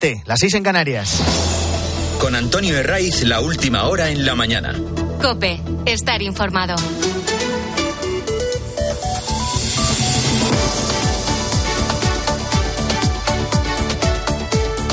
Las 0.00 0.38
seis 0.38 0.54
en 0.54 0.62
Canarias. 0.62 1.20
Con 2.20 2.36
Antonio 2.36 2.78
Herraiz, 2.78 3.24
la 3.24 3.40
última 3.40 3.82
hora 3.88 4.10
en 4.10 4.24
la 4.24 4.36
mañana. 4.36 4.72
Cope, 5.20 5.60
estar 5.86 6.22
informado. 6.22 6.76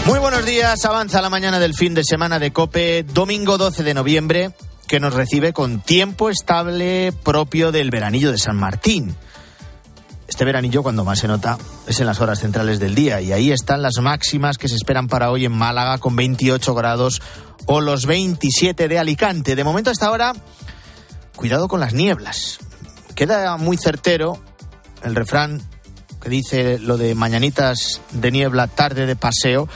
Muy 0.08 0.18
buenos 0.18 0.44
días, 0.44 0.84
avanza 0.86 1.22
la 1.22 1.30
mañana 1.30 1.60
del 1.60 1.76
fin 1.76 1.94
de 1.94 2.04
semana 2.04 2.40
de 2.40 2.50
Cope, 2.50 3.04
domingo 3.04 3.60
12 3.60 3.84
de 3.84 3.94
noviembre, 3.94 4.54
que 4.88 5.00
nos 5.00 5.14
recibe 5.14 5.54
con 5.54 5.82
tiempo 5.82 6.32
estable 6.32 7.14
propio 7.24 7.72
del 7.72 7.92
veranillo 7.92 8.32
de 8.32 8.40
San 8.40 8.56
Martín. 8.56 9.16
Este 10.28 10.44
veranillo 10.44 10.84
cuando 10.84 11.06
más 11.06 11.20
se 11.20 11.28
nota 11.28 11.58
es 11.88 12.00
en 12.00 12.08
las 12.08 12.20
horas 12.20 12.40
centrales 12.40 12.80
del 12.80 12.96
día 12.96 13.22
y 13.22 13.32
ahí 13.32 13.52
están 13.52 13.82
las 13.82 13.98
máximas 14.02 14.58
que 14.58 14.68
se 14.68 14.76
esperan 14.76 15.08
para 15.08 15.30
hoy 15.32 15.46
en 15.46 15.52
Málaga 15.52 15.98
con 16.00 16.16
28 16.16 16.74
grados 16.74 17.22
o 17.68 17.80
los 17.80 18.06
27 18.06 18.88
de 18.88 19.00
Alicante. 19.00 19.56
De 19.56 19.64
momento 19.64 19.92
hasta 19.92 20.08
ahora, 20.08 20.34
cuidado 21.36 21.68
con 21.68 21.80
las 21.80 21.94
nieblas. 21.94 22.60
Queda 23.14 23.56
muy 23.58 23.78
certero 23.78 24.40
el 25.04 25.16
refrán 25.16 25.62
que 26.22 26.30
dice 26.30 26.80
lo 26.80 26.98
de 26.98 27.14
mañanitas 27.14 28.02
de 28.12 28.32
niebla, 28.32 28.68
tarde 28.68 29.06
de 29.06 29.16
paseo, 29.16 29.70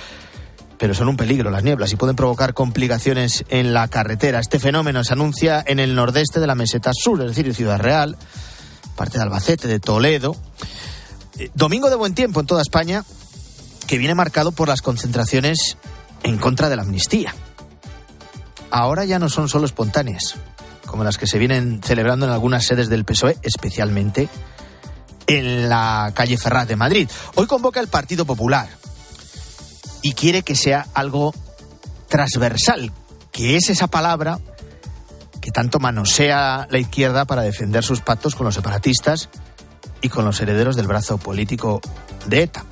pero 0.79 0.95
son 0.95 1.09
un 1.09 1.16
peligro 1.16 1.52
las 1.52 1.63
nieblas 1.63 1.93
y 1.93 1.95
pueden 1.95 2.16
provocar 2.16 2.55
complicaciones 2.55 3.45
en 3.49 3.73
la 3.73 3.88
carretera. 3.88 4.39
Este 4.39 4.57
fenómeno 4.59 5.03
se 5.03 5.13
anuncia 5.13 5.63
en 5.66 5.79
el 5.79 5.93
nordeste 5.93 6.39
de 6.39 6.47
la 6.47 6.55
meseta 6.55 6.91
sur, 6.93 7.21
es 7.21 7.27
decir, 7.27 7.45
en 7.45 7.53
Ciudad 7.53 7.77
Real, 7.77 8.17
parte 8.99 9.17
de 9.17 9.23
Albacete, 9.23 9.70
de 9.70 9.80
Toledo. 9.80 10.35
Eh, 11.38 11.49
domingo 11.53 11.89
de 11.89 11.95
buen 11.95 12.13
tiempo 12.13 12.41
en 12.41 12.45
toda 12.45 12.62
España, 12.62 13.05
que 13.88 13.98
viene 13.98 14.13
marcado 14.13 14.52
por 14.52 14.67
las 14.67 14.81
concentraciones 14.81 15.77
en 16.22 16.38
contra 16.38 16.67
de 16.67 16.75
la 16.75 16.81
amnistía. 16.81 17.34
Ahora 18.72 19.05
ya 19.05 19.17
no 19.17 19.30
son 19.30 19.47
solo 19.47 19.66
espontáneas, 19.66 20.36
como 20.86 21.06
las 21.06 21.17
que 21.17 21.28
se 21.28 21.39
vienen 21.39 21.80
celebrando 21.81 22.25
en 22.25 22.33
algunas 22.33 22.66
sedes 22.66 22.89
del 22.89 23.06
PSOE, 23.06 23.38
especialmente 23.41 24.28
en 25.28 25.69
la 25.69 26.11
calle 26.13 26.38
Ferraz 26.38 26.67
de 26.67 26.75
Madrid. 26.75 27.09
Hoy 27.36 27.47
convoca 27.47 27.80
el 27.80 27.88
Partido 27.88 28.25
Popular 28.25 28.67
y 30.02 30.11
quiere 30.11 30.44
que 30.44 30.56
sea 30.56 30.88
algo 30.94 31.34
transversal, 32.09 32.91
que 33.31 33.56
es 33.56 33.69
esa 33.69 33.88
palabra 33.88 34.39
que 35.50 35.53
tanto 35.53 35.80
manosea 35.80 36.67
la 36.69 36.78
izquierda 36.78 37.25
para 37.25 37.42
defender 37.42 37.83
sus 37.83 38.02
pactos 38.02 38.36
con 38.36 38.45
los 38.45 38.53
separatistas 38.53 39.30
y 40.00 40.09
con 40.09 40.23
los 40.23 40.39
herederos 40.41 40.75
del 40.75 40.86
brazo 40.86 41.17
político 41.17 41.81
de 42.28 42.44
ETA. 42.44 42.64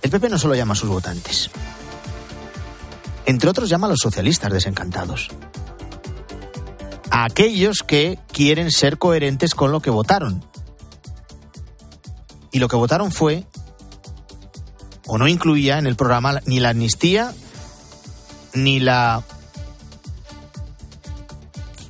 El 0.00 0.10
PP 0.10 0.30
no 0.30 0.38
solo 0.38 0.54
llama 0.54 0.72
a 0.72 0.76
sus 0.76 0.88
votantes, 0.88 1.50
entre 3.26 3.50
otros 3.50 3.68
llama 3.68 3.86
a 3.86 3.90
los 3.90 3.98
socialistas 4.00 4.50
desencantados, 4.50 5.28
a 7.10 7.24
aquellos 7.24 7.82
que 7.86 8.18
quieren 8.32 8.70
ser 8.70 8.96
coherentes 8.96 9.54
con 9.54 9.72
lo 9.72 9.80
que 9.80 9.90
votaron. 9.90 10.42
Y 12.50 12.60
lo 12.60 12.68
que 12.68 12.76
votaron 12.76 13.12
fue 13.12 13.44
o 15.06 15.18
no 15.18 15.28
incluía 15.28 15.76
en 15.76 15.86
el 15.86 15.96
programa 15.96 16.40
ni 16.46 16.60
la 16.60 16.70
amnistía 16.70 17.34
ni 18.54 18.80
la 18.80 19.22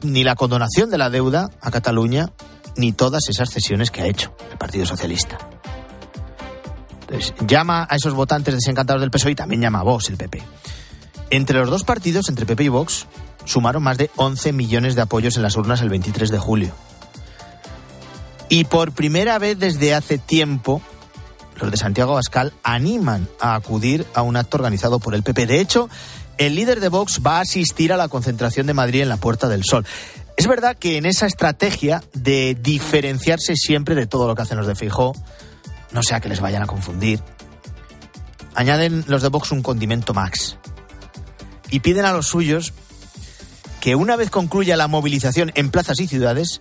ni 0.03 0.25
la 0.25 0.35
condonación 0.35 0.91
de 0.91 0.99
la 0.99 1.11
deuda 1.11 1.51
a 1.61 1.71
Cataluña 1.71 2.31
ni 2.77 2.93
todas 2.93 3.29
esas 3.29 3.51
cesiones 3.51 3.91
que 3.91 4.03
ha 4.03 4.07
hecho 4.07 4.35
el 4.51 4.59
Partido 4.59 4.87
Socialista. 4.87 5.39
Entonces, 7.03 7.35
llama 7.47 7.87
a 7.91 7.97
esos 7.97 8.15
votantes 8.15 8.55
desencantados 8.55 9.01
del 9.01 9.11
PSOE 9.11 9.33
y 9.33 9.35
también 9.35 9.61
llama 9.61 9.81
a 9.81 9.83
Vox, 9.83 10.09
el 10.09 10.17
PP. 10.17 10.43
Entre 11.31 11.59
los 11.59 11.71
dos 11.71 11.85
partidos, 11.85 12.29
entre 12.29 12.47
PP 12.47 12.65
y 12.65 12.69
Vox, 12.69 13.07
sumaron 13.45 13.83
más 13.83 13.99
de 13.99 14.11
11 14.17 14.53
millones 14.53 14.95
de 14.95 15.03
apoyos 15.03 15.37
en 15.37 15.43
las 15.43 15.57
urnas 15.57 15.81
el 15.81 15.89
23 15.89 16.31
de 16.31 16.39
julio. 16.39 16.73
Y 18.49 18.65
por 18.65 18.93
primera 18.93 19.39
vez 19.39 19.59
desde 19.59 19.95
hace 19.95 20.19
tiempo, 20.19 20.83
los 21.61 21.71
de 21.71 21.77
Santiago 21.77 22.13
Abascal 22.13 22.53
animan 22.63 23.29
a 23.41 23.55
acudir 23.55 24.07
a 24.15 24.23
un 24.23 24.37
acto 24.37 24.57
organizado 24.57 24.99
por 24.99 25.15
el 25.15 25.23
PP. 25.23 25.47
De 25.47 25.61
hecho, 25.61 25.89
el 26.39 26.55
líder 26.55 26.81
de 26.81 26.89
Vox 26.89 27.21
va 27.25 27.39
a 27.39 27.41
asistir 27.41 27.93
a 27.93 27.97
la 27.97 28.09
concentración 28.09 28.67
de 28.67 28.75
Madrid 28.75 29.03
en 29.03 29.09
la 29.09 29.17
Puerta 29.17 29.49
del 29.49 29.65
Sol. 29.65 29.87
Es 30.37 30.47
verdad 30.47 30.77
que 30.77 30.97
en 30.97 31.07
esa 31.07 31.27
estrategia 31.27 32.03
de 32.15 32.57
diferenciarse 32.61 33.57
siempre 33.57 33.95
de 33.95 34.07
todo 34.07 34.27
lo 34.27 34.35
que 34.35 34.43
hacen 34.43 34.57
los 34.57 34.67
de 34.67 34.75
Fijó, 34.75 35.13
no 35.93 36.03
sea 36.03 36.21
que 36.21 36.29
les 36.29 36.41
vayan 36.41 36.63
a 36.63 36.67
confundir, 36.67 37.21
añaden 38.55 39.05
los 39.07 39.23
de 39.23 39.29
Vox 39.29 39.53
un 39.53 39.63
condimento 39.63 40.15
max 40.15 40.57
y 41.71 41.81
piden 41.81 42.05
a 42.05 42.13
los 42.13 42.27
suyos 42.27 42.73
que 43.81 43.95
una 43.95 44.17
vez 44.17 44.31
concluya 44.31 44.77
la 44.77 44.89
movilización 44.89 45.53
en 45.55 45.71
plazas 45.71 46.01
y 46.01 46.07
ciudades, 46.07 46.61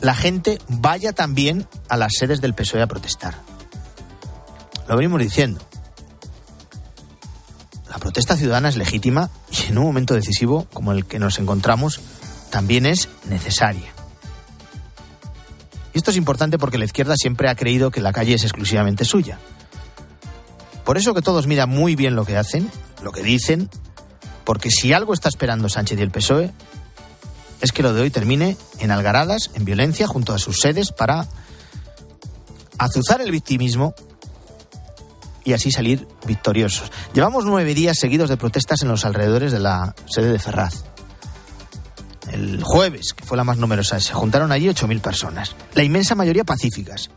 la 0.00 0.14
gente 0.14 0.58
vaya 0.68 1.12
también 1.12 1.66
a 1.88 1.96
las 1.96 2.12
sedes 2.18 2.40
del 2.40 2.54
PSOE 2.54 2.82
a 2.82 2.86
protestar. 2.86 3.34
Lo 4.86 4.96
venimos 4.96 5.20
diciendo. 5.20 5.67
La 7.88 7.98
protesta 7.98 8.36
ciudadana 8.36 8.68
es 8.68 8.76
legítima 8.76 9.30
y 9.50 9.70
en 9.70 9.78
un 9.78 9.84
momento 9.84 10.14
decisivo 10.14 10.66
como 10.72 10.92
el 10.92 11.06
que 11.06 11.18
nos 11.18 11.38
encontramos 11.38 12.00
también 12.50 12.86
es 12.86 13.08
necesaria. 13.28 13.92
Y 15.94 15.98
esto 15.98 16.10
es 16.10 16.16
importante 16.16 16.58
porque 16.58 16.78
la 16.78 16.84
izquierda 16.84 17.14
siempre 17.16 17.48
ha 17.48 17.54
creído 17.54 17.90
que 17.90 18.00
la 18.00 18.12
calle 18.12 18.34
es 18.34 18.44
exclusivamente 18.44 19.04
suya. 19.04 19.38
Por 20.84 20.96
eso 20.98 21.14
que 21.14 21.22
todos 21.22 21.46
miran 21.46 21.68
muy 21.68 21.96
bien 21.96 22.14
lo 22.14 22.24
que 22.24 22.36
hacen, 22.36 22.70
lo 23.02 23.12
que 23.12 23.22
dicen, 23.22 23.68
porque 24.44 24.70
si 24.70 24.92
algo 24.92 25.12
está 25.12 25.28
esperando 25.28 25.68
Sánchez 25.68 25.98
y 25.98 26.02
el 26.02 26.10
PSOE 26.10 26.50
es 27.60 27.72
que 27.72 27.82
lo 27.82 27.92
de 27.92 28.02
hoy 28.02 28.10
termine 28.10 28.56
en 28.78 28.90
algaradas, 28.90 29.50
en 29.54 29.64
violencia, 29.64 30.06
junto 30.06 30.32
a 30.32 30.38
sus 30.38 30.60
sedes 30.60 30.92
para 30.92 31.26
azuzar 32.78 33.20
el 33.20 33.30
victimismo 33.30 33.94
y 35.48 35.54
así 35.54 35.72
salir 35.72 36.06
victoriosos. 36.26 36.92
Llevamos 37.14 37.46
nueve 37.46 37.72
días 37.72 37.96
seguidos 37.98 38.28
de 38.28 38.36
protestas 38.36 38.82
en 38.82 38.88
los 38.88 39.06
alrededores 39.06 39.50
de 39.50 39.58
la 39.58 39.94
sede 40.04 40.30
de 40.30 40.38
Ferraz. 40.38 40.84
El 42.30 42.62
jueves, 42.62 43.14
que 43.14 43.24
fue 43.24 43.38
la 43.38 43.44
más 43.44 43.56
numerosa, 43.56 43.98
se 43.98 44.12
juntaron 44.12 44.52
allí 44.52 44.66
8.000 44.68 45.00
personas, 45.00 45.56
la 45.72 45.82
inmensa 45.82 46.14
mayoría 46.14 46.44
pacíficas, 46.44 47.08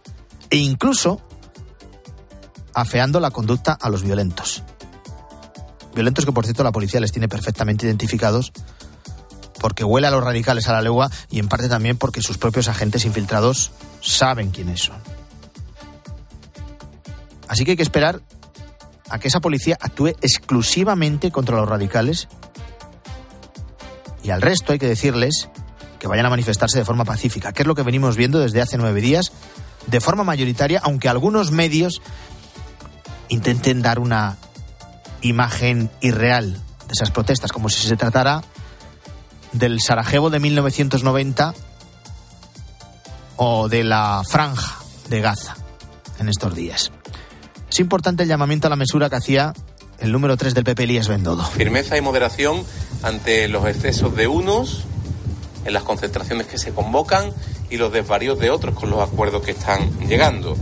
e 0.49 0.55
incluso 0.55 1.21
afeando 2.73 3.19
la 3.19 3.31
conducta 3.31 3.73
a 3.73 3.89
los 3.89 4.01
violentos. 4.01 4.63
Violentos 5.93 6.25
que, 6.25 6.31
por 6.31 6.45
cierto, 6.45 6.63
la 6.63 6.71
policía 6.71 7.01
les 7.01 7.11
tiene 7.11 7.27
perfectamente 7.27 7.85
identificados 7.85 8.53
porque 9.59 9.83
huele 9.83 10.07
a 10.07 10.11
los 10.11 10.23
radicales 10.23 10.69
a 10.69 10.71
la 10.71 10.81
legua 10.81 11.11
y 11.29 11.39
en 11.39 11.49
parte 11.49 11.67
también 11.67 11.97
porque 11.97 12.21
sus 12.21 12.37
propios 12.37 12.69
agentes 12.69 13.03
infiltrados 13.03 13.73
saben 13.99 14.51
quiénes 14.51 14.79
son. 14.79 15.10
Así 17.51 17.65
que 17.65 17.71
hay 17.71 17.77
que 17.77 17.83
esperar 17.83 18.21
a 19.09 19.19
que 19.19 19.27
esa 19.27 19.41
policía 19.41 19.77
actúe 19.81 20.15
exclusivamente 20.21 21.31
contra 21.31 21.57
los 21.57 21.67
radicales 21.67 22.29
y 24.23 24.29
al 24.29 24.41
resto 24.41 24.71
hay 24.71 24.79
que 24.79 24.87
decirles 24.87 25.49
que 25.99 26.07
vayan 26.07 26.25
a 26.25 26.29
manifestarse 26.29 26.77
de 26.77 26.85
forma 26.85 27.03
pacífica, 27.03 27.51
que 27.51 27.63
es 27.63 27.67
lo 27.67 27.75
que 27.75 27.83
venimos 27.83 28.15
viendo 28.15 28.39
desde 28.39 28.61
hace 28.61 28.77
nueve 28.77 29.01
días, 29.01 29.33
de 29.87 29.99
forma 29.99 30.23
mayoritaria, 30.23 30.79
aunque 30.81 31.09
algunos 31.09 31.51
medios 31.51 32.01
intenten 33.27 33.81
dar 33.81 33.99
una 33.99 34.37
imagen 35.19 35.91
irreal 35.99 36.53
de 36.53 36.93
esas 36.93 37.11
protestas, 37.11 37.51
como 37.51 37.67
si 37.67 37.85
se 37.85 37.97
tratara 37.97 38.45
del 39.51 39.81
Sarajevo 39.81 40.29
de 40.29 40.39
1990 40.39 41.53
o 43.35 43.67
de 43.67 43.83
la 43.83 44.23
franja 44.25 44.79
de 45.09 45.19
Gaza 45.19 45.57
en 46.17 46.29
estos 46.29 46.55
días. 46.55 46.93
Es 47.71 47.79
importante 47.79 48.23
el 48.23 48.29
llamamiento 48.29 48.67
a 48.67 48.69
la 48.69 48.75
mesura 48.75 49.09
que 49.09 49.15
hacía 49.15 49.53
el 49.99 50.11
número 50.11 50.35
3 50.35 50.53
del 50.53 50.65
PP, 50.65 50.83
Elías 50.83 51.07
Bendodo. 51.07 51.45
Firmeza 51.45 51.95
y 51.95 52.01
moderación 52.01 52.65
ante 53.01 53.47
los 53.47 53.65
excesos 53.65 54.13
de 54.13 54.27
unos 54.27 54.83
en 55.63 55.71
las 55.71 55.83
concentraciones 55.83 56.47
que 56.47 56.57
se 56.57 56.73
convocan 56.73 57.31
y 57.69 57.77
los 57.77 57.93
desvaríos 57.93 58.39
de 58.39 58.49
otros 58.49 58.75
con 58.75 58.89
los 58.89 58.99
acuerdos 58.99 59.41
que 59.43 59.51
están 59.51 59.89
llegando. 60.01 60.57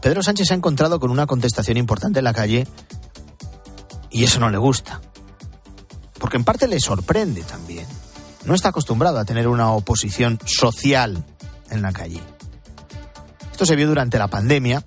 Pedro 0.00 0.22
Sánchez 0.22 0.46
se 0.46 0.54
ha 0.54 0.56
encontrado 0.56 1.00
con 1.00 1.10
una 1.10 1.26
contestación 1.26 1.76
importante 1.76 2.20
en 2.20 2.24
la 2.24 2.32
calle 2.32 2.68
y 4.08 4.22
eso 4.22 4.38
no 4.38 4.48
le 4.48 4.58
gusta. 4.58 5.00
Porque 6.20 6.36
en 6.36 6.44
parte 6.44 6.68
le 6.68 6.78
sorprende 6.78 7.42
también. 7.42 7.86
No 8.44 8.54
está 8.54 8.68
acostumbrado 8.68 9.18
a 9.18 9.24
tener 9.24 9.48
una 9.48 9.72
oposición 9.72 10.38
social 10.46 11.24
en 11.68 11.82
la 11.82 11.90
calle. 11.90 12.22
Esto 13.50 13.66
se 13.66 13.74
vio 13.74 13.88
durante 13.88 14.18
la 14.18 14.28
pandemia, 14.28 14.84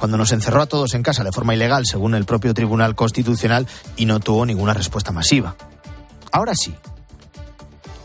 cuando 0.00 0.16
nos 0.16 0.32
encerró 0.32 0.62
a 0.62 0.66
todos 0.66 0.94
en 0.94 1.02
casa 1.02 1.22
de 1.24 1.30
forma 1.30 1.54
ilegal, 1.54 1.84
según 1.84 2.14
el 2.14 2.24
propio 2.24 2.54
Tribunal 2.54 2.94
Constitucional, 2.94 3.66
y 3.96 4.06
no 4.06 4.18
tuvo 4.18 4.46
ninguna 4.46 4.72
respuesta 4.72 5.12
masiva. 5.12 5.56
Ahora 6.32 6.54
sí. 6.54 6.74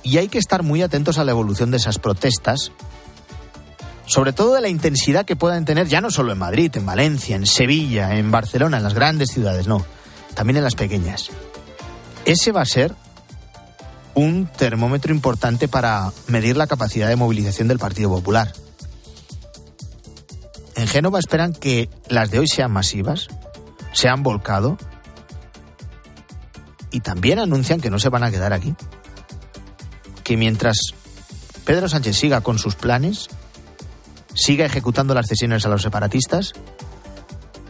Y 0.04 0.18
hay 0.18 0.28
que 0.28 0.38
estar 0.38 0.62
muy 0.62 0.82
atentos 0.82 1.18
a 1.18 1.24
la 1.24 1.32
evolución 1.32 1.72
de 1.72 1.78
esas 1.78 1.98
protestas, 1.98 2.74
sobre 4.08 4.34
todo 4.34 4.56
de 4.56 4.62
la 4.62 4.68
intensidad 4.68 5.26
que 5.26 5.38
puedan 5.38 5.64
tener 5.64 5.88
ya 5.88 6.02
no 6.02 6.12
solo 6.12 6.34
en 6.34 6.38
Madrid, 6.38 6.70
en 6.76 6.86
Valencia, 6.86 7.38
en 7.38 7.48
Sevilla, 7.48 8.18
en 8.18 8.30
Barcelona, 8.30 8.76
en 8.76 8.84
las 8.84 8.94
grandes 8.94 9.30
ciudades, 9.30 9.66
no, 9.66 9.86
también 10.34 10.58
en 10.58 10.66
las 10.66 10.76
pequeñas. 10.76 11.30
Ese 12.26 12.52
va 12.52 12.60
a 12.62 12.66
ser 12.66 12.94
un 14.16 14.48
termómetro 14.48 15.14
importante 15.14 15.70
para 15.70 16.12
medir 16.28 16.58
la 16.58 16.68
capacidad 16.68 17.08
de 17.08 17.16
movilización 17.16 17.70
del 17.70 17.80
Partido 17.80 18.10
Popular. 18.10 18.52
En 20.76 20.88
Génova 20.88 21.20
esperan 21.20 21.54
que 21.54 21.90
las 22.10 22.32
de 22.32 22.40
hoy 22.40 22.48
sean 22.48 22.72
masivas, 22.72 23.28
se 23.94 24.10
han 24.10 24.24
volcado 24.24 24.78
y 26.92 27.00
también 27.00 27.40
anuncian 27.40 27.80
que 27.80 27.90
no 27.90 27.98
se 27.98 28.10
van 28.10 28.24
a 28.24 28.32
quedar 28.32 28.54
aquí. 28.54 28.76
Que 30.24 30.38
mientras 30.38 30.78
Pedro 31.64 31.88
Sánchez 31.88 32.18
siga 32.18 32.42
con 32.42 32.60
sus 32.60 32.76
planes, 32.76 33.30
siga 34.34 34.66
ejecutando 34.66 35.14
las 35.14 35.28
cesiones 35.28 35.66
a 35.66 35.70
los 35.70 35.82
separatistas, 35.82 36.54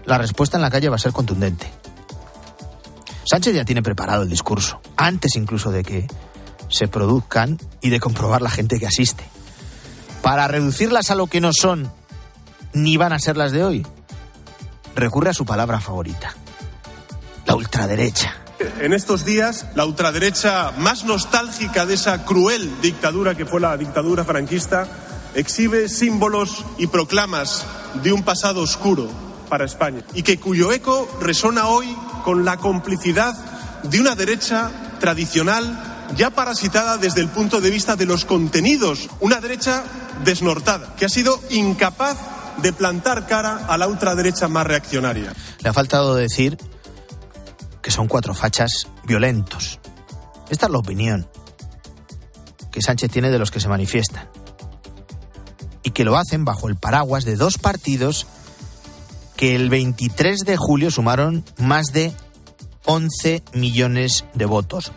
la 0.06 0.18
respuesta 0.18 0.58
en 0.58 0.64
la 0.64 0.72
calle 0.72 0.90
va 0.90 0.96
a 0.96 1.00
ser 1.00 1.12
contundente. 1.12 1.72
Sánchez 3.24 3.56
ya 3.56 3.66
tiene 3.66 3.82
preparado 3.82 4.24
el 4.24 4.30
discurso, 4.30 4.82
antes 4.98 5.36
incluso 5.36 5.72
de 5.72 5.84
que 5.84 6.08
se 6.70 6.88
produzcan 6.88 7.60
y 7.82 7.90
de 7.90 8.00
comprobar 8.00 8.42
la 8.42 8.50
gente 8.50 8.80
que 8.80 8.88
asiste. 8.88 9.24
Para 10.22 10.48
reducirlas 10.48 11.12
a 11.12 11.16
lo 11.16 11.28
que 11.28 11.42
no 11.42 11.52
son 11.54 11.92
ni 12.76 12.98
van 12.98 13.14
a 13.14 13.20
ser 13.20 13.38
las 13.38 13.52
de 13.54 13.64
hoy, 13.64 13.88
recurre 14.96 15.30
a 15.30 15.34
su 15.34 15.46
palabra 15.46 15.80
favorita, 15.80 16.36
la 17.46 17.56
ultraderecha. 17.56 18.36
En 18.80 18.94
estos 18.94 19.26
días, 19.26 19.66
la 19.76 19.86
ultraderecha 19.86 20.72
más 20.78 21.06
nostálgica 21.06 21.86
de 21.86 21.96
esa 21.96 22.26
cruel 22.26 22.70
dictadura 22.82 23.36
que 23.36 23.46
fue 23.46 23.62
la 23.62 23.76
dictadura 23.78 24.24
franquista 24.24 24.88
exhibe 25.36 25.90
símbolos 25.90 26.66
y 26.78 26.88
proclamas 26.88 27.66
de 28.04 28.14
un 28.14 28.24
pasado 28.24 28.62
oscuro 28.62 29.10
para 29.50 29.66
España 29.66 30.02
y 30.14 30.24
que 30.24 30.40
cuyo 30.40 30.72
eco 30.72 31.10
resona 31.22 31.68
hoy 31.68 31.96
con 32.24 32.46
la 32.46 32.58
complicidad 32.58 33.36
de 33.84 34.00
una 34.00 34.16
derecha 34.16 34.72
tradicional 35.00 36.08
ya 36.16 36.30
parasitada 36.30 36.98
desde 36.98 37.22
el 37.22 37.30
punto 37.30 37.62
de 37.62 37.70
vista 37.70 37.96
de 37.96 38.06
los 38.06 38.26
contenidos, 38.26 39.10
una 39.20 39.40
derecha 39.40 39.84
desnortada, 40.24 40.96
que 40.96 41.06
ha 41.06 41.10
sido 41.10 41.40
incapaz 41.50 42.18
de 42.62 42.74
plantar 42.74 43.28
cara 43.28 43.66
a 43.68 43.78
la 43.78 43.88
ultraderecha 43.88 44.48
más 44.48 44.66
reaccionaria. 44.66 45.34
Le 45.60 45.70
ha 45.70 45.74
faltado 45.74 46.16
decir 46.16 46.58
que 47.82 47.92
son 47.92 48.08
cuatro 48.08 48.34
fachas 48.34 48.88
violentos. 49.06 49.80
Esta 50.50 50.66
es 50.66 50.72
la 50.72 50.78
opinión 50.78 51.28
que 52.72 52.82
Sánchez 52.82 53.12
tiene 53.12 53.32
de 53.32 53.40
los 53.40 53.52
que 53.52 53.60
se 53.60 53.70
manifiestan. 53.70 54.28
Y 55.84 55.92
que 55.92 56.04
lo 56.04 56.18
hacen 56.18 56.46
bajo 56.46 56.68
el 56.68 56.76
paraguas 56.76 57.26
de 57.26 57.36
dos 57.36 57.58
partidos 57.58 58.28
que 59.36 59.56
el 59.56 59.70
23 59.70 60.40
de 60.40 60.58
julio 60.58 60.92
sumaron 60.92 61.46
más 61.58 61.88
de 61.88 62.14
11 62.86 63.44
millones 63.54 64.26
de 64.34 64.46
votos. 64.46 64.92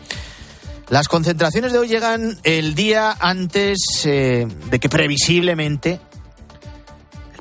Las 0.89 1.09
concentraciones 1.09 1.73
de 1.73 1.79
hoy 1.79 1.89
llegan 1.89 2.39
el 2.45 2.75
día 2.75 3.15
antes 3.21 3.79
eh, 4.05 4.49
de 4.71 4.81
que 4.81 4.89
previsiblemente 4.89 6.01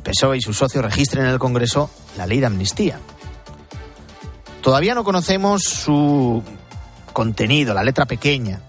PSOE 0.08 0.38
y 0.38 0.42
sus 0.42 0.58
socios 0.58 0.86
registren 0.86 1.26
en 1.26 1.32
el 1.32 1.40
Congreso 1.40 1.90
la 2.16 2.26
ley 2.26 2.40
de 2.40 2.46
amnistía. 2.46 3.00
Todavía 4.62 4.96
no 4.96 5.04
conocemos 5.04 5.64
su 5.64 6.42
contenido, 7.12 7.74
la 7.74 7.84
letra 7.84 8.06
pequeña, 8.06 8.62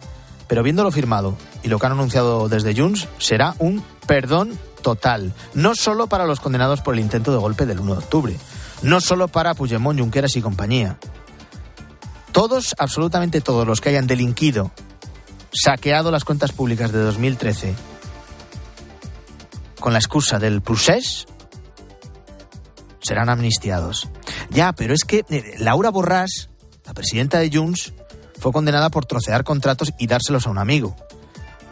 pero 0.49 0.65
viéndolo 0.65 0.91
firmado 0.91 1.37
y 1.63 1.69
lo 1.69 1.79
que 1.79 1.87
han 1.87 1.93
anunciado 1.93 2.49
desde 2.49 2.75
Junts, 2.75 3.07
será 3.19 3.55
un 3.61 3.85
perdón 4.07 4.59
total, 4.83 5.33
no 5.55 5.75
solo 5.77 6.09
para 6.09 6.27
los 6.27 6.41
condenados 6.41 6.81
por 6.81 6.95
el 6.95 7.01
intento 7.01 7.31
de 7.31 7.39
golpe 7.39 7.67
del 7.67 7.81
1 7.81 7.93
de 7.93 7.99
octubre, 7.99 8.37
no 8.83 9.01
solo 9.01 9.29
para 9.29 9.55
Puigdemont, 9.55 10.01
Junqueras 10.01 10.35
y 10.37 10.43
compañía, 10.43 10.99
todos, 12.33 12.75
absolutamente 12.79 13.41
todos 13.41 13.67
los 13.67 13.81
que 13.81 13.91
hayan 13.91 14.07
delinquido, 14.07 14.73
saqueado 15.53 16.11
las 16.11 16.25
cuentas 16.25 16.53
públicas 16.53 16.91
de 16.91 16.99
2013 16.99 17.75
con 19.81 19.93
la 19.93 19.99
excusa 19.99 20.39
del 20.39 20.63
procés, 20.63 21.27
serán 23.01 23.29
amnistiados. 23.29 24.09
Ya, 24.51 24.73
pero 24.73 24.95
es 24.95 25.05
que 25.05 25.25
eh, 25.29 25.55
Laura 25.59 25.91
Borrás, 25.91 26.51
la 26.85 26.95
presidenta 26.95 27.39
de 27.39 27.51
Junts, 27.53 27.93
fue 28.39 28.53
condenada 28.53 28.91
por 28.91 29.07
trocear 29.07 29.45
contratos 29.45 29.93
y 29.99 30.07
dárselos 30.07 30.47
a 30.47 30.51
un 30.51 30.59
amigo. 30.59 30.97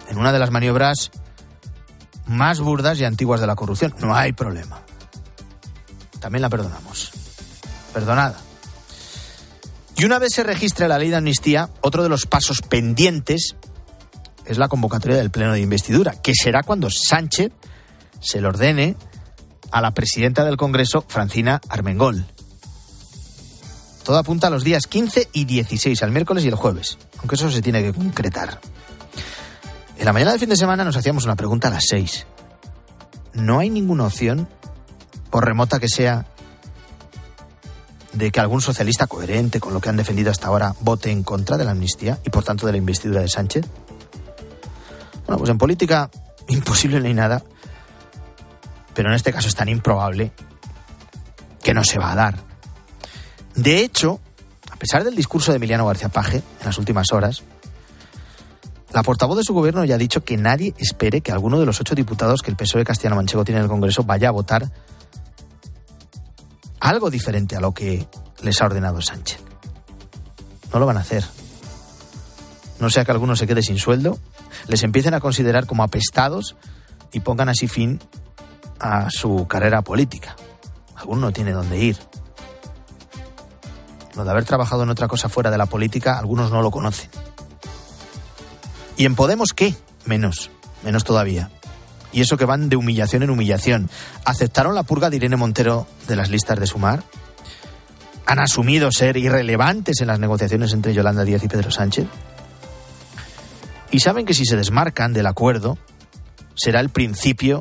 En 0.08 0.18
una 0.18 0.32
de 0.32 0.38
las 0.38 0.50
maniobras 0.50 1.10
más 2.26 2.60
burdas 2.60 2.98
y 2.98 3.04
antiguas 3.04 3.40
de 3.40 3.46
la 3.46 3.54
corrupción. 3.54 3.94
No 4.00 4.14
hay 4.14 4.32
problema. 4.32 4.80
También 6.20 6.42
la 6.42 6.48
perdonamos. 6.48 7.12
Perdonada. 7.92 8.36
Y 9.96 10.04
una 10.04 10.18
vez 10.18 10.32
se 10.34 10.42
registre 10.42 10.88
la 10.88 10.98
ley 10.98 11.08
de 11.08 11.16
amnistía, 11.16 11.70
otro 11.80 12.02
de 12.02 12.08
los 12.08 12.26
pasos 12.26 12.60
pendientes 12.60 13.56
es 14.44 14.58
la 14.58 14.68
convocatoria 14.68 15.16
del 15.16 15.30
Pleno 15.30 15.52
de 15.52 15.60
Investidura, 15.60 16.20
que 16.20 16.32
será 16.34 16.62
cuando 16.62 16.88
Sánchez 16.90 17.52
se 18.26 18.40
le 18.40 18.48
ordene 18.48 18.96
a 19.70 19.80
la 19.80 19.92
presidenta 19.92 20.44
del 20.44 20.56
Congreso, 20.56 21.04
Francina 21.06 21.60
Armengol. 21.68 22.26
Todo 24.04 24.18
apunta 24.18 24.48
a 24.48 24.50
los 24.50 24.64
días 24.64 24.86
15 24.86 25.30
y 25.32 25.44
16, 25.44 26.02
al 26.02 26.10
miércoles 26.10 26.44
y 26.44 26.48
el 26.48 26.54
jueves, 26.54 26.98
aunque 27.18 27.36
eso 27.36 27.50
se 27.50 27.62
tiene 27.62 27.82
que 27.82 27.92
concretar. 27.92 28.60
En 29.98 30.04
la 30.04 30.12
mañana 30.12 30.32
del 30.32 30.40
fin 30.40 30.48
de 30.48 30.56
semana 30.56 30.84
nos 30.84 30.96
hacíamos 30.96 31.24
una 31.24 31.36
pregunta 31.36 31.68
a 31.68 31.70
las 31.70 31.84
6. 31.88 32.26
¿No 33.34 33.58
hay 33.58 33.70
ninguna 33.70 34.04
opción, 34.04 34.48
por 35.30 35.44
remota 35.44 35.78
que 35.78 35.88
sea, 35.88 36.26
de 38.12 38.30
que 38.30 38.40
algún 38.40 38.60
socialista 38.60 39.06
coherente 39.06 39.60
con 39.60 39.74
lo 39.74 39.80
que 39.80 39.88
han 39.88 39.96
defendido 39.96 40.30
hasta 40.30 40.48
ahora 40.48 40.74
vote 40.80 41.10
en 41.10 41.22
contra 41.22 41.56
de 41.56 41.64
la 41.64 41.72
amnistía 41.72 42.18
y 42.24 42.30
por 42.30 42.44
tanto 42.44 42.66
de 42.66 42.72
la 42.72 42.78
investidura 42.78 43.20
de 43.20 43.28
Sánchez? 43.28 43.66
Bueno, 45.26 45.38
pues 45.38 45.50
en 45.50 45.58
política 45.58 46.10
imposible 46.48 47.06
hay 47.06 47.14
nada, 47.14 47.42
pero 48.96 49.10
en 49.10 49.14
este 49.14 49.30
caso 49.30 49.46
es 49.46 49.54
tan 49.54 49.68
improbable 49.68 50.32
que 51.62 51.74
no 51.74 51.84
se 51.84 51.98
va 51.98 52.12
a 52.12 52.14
dar. 52.14 52.38
De 53.54 53.80
hecho, 53.80 54.20
a 54.70 54.76
pesar 54.76 55.04
del 55.04 55.14
discurso 55.14 55.52
de 55.52 55.56
Emiliano 55.56 55.86
García 55.86 56.08
Paje 56.08 56.38
en 56.38 56.64
las 56.64 56.78
últimas 56.78 57.12
horas, 57.12 57.42
la 58.92 59.02
portavoz 59.02 59.36
de 59.36 59.44
su 59.44 59.52
gobierno 59.52 59.84
ya 59.84 59.96
ha 59.96 59.98
dicho 59.98 60.24
que 60.24 60.38
nadie 60.38 60.74
espere 60.78 61.20
que 61.20 61.30
alguno 61.30 61.60
de 61.60 61.66
los 61.66 61.78
ocho 61.78 61.94
diputados 61.94 62.40
que 62.40 62.50
el 62.50 62.56
PSOE 62.56 62.84
Castellano 62.84 63.16
Manchego 63.16 63.44
tiene 63.44 63.58
en 63.58 63.64
el 63.64 63.70
Congreso 63.70 64.02
vaya 64.02 64.28
a 64.28 64.32
votar 64.32 64.72
algo 66.80 67.10
diferente 67.10 67.54
a 67.54 67.60
lo 67.60 67.74
que 67.74 68.08
les 68.40 68.62
ha 68.62 68.64
ordenado 68.64 69.02
Sánchez. 69.02 69.40
No 70.72 70.78
lo 70.78 70.86
van 70.86 70.96
a 70.96 71.00
hacer. 71.00 71.22
No 72.80 72.88
sea 72.88 73.04
que 73.04 73.10
alguno 73.10 73.36
se 73.36 73.46
quede 73.46 73.62
sin 73.62 73.76
sueldo, 73.76 74.18
les 74.68 74.82
empiecen 74.84 75.12
a 75.12 75.20
considerar 75.20 75.66
como 75.66 75.82
apestados 75.82 76.56
y 77.12 77.20
pongan 77.20 77.50
así 77.50 77.68
fin 77.68 78.00
a 78.78 79.08
su 79.10 79.46
carrera 79.46 79.82
política. 79.82 80.36
Alguno 80.96 81.22
no 81.22 81.32
tiene 81.32 81.52
dónde 81.52 81.78
ir. 81.78 81.98
Lo 84.14 84.24
de 84.24 84.30
haber 84.30 84.44
trabajado 84.44 84.82
en 84.82 84.90
otra 84.90 85.08
cosa 85.08 85.28
fuera 85.28 85.50
de 85.50 85.58
la 85.58 85.66
política, 85.66 86.18
algunos 86.18 86.50
no 86.50 86.62
lo 86.62 86.70
conocen. 86.70 87.10
¿Y 88.96 89.04
en 89.04 89.14
Podemos 89.14 89.52
qué? 89.54 89.74
Menos, 90.06 90.50
menos 90.82 91.04
todavía 91.04 91.50
y 92.16 92.22
eso 92.22 92.38
que 92.38 92.46
van 92.46 92.70
de 92.70 92.76
humillación 92.76 93.22
en 93.24 93.28
humillación. 93.30 93.90
¿Aceptaron 94.24 94.74
la 94.74 94.84
purga 94.84 95.10
de 95.10 95.16
Irene 95.16 95.36
Montero 95.36 95.86
de 96.08 96.16
las 96.16 96.30
listas 96.30 96.58
de 96.58 96.66
Sumar? 96.66 97.04
¿Han 98.24 98.38
asumido 98.38 98.90
ser 98.90 99.18
irrelevantes 99.18 100.00
en 100.00 100.06
las 100.06 100.18
negociaciones 100.18 100.72
entre 100.72 100.94
Yolanda 100.94 101.24
Díaz 101.24 101.44
y 101.44 101.48
Pedro 101.48 101.70
Sánchez? 101.70 102.06
Y 103.90 104.00
saben 104.00 104.24
que 104.24 104.32
si 104.32 104.46
se 104.46 104.56
desmarcan 104.56 105.12
del 105.12 105.26
acuerdo, 105.26 105.76
será 106.54 106.80
el 106.80 106.88
principio 106.88 107.60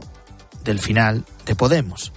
del 0.65 0.79
final 0.79 1.23
de 1.45 1.55
Podemos. 1.55 2.11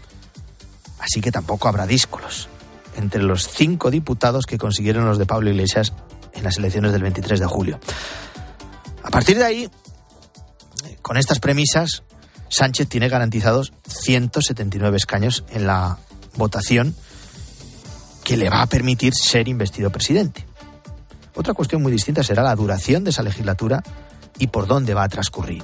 Así 0.98 1.20
que 1.20 1.30
tampoco 1.30 1.68
habrá 1.68 1.86
díscolos 1.86 2.48
entre 2.96 3.22
los 3.22 3.46
cinco 3.48 3.92
diputados 3.92 4.44
que 4.46 4.58
consiguieron 4.58 5.06
los 5.06 5.18
de 5.18 5.26
Pablo 5.26 5.50
Iglesias 5.50 5.92
en 6.32 6.42
las 6.42 6.58
elecciones 6.58 6.90
del 6.90 7.02
23 7.02 7.38
de 7.38 7.46
julio. 7.46 7.78
A 9.04 9.10
partir 9.10 9.38
de 9.38 9.44
ahí, 9.44 9.70
con 11.00 11.16
estas 11.16 11.38
premisas, 11.38 12.02
Sánchez 12.48 12.88
tiene 12.88 13.08
garantizados 13.08 13.72
179 13.86 14.96
escaños 14.96 15.44
en 15.50 15.66
la 15.66 15.98
votación 16.36 16.96
que 18.24 18.36
le 18.36 18.50
va 18.50 18.62
a 18.62 18.66
permitir 18.66 19.14
ser 19.14 19.48
investido 19.48 19.90
presidente. 19.90 20.44
Otra 21.34 21.54
cuestión 21.54 21.82
muy 21.82 21.92
distinta 21.92 22.24
será 22.24 22.42
la 22.42 22.56
duración 22.56 23.04
de 23.04 23.10
esa 23.10 23.22
legislatura 23.22 23.82
y 24.38 24.48
por 24.48 24.66
dónde 24.66 24.94
va 24.94 25.04
a 25.04 25.08
transcurrir. 25.08 25.62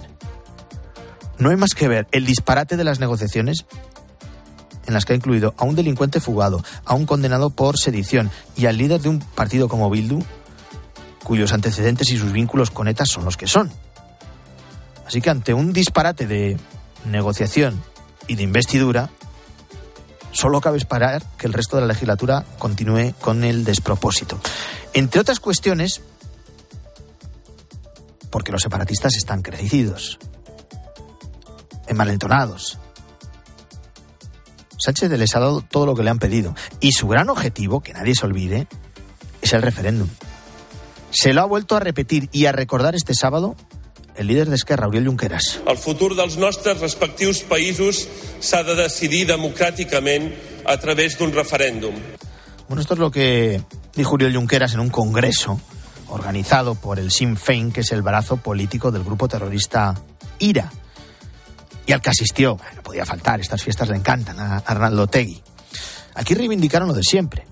No 1.38 1.50
hay 1.50 1.57
más 1.57 1.75
que 1.75 1.88
ver 1.88 2.07
el 2.12 2.26
disparate 2.26 2.76
de 2.76 2.85
las 2.85 3.00
negociaciones 3.00 3.67
en 4.87 4.95
las 4.95 5.05
que 5.05 5.14
ha 5.14 5.17
incluido 5.17 5.55
a 5.57 5.64
un 5.64 5.75
delincuente 5.75 6.21
fugado, 6.21 6.62
a 6.85 6.95
un 6.95 7.07
condenado 7.07 7.50
por 7.50 7.79
sedición 7.79 8.31
y 8.57 8.67
al 8.67 8.76
líder 8.76 9.00
de 9.00 9.09
un 9.09 9.19
partido 9.21 9.69
como 9.69 9.91
Bildu, 9.91 10.23
cuyos 11.23 11.53
antecedentes 11.53 12.11
y 12.11 12.19
sus 12.19 12.33
vínculos 12.33 12.71
con 12.71 12.88
ETA 12.88 13.07
son 13.07 13.25
los 13.25 13.37
que 13.37 13.47
son. 13.47 13.71
Así 15.07 15.21
que 15.21 15.31
ante 15.31 15.55
un 15.55 15.73
disparate 15.73 16.26
de 16.26 16.59
negociación 17.07 17.83
y 18.26 18.37
de 18.37 18.43
investidura, 18.43 19.11
solo 20.33 20.61
cabe 20.61 20.79
esperar 20.79 21.23
que 21.38 21.47
el 21.47 21.53
resto 21.53 21.76
de 21.76 21.83
la 21.83 21.88
legislatura 21.88 22.45
continúe 22.59 23.14
con 23.21 23.45
el 23.45 23.64
despropósito. 23.64 24.38
Entre 24.93 25.21
otras 25.21 25.41
cuestiones, 25.41 26.03
porque 28.31 28.53
los 28.53 28.62
separatistas 28.62 29.14
están 29.17 29.43
crecidos, 29.43 30.19
envalentonados. 31.87 32.79
Sánchez 34.79 35.11
les 35.11 35.35
ha 35.35 35.41
dado 35.41 35.62
todo 35.62 35.87
lo 35.87 35.95
que 35.95 36.03
le 36.03 36.11
han 36.11 36.19
pedido. 36.19 36.55
Y 36.81 36.93
su 36.93 37.09
gran 37.09 37.31
objetivo, 37.31 37.81
que 37.81 37.93
nadie 37.93 38.14
se 38.14 38.26
olvide, 38.26 38.67
es 39.41 39.53
el 39.53 39.62
referéndum. 39.62 40.09
Se 41.11 41.33
lo 41.33 41.43
ha 41.43 41.47
vuelto 41.47 41.76
a 41.76 41.81
repetir 41.81 42.29
y 42.33 42.47
a 42.47 42.53
recordar 42.53 42.95
este 42.95 43.14
sábado 43.14 43.57
el 44.17 44.26
líder 44.26 44.49
d'Esquerra, 44.49 44.87
Oriol 44.87 45.07
Junqueras. 45.07 45.61
El 45.67 45.79
futur 45.79 46.14
dels 46.14 46.37
nostres 46.38 46.79
respectius 46.79 47.43
països 47.49 48.05
s'ha 48.41 48.62
de 48.62 48.76
decidir 48.79 49.25
democràticament 49.26 50.31
a 50.67 50.76
través 50.79 51.19
d'un 51.19 51.33
referèndum. 51.35 51.95
Bueno, 52.69 52.81
esto 52.81 52.95
es 52.95 53.00
lo 53.00 53.11
que 53.11 53.61
dijo 53.95 54.14
Oriol 54.14 54.37
Junqueras 54.37 54.75
en 54.75 54.81
un 54.81 54.91
congreso 54.91 55.61
organizado 56.09 56.75
por 56.75 56.99
el 56.99 57.11
Sinn 57.11 57.37
Féin, 57.37 57.73
que 57.73 57.81
es 57.81 57.93
el 57.93 58.03
brazo 58.03 58.37
político 58.37 58.93
del 58.93 59.03
grupo 59.03 59.29
terrorista 59.29 59.95
IRA, 60.38 60.71
y 61.87 61.93
al 61.93 62.00
que 62.00 62.11
asistió. 62.11 62.59
No 62.75 62.83
podía 62.83 63.05
faltar, 63.05 63.41
estas 63.41 63.62
fiestas 63.62 63.88
le 63.88 63.97
encantan 63.97 64.38
a 64.38 64.59
Arnaldo 64.59 65.07
Tegui. 65.07 65.43
Aquí 66.14 66.35
reivindicaron 66.35 66.88
lo 66.88 66.95
de 66.95 67.03
siempre. 67.03 67.47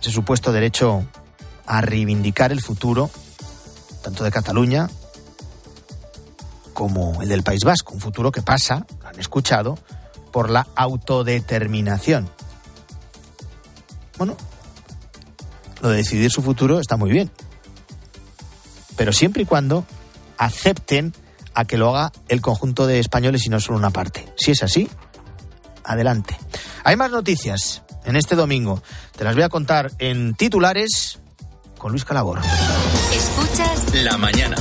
Ese 0.00 0.10
supuesto 0.10 0.52
derecho 0.52 1.04
a 1.66 1.80
reivindicar 1.80 2.52
el 2.52 2.60
futuro, 2.60 3.10
tanto 4.02 4.24
de 4.24 4.30
Cataluña 4.30 4.88
como 6.72 7.22
el 7.22 7.28
del 7.28 7.42
País 7.42 7.60
Vasco. 7.64 7.94
Un 7.94 8.00
futuro 8.00 8.32
que 8.32 8.42
pasa, 8.42 8.86
lo 9.00 9.08
han 9.08 9.20
escuchado, 9.20 9.78
por 10.32 10.50
la 10.50 10.66
autodeterminación. 10.74 12.28
Bueno, 14.18 14.36
lo 15.80 15.90
de 15.90 15.96
decidir 15.96 16.30
su 16.30 16.42
futuro 16.42 16.80
está 16.80 16.96
muy 16.96 17.10
bien. 17.10 17.30
Pero 18.96 19.12
siempre 19.12 19.42
y 19.42 19.46
cuando 19.46 19.84
acepten 20.38 21.14
a 21.54 21.64
que 21.64 21.76
lo 21.76 21.94
haga 21.94 22.12
el 22.28 22.40
conjunto 22.40 22.86
de 22.86 22.98
españoles 22.98 23.46
y 23.46 23.48
no 23.48 23.60
solo 23.60 23.78
una 23.78 23.90
parte. 23.90 24.26
Si 24.36 24.50
es 24.50 24.62
así, 24.62 24.88
adelante. 25.84 26.36
Hay 26.84 26.96
más 26.96 27.10
noticias 27.10 27.82
en 28.04 28.16
este 28.16 28.36
domingo. 28.36 28.82
Te 29.16 29.24
las 29.24 29.34
voy 29.34 29.44
a 29.44 29.48
contar 29.48 29.90
en 29.98 30.34
titulares 30.34 31.20
con 31.78 31.92
Luis 31.92 32.04
Calabor. 32.04 32.40
Escuchas 33.12 33.94
La 34.02 34.16
mañana. 34.16 34.56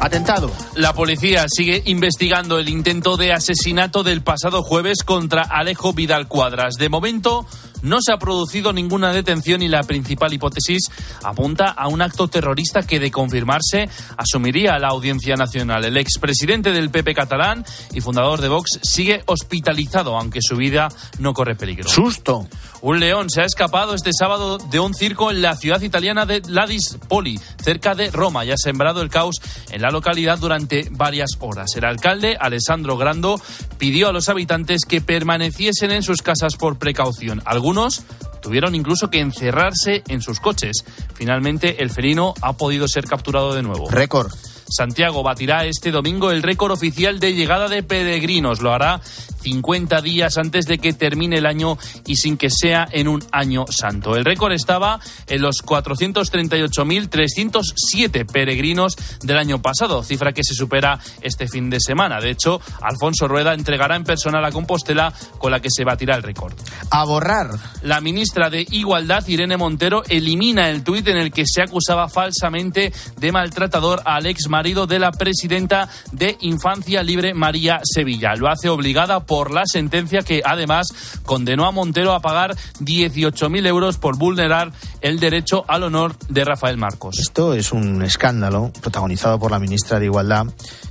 Atentado. 0.00 0.52
La 0.74 0.92
policía 0.92 1.46
sigue 1.48 1.82
investigando 1.86 2.58
el 2.58 2.68
intento 2.68 3.16
de 3.16 3.32
asesinato 3.32 4.04
del 4.04 4.22
pasado 4.22 4.62
jueves 4.62 4.98
contra 5.04 5.42
Alejo 5.42 5.94
Vidal 5.94 6.28
Cuadras. 6.28 6.74
De 6.74 6.88
momento, 6.88 7.46
no 7.82 7.98
se 8.00 8.12
ha 8.12 8.18
producido 8.18 8.72
ninguna 8.72 9.12
detención 9.12 9.62
y 9.62 9.68
la 9.68 9.82
principal 9.82 10.32
hipótesis 10.32 10.90
apunta 11.22 11.68
a 11.70 11.88
un 11.88 12.02
acto 12.02 12.28
terrorista 12.28 12.82
que, 12.82 12.98
de 12.98 13.10
confirmarse, 13.10 13.88
asumiría 14.16 14.78
la 14.78 14.88
Audiencia 14.88 15.36
Nacional. 15.36 15.84
El 15.84 15.96
expresidente 15.96 16.72
del 16.72 16.90
PP 16.90 17.14
catalán 17.14 17.64
y 17.92 18.00
fundador 18.00 18.40
de 18.40 18.48
Vox 18.48 18.78
sigue 18.82 19.22
hospitalizado, 19.26 20.16
aunque 20.18 20.40
su 20.42 20.56
vida 20.56 20.88
no 21.18 21.32
corre 21.32 21.54
peligro. 21.54 21.88
Susto. 21.88 22.46
Un 22.82 23.00
león 23.00 23.30
se 23.30 23.40
ha 23.40 23.44
escapado 23.44 23.94
este 23.94 24.10
sábado 24.12 24.58
de 24.58 24.78
un 24.78 24.94
circo 24.94 25.30
en 25.30 25.42
la 25.42 25.56
ciudad 25.56 25.80
italiana 25.80 26.26
de 26.26 26.42
Ladispoli, 26.46 27.38
cerca 27.62 27.94
de 27.94 28.10
Roma, 28.10 28.44
y 28.44 28.50
ha 28.50 28.56
sembrado 28.56 29.02
el 29.02 29.08
caos 29.08 29.40
en 29.70 29.82
la 29.82 29.90
localidad 29.90 30.38
durante 30.38 30.88
varias 30.90 31.30
horas. 31.40 31.74
El 31.76 31.84
alcalde, 31.84 32.36
Alessandro 32.38 32.96
Grando, 32.96 33.40
pidió 33.78 34.08
a 34.08 34.12
los 34.12 34.28
habitantes 34.28 34.84
que 34.86 35.00
permaneciesen 35.00 35.90
en 35.90 36.02
sus 36.02 36.22
casas 36.22 36.56
por 36.56 36.78
precaución. 36.78 37.42
Algunos 37.44 38.02
tuvieron 38.42 38.74
incluso 38.74 39.10
que 39.10 39.20
encerrarse 39.20 40.04
en 40.08 40.20
sus 40.22 40.38
coches. 40.38 40.84
Finalmente, 41.14 41.82
el 41.82 41.90
felino 41.90 42.34
ha 42.42 42.52
podido 42.52 42.86
ser 42.86 43.06
capturado 43.06 43.54
de 43.54 43.62
nuevo. 43.62 43.90
Récord. 43.90 44.30
Santiago 44.68 45.22
batirá 45.22 45.64
este 45.64 45.92
domingo 45.92 46.30
el 46.30 46.42
récord 46.42 46.72
oficial 46.72 47.20
de 47.20 47.34
llegada 47.34 47.68
de 47.68 47.82
peregrinos. 47.82 48.60
Lo 48.60 48.72
hará 48.72 49.00
50 49.46 50.00
días 50.00 50.38
antes 50.38 50.66
de 50.66 50.78
que 50.78 50.92
termine 50.92 51.38
el 51.38 51.46
año 51.46 51.78
y 52.04 52.16
sin 52.16 52.36
que 52.36 52.50
sea 52.50 52.88
en 52.90 53.06
un 53.06 53.22
año 53.30 53.64
santo. 53.68 54.16
El 54.16 54.24
récord 54.24 54.50
estaba 54.52 54.98
en 55.28 55.40
los 55.40 55.64
438.307 55.64 58.26
peregrinos 58.26 58.96
del 59.22 59.38
año 59.38 59.62
pasado, 59.62 60.02
cifra 60.02 60.32
que 60.32 60.42
se 60.42 60.54
supera 60.54 60.98
este 61.22 61.46
fin 61.46 61.70
de 61.70 61.78
semana. 61.78 62.20
De 62.20 62.30
hecho, 62.30 62.60
Alfonso 62.82 63.28
Rueda 63.28 63.54
entregará 63.54 63.94
en 63.94 64.02
persona 64.02 64.40
la 64.40 64.50
Compostela 64.50 65.12
con 65.38 65.52
la 65.52 65.60
que 65.60 65.70
se 65.70 65.84
batirá 65.84 66.16
el 66.16 66.24
récord. 66.24 66.54
A 66.90 67.04
borrar. 67.04 67.50
La 67.82 68.00
ministra 68.00 68.50
de 68.50 68.66
Igualdad, 68.68 69.24
Irene 69.28 69.56
Montero, 69.56 70.02
elimina 70.08 70.68
el 70.70 70.82
tuit 70.82 71.06
en 71.06 71.18
el 71.18 71.30
que 71.30 71.44
se 71.46 71.62
acusaba 71.62 72.08
falsamente 72.08 72.92
de 73.16 73.30
maltratador 73.30 74.02
al 74.04 74.26
ex 74.26 74.48
marido 74.48 74.88
de 74.88 74.98
la 74.98 75.12
presidenta 75.12 75.88
de 76.10 76.36
Infancia 76.40 77.04
Libre, 77.04 77.32
María 77.32 77.78
Sevilla. 77.84 78.34
Lo 78.34 78.48
hace 78.48 78.68
obligada 78.68 79.20
por 79.20 79.35
la 79.44 79.62
sentencia 79.66 80.22
que 80.22 80.42
además 80.44 80.86
condenó 81.24 81.66
a 81.66 81.70
Montero 81.70 82.12
a 82.12 82.20
pagar 82.20 82.56
18.000 82.80 83.66
euros 83.66 83.98
por 83.98 84.16
vulnerar 84.16 84.72
el 85.00 85.20
derecho 85.20 85.64
al 85.68 85.84
honor 85.84 86.16
de 86.28 86.44
Rafael 86.44 86.76
Marcos. 86.76 87.18
Esto 87.18 87.54
es 87.54 87.72
un 87.72 88.02
escándalo 88.02 88.72
protagonizado 88.80 89.38
por 89.38 89.50
la 89.50 89.58
ministra 89.58 89.98
de 89.98 90.06
Igualdad 90.06 90.46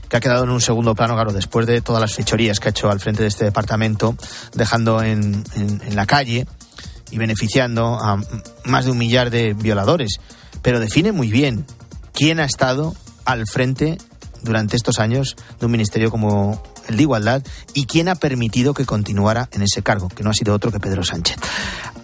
que 0.09 0.17
ha 0.17 0.19
quedado 0.19 0.43
en 0.43 0.51
un 0.51 0.61
segundo 0.61 0.93
plano, 0.93 1.15
claro, 1.15 1.33
después 1.33 1.65
de 1.65 1.81
todas 1.81 2.01
las 2.01 2.13
fechorías 2.13 2.59
que 2.59 2.69
ha 2.69 2.71
hecho 2.71 2.91
al 2.91 2.99
frente 2.99 3.23
de 3.23 3.29
este 3.29 3.45
departamento, 3.45 4.15
dejando 4.53 5.01
en, 5.01 5.43
en 5.55 5.95
la 5.95 6.05
calle 6.05 6.45
y 7.11 7.17
beneficiando 7.17 7.95
a 7.95 8.21
más 8.65 8.85
de 8.85 8.91
un 8.91 8.97
millar 8.97 9.29
de 9.31 9.53
violadores. 9.53 10.19
Pero 10.61 10.79
define 10.79 11.11
muy 11.11 11.29
bien 11.29 11.65
quién 12.13 12.39
ha 12.39 12.45
estado 12.45 12.93
al 13.25 13.45
frente 13.47 13.97
durante 14.45 14.77
estos 14.77 14.99
años 14.99 15.35
de 15.59 15.65
un 15.65 15.71
ministerio 15.71 16.09
como 16.09 16.61
el 16.87 16.95
de 16.95 17.03
Igualdad 17.03 17.43
y 17.73 17.85
quién 17.85 18.07
ha 18.07 18.15
permitido 18.15 18.73
que 18.73 18.85
continuara 18.85 19.49
en 19.51 19.63
ese 19.63 19.83
cargo, 19.83 20.07
que 20.07 20.23
no 20.23 20.29
ha 20.29 20.33
sido 20.33 20.53
otro 20.53 20.71
que 20.71 20.79
Pedro 20.79 21.03
Sánchez. 21.03 21.35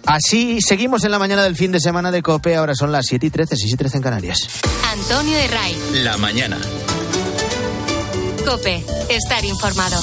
Así 0.04 0.58
seguimos 0.60 1.04
en 1.04 1.12
la 1.12 1.18
mañana 1.18 1.44
del 1.44 1.56
fin 1.56 1.72
de 1.72 1.80
semana 1.80 2.10
de 2.10 2.22
COPE, 2.22 2.56
ahora 2.56 2.74
son 2.74 2.92
las 2.92 3.06
7 3.06 3.26
y 3.26 3.30
13, 3.30 3.56
6 3.56 3.72
y 3.72 3.76
13 3.76 3.96
en 3.96 4.02
Canarias. 4.02 4.38
Antonio 4.92 5.36
de 5.36 5.48
Ray. 5.48 5.76
La 6.02 6.18
mañana. 6.18 6.58
Cope, 8.44 8.84
estar 9.08 9.44
informado. 9.44 10.00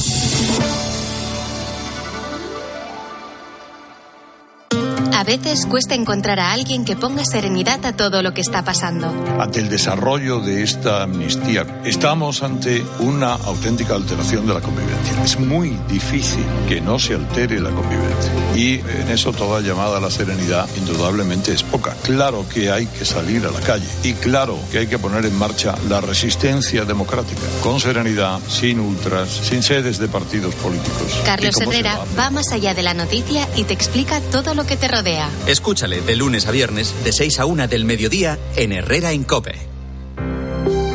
A 5.20 5.26
veces 5.26 5.66
cuesta 5.66 5.96
encontrar 5.96 6.40
a 6.40 6.54
alguien 6.54 6.86
que 6.86 6.96
ponga 6.96 7.26
serenidad 7.26 7.86
a 7.86 7.92
todo 7.92 8.22
lo 8.22 8.34
que 8.34 8.40
está 8.40 8.64
pasando. 8.64 9.14
Ante 9.38 9.60
el 9.60 9.68
desarrollo 9.68 10.40
de 10.40 10.64
esta 10.64 11.04
amnistía, 11.04 11.82
estamos 11.84 12.42
ante 12.42 12.86
una 13.00 13.34
auténtica 13.34 13.96
alteración 13.96 14.48
de 14.48 14.54
la 14.54 14.62
convivencia. 14.62 15.22
Es 15.22 15.38
muy 15.38 15.78
difícil 15.90 16.46
que 16.70 16.80
no 16.80 16.98
se 17.00 17.16
altere 17.16 17.60
la 17.60 17.70
convivencia. 17.72 18.32
Y 18.56 18.76
en 18.76 19.10
eso 19.10 19.34
toda 19.34 19.60
llamada 19.60 19.98
a 19.98 20.00
la 20.00 20.10
serenidad 20.10 20.70
indudablemente 20.78 21.52
es 21.52 21.64
poca. 21.64 21.98
Claro 22.04 22.46
que 22.48 22.72
hay 22.72 22.86
que 22.86 23.04
salir 23.04 23.46
a 23.46 23.52
la 23.52 23.60
calle 23.60 23.90
y 24.04 24.14
claro 24.14 24.58
que 24.72 24.78
hay 24.78 24.88
que 24.88 25.00
poner 25.00 25.26
en 25.26 25.38
marcha 25.38 25.76
la 25.90 26.00
resistencia 26.00 26.86
democrática, 26.86 27.42
con 27.62 27.82
serenidad, 27.82 28.40
sin 28.48 28.80
ultras, 28.80 29.28
sin 29.30 29.64
sedes 29.64 29.98
de 29.98 30.08
partidos 30.08 30.56
políticos. 30.56 31.20
Carlos 31.26 31.58
¿Y 31.58 31.60
cómo 31.60 31.74
se 31.74 31.80
Herrera 31.80 32.00
va 32.18 32.30
más 32.30 32.54
allá 32.54 32.74
de 32.74 32.84
la 32.84 32.94
noticia 32.94 33.50
y 33.58 33.66
te 33.66 33.74
explica 33.74 34.22
todo 34.22 34.54
lo 34.54 34.66
que 34.66 34.78
te 34.78 34.88
rodea. 34.88 35.09
Escúchale 35.48 36.02
de 36.02 36.16
lunes 36.16 36.46
a 36.48 36.52
viernes, 36.52 36.94
de 37.04 37.12
6 37.12 37.40
a 37.40 37.46
1 37.46 37.68
del 37.68 37.86
mediodía, 37.86 38.38
en 38.56 38.72
Herrera 38.72 39.12
en 39.12 39.24
Cope. 39.24 39.56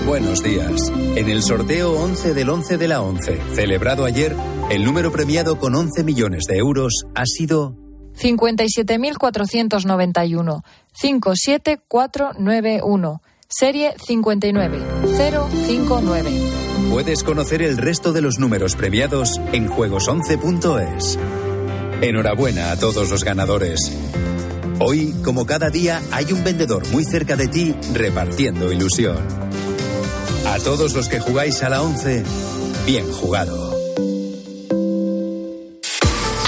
Buenos 0.07 0.41
días. 0.43 0.93
En 1.17 1.29
el 1.29 1.43
sorteo 1.43 1.91
11 1.93 2.35
del 2.35 2.51
11 2.51 2.79
de 2.79 2.89
la 2.89 3.03
11, 3.03 3.41
celebrado 3.55 4.05
ayer, 4.05 4.37
el 4.71 4.85
número 4.85 5.11
premiado 5.11 5.59
con 5.59 5.75
11 5.75 6.05
millones 6.05 6.45
de 6.47 6.59
euros 6.59 6.93
ha 7.15 7.25
sido 7.27 7.75
57.491. 8.21 10.63
57491. 10.93 13.23
Serie 13.49 13.95
59059. 14.07 14.79
Puedes 16.91 17.25
conocer 17.25 17.63
el 17.63 17.79
resto 17.79 18.13
de 18.13 18.21
los 18.21 18.39
números 18.39 18.77
premiados 18.77 19.41
en 19.53 19.69
juegos11.es. 19.69 21.19
Enhorabuena 22.05 22.71
a 22.71 22.77
todos 22.77 23.09
los 23.09 23.25
ganadores. 23.25 23.81
Hoy, 24.79 25.15
como 25.25 25.47
cada 25.47 25.71
día, 25.71 26.03
hay 26.13 26.35
un 26.35 26.45
vendedor 26.45 26.87
muy 26.89 27.03
cerca 27.03 27.35
de 27.35 27.49
ti 27.49 27.75
repartiendo 27.95 28.71
ilusión. 28.71 29.17
A 30.47 30.59
todos 30.59 30.93
los 30.93 31.09
que 31.09 31.19
jugáis 31.19 31.63
a 31.63 31.71
la 31.71 31.81
11, 31.81 32.23
bien 32.85 33.11
jugado. 33.11 33.75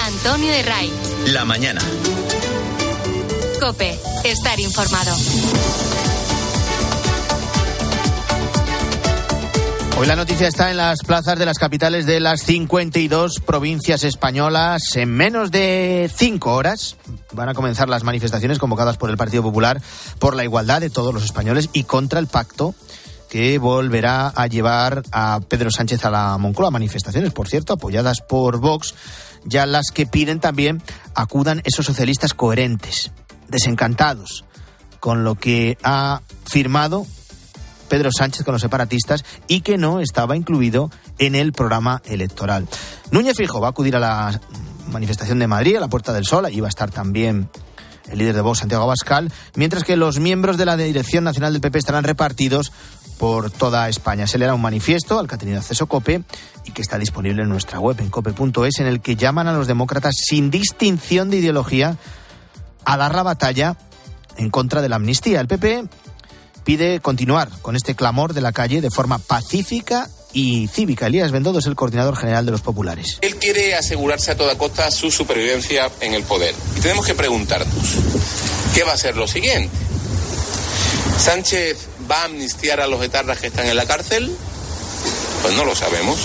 Antonio 0.05 0.51
de 0.51 0.61
Ray. 0.61 0.91
La 1.33 1.43
mañana. 1.43 1.81
Cope, 3.59 3.97
estar 4.25 4.59
informado. 4.59 5.15
Hoy 9.99 10.05
la 10.05 10.15
noticia 10.15 10.47
está 10.47 10.69
en 10.69 10.77
las 10.77 10.99
plazas 10.99 11.39
de 11.39 11.45
las 11.47 11.57
capitales 11.57 12.05
de 12.05 12.19
las 12.19 12.41
52 12.43 13.39
provincias 13.39 14.03
españolas. 14.03 14.95
En 14.95 15.09
menos 15.09 15.49
de 15.49 16.07
cinco 16.15 16.53
horas 16.53 16.97
van 17.33 17.49
a 17.49 17.55
comenzar 17.55 17.89
las 17.89 18.03
manifestaciones 18.03 18.59
convocadas 18.59 18.97
por 18.97 19.09
el 19.09 19.17
Partido 19.17 19.41
Popular 19.41 19.81
por 20.19 20.35
la 20.35 20.43
igualdad 20.43 20.81
de 20.81 20.91
todos 20.91 21.15
los 21.15 21.23
españoles 21.23 21.71
y 21.73 21.83
contra 21.85 22.19
el 22.19 22.27
pacto 22.27 22.75
que 23.27 23.57
volverá 23.57 24.27
a 24.27 24.45
llevar 24.45 25.01
a 25.11 25.39
Pedro 25.49 25.71
Sánchez 25.71 26.05
a 26.05 26.11
la 26.11 26.37
Moncloa. 26.37 26.69
Manifestaciones, 26.69 27.33
por 27.33 27.49
cierto, 27.49 27.73
apoyadas 27.73 28.21
por 28.21 28.59
Vox, 28.59 28.93
ya 29.45 29.65
las 29.65 29.89
que 29.89 30.05
piden 30.05 30.39
también 30.39 30.83
acudan 31.15 31.63
esos 31.65 31.87
socialistas 31.87 32.35
coherentes, 32.35 33.11
desencantados 33.47 34.45
con 34.99 35.23
lo 35.23 35.33
que 35.33 35.79
ha 35.81 36.21
firmado 36.45 37.07
Pedro 37.89 38.09
Sánchez 38.11 38.43
con 38.43 38.53
los 38.53 38.61
separatistas 38.61 39.23
y 39.47 39.61
que 39.61 39.77
no 39.77 39.99
estaba 39.99 40.35
incluido 40.35 40.91
en 41.17 41.35
el 41.35 41.53
programa 41.53 42.01
electoral. 42.05 42.67
Núñez 43.11 43.37
Fijo 43.37 43.59
va 43.59 43.67
a 43.67 43.71
acudir 43.71 43.95
a 43.95 43.99
la 43.99 44.39
manifestación 44.91 45.39
de 45.39 45.47
Madrid, 45.47 45.75
a 45.77 45.79
la 45.79 45.87
Puerta 45.87 46.13
del 46.13 46.25
Sol, 46.25 46.45
allí 46.45 46.59
va 46.59 46.67
a 46.67 46.69
estar 46.69 46.91
también 46.91 47.49
el 48.09 48.19
líder 48.19 48.35
de 48.35 48.41
Vox, 48.41 48.59
Santiago 48.59 48.83
Abascal, 48.83 49.31
mientras 49.55 49.83
que 49.83 49.97
los 49.97 50.19
miembros 50.19 50.57
de 50.57 50.65
la 50.65 50.77
Dirección 50.77 51.23
Nacional 51.23 51.53
del 51.53 51.61
PP 51.61 51.79
estarán 51.79 52.03
repartidos 52.03 52.71
por 53.17 53.51
toda 53.51 53.89
España. 53.89 54.27
Se 54.27 54.37
le 54.37 54.45
da 54.45 54.53
un 54.53 54.61
manifiesto 54.61 55.19
al 55.19 55.27
que 55.27 55.35
ha 55.35 55.37
tenido 55.37 55.59
acceso 55.59 55.87
COPE 55.87 56.23
y 56.65 56.71
que 56.71 56.81
está 56.81 56.97
disponible 56.97 57.43
en 57.43 57.49
nuestra 57.49 57.79
web, 57.79 57.99
en 57.99 58.09
cope.es, 58.09 58.79
en 58.79 58.87
el 58.87 59.01
que 59.01 59.15
llaman 59.15 59.47
a 59.47 59.53
los 59.53 59.67
demócratas 59.67 60.15
sin 60.17 60.51
distinción 60.51 61.29
de 61.29 61.37
ideología 61.37 61.97
a 62.85 62.97
dar 62.97 63.15
la 63.15 63.23
batalla 63.23 63.77
en 64.37 64.49
contra 64.49 64.81
de 64.81 64.89
la 64.89 64.97
amnistía. 64.97 65.41
El 65.41 65.47
PP 65.47 65.85
pide 66.67 66.99
continuar 66.99 67.47
con 67.61 67.77
este 67.77 67.95
clamor 67.95 68.33
de 68.33 68.41
la 68.41 68.51
calle 68.51 68.81
de 68.81 68.91
forma 68.91 69.19
pacífica 69.19 70.09
y 70.33 70.67
cívica. 70.67 71.07
Elías 71.07 71.31
Bendodo 71.31 71.59
es 71.59 71.65
el 71.65 71.77
coordinador 71.77 72.17
general 72.17 72.45
de 72.45 72.51
los 72.51 72.59
populares. 72.59 73.19
Él 73.21 73.37
quiere 73.37 73.73
asegurarse 73.73 74.31
a 74.31 74.35
toda 74.35 74.57
costa 74.57 74.91
su 74.91 75.09
supervivencia 75.09 75.89
en 76.01 76.13
el 76.13 76.23
poder. 76.23 76.53
Y 76.75 76.81
tenemos 76.81 77.05
que 77.05 77.15
preguntarnos, 77.15 77.71
¿qué 78.75 78.83
va 78.83 78.91
a 78.91 78.97
ser 78.97 79.15
lo 79.15 79.29
siguiente? 79.29 79.73
¿Sánchez 81.17 81.87
va 82.11 82.23
a 82.23 82.25
amnistiar 82.25 82.81
a 82.81 82.87
los 82.87 83.01
etarras 83.01 83.39
que 83.39 83.47
están 83.47 83.67
en 83.67 83.77
la 83.77 83.85
cárcel? 83.85 84.29
Pues 85.43 85.55
no 85.55 85.63
lo 85.63 85.73
sabemos. 85.73 86.19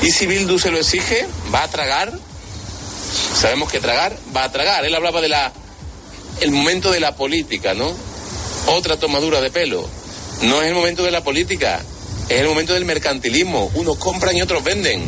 ¿Y 0.00 0.10
si 0.10 0.24
Bildu 0.24 0.58
se 0.58 0.70
lo 0.70 0.78
exige? 0.78 1.26
¿Va 1.54 1.64
a 1.64 1.68
tragar? 1.68 2.18
Sabemos 3.38 3.70
que 3.70 3.78
tragar 3.78 4.16
va 4.34 4.44
a 4.44 4.52
tragar. 4.52 4.86
Él 4.86 4.94
hablaba 4.94 5.20
de 5.20 5.28
la 5.28 5.52
el 6.40 6.50
momento 6.50 6.90
de 6.90 7.00
la 7.00 7.14
política, 7.14 7.74
¿no? 7.74 7.92
Otra 8.66 8.96
tomadura 8.96 9.40
de 9.40 9.50
pelo. 9.50 9.88
No 10.42 10.60
es 10.60 10.68
el 10.68 10.74
momento 10.74 11.02
de 11.02 11.10
la 11.10 11.22
política, 11.22 11.80
es 12.28 12.40
el 12.40 12.48
momento 12.48 12.74
del 12.74 12.84
mercantilismo. 12.84 13.70
Unos 13.74 13.98
compran 13.98 14.36
y 14.36 14.42
otros 14.42 14.64
venden. 14.64 15.02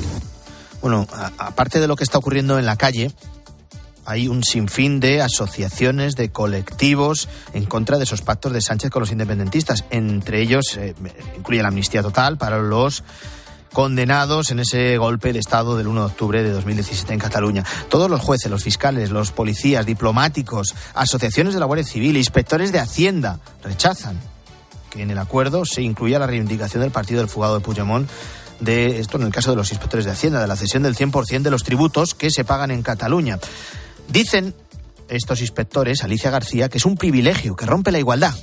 Bueno, 0.80 1.06
aparte 1.38 1.80
de 1.80 1.88
lo 1.88 1.96
que 1.96 2.04
está 2.04 2.18
ocurriendo 2.18 2.58
en 2.58 2.66
la 2.66 2.76
calle, 2.76 3.11
hay 4.04 4.28
un 4.28 4.44
sinfín 4.44 5.00
de 5.00 5.23
asociaciones, 5.23 6.14
de 6.14 6.30
colectivos 6.30 7.28
en 7.54 7.64
contra 7.64 7.96
de 7.96 8.04
esos 8.04 8.23
pactos 8.23 8.52
de 8.52 8.61
Sánchez 8.61 8.90
con 8.90 9.00
los 9.00 9.11
independentistas. 9.11 9.84
Entre 9.90 10.40
ellos 10.42 10.76
eh, 10.76 10.94
incluye 11.37 11.62
la 11.62 11.68
amnistía 11.68 12.02
total 12.02 12.37
para 12.37 12.58
los 12.58 13.02
condenados 13.74 14.50
en 14.52 14.60
ese 14.60 14.96
golpe 14.96 15.34
de 15.34 15.40
Estado 15.40 15.76
del 15.76 15.88
1 15.88 16.00
de 16.00 16.06
octubre 16.06 16.42
de 16.42 16.50
2017 16.50 17.12
en 17.12 17.18
Cataluña. 17.18 17.64
Todos 17.90 18.08
los 18.08 18.22
jueces, 18.22 18.50
los 18.50 18.62
fiscales, 18.62 19.10
los 19.10 19.32
policías, 19.32 19.84
diplomáticos, 19.84 20.74
asociaciones 20.94 21.52
de 21.52 21.60
la 21.60 21.66
Guardia 21.66 21.84
Civil, 21.84 22.16
inspectores 22.16 22.72
de 22.72 22.78
Hacienda 22.78 23.40
rechazan 23.62 24.18
que 24.88 25.02
en 25.02 25.10
el 25.10 25.18
acuerdo 25.18 25.66
se 25.66 25.82
incluya 25.82 26.20
la 26.20 26.26
reivindicación 26.28 26.82
del 26.82 26.92
partido 26.92 27.20
del 27.20 27.28
fugado 27.28 27.58
de 27.58 27.60
Puigdemont 27.60 28.08
de 28.60 29.00
esto 29.00 29.18
en 29.18 29.24
el 29.24 29.32
caso 29.32 29.50
de 29.50 29.56
los 29.56 29.72
inspectores 29.72 30.06
de 30.06 30.12
Hacienda, 30.12 30.40
de 30.40 30.46
la 30.46 30.56
cesión 30.56 30.84
del 30.84 30.96
100% 30.96 31.42
de 31.42 31.50
los 31.50 31.64
tributos 31.64 32.14
que 32.14 32.30
se 32.30 32.44
pagan 32.44 32.70
en 32.70 32.82
Cataluña. 32.82 33.40
Dicen 34.08 34.54
estos 35.08 35.40
inspectores, 35.40 36.04
Alicia 36.04 36.30
García, 36.30 36.68
que 36.68 36.78
es 36.78 36.86
un 36.86 36.96
privilegio, 36.96 37.56
que 37.56 37.66
rompe 37.66 37.90
la 37.90 37.98
igualdad. 37.98 38.34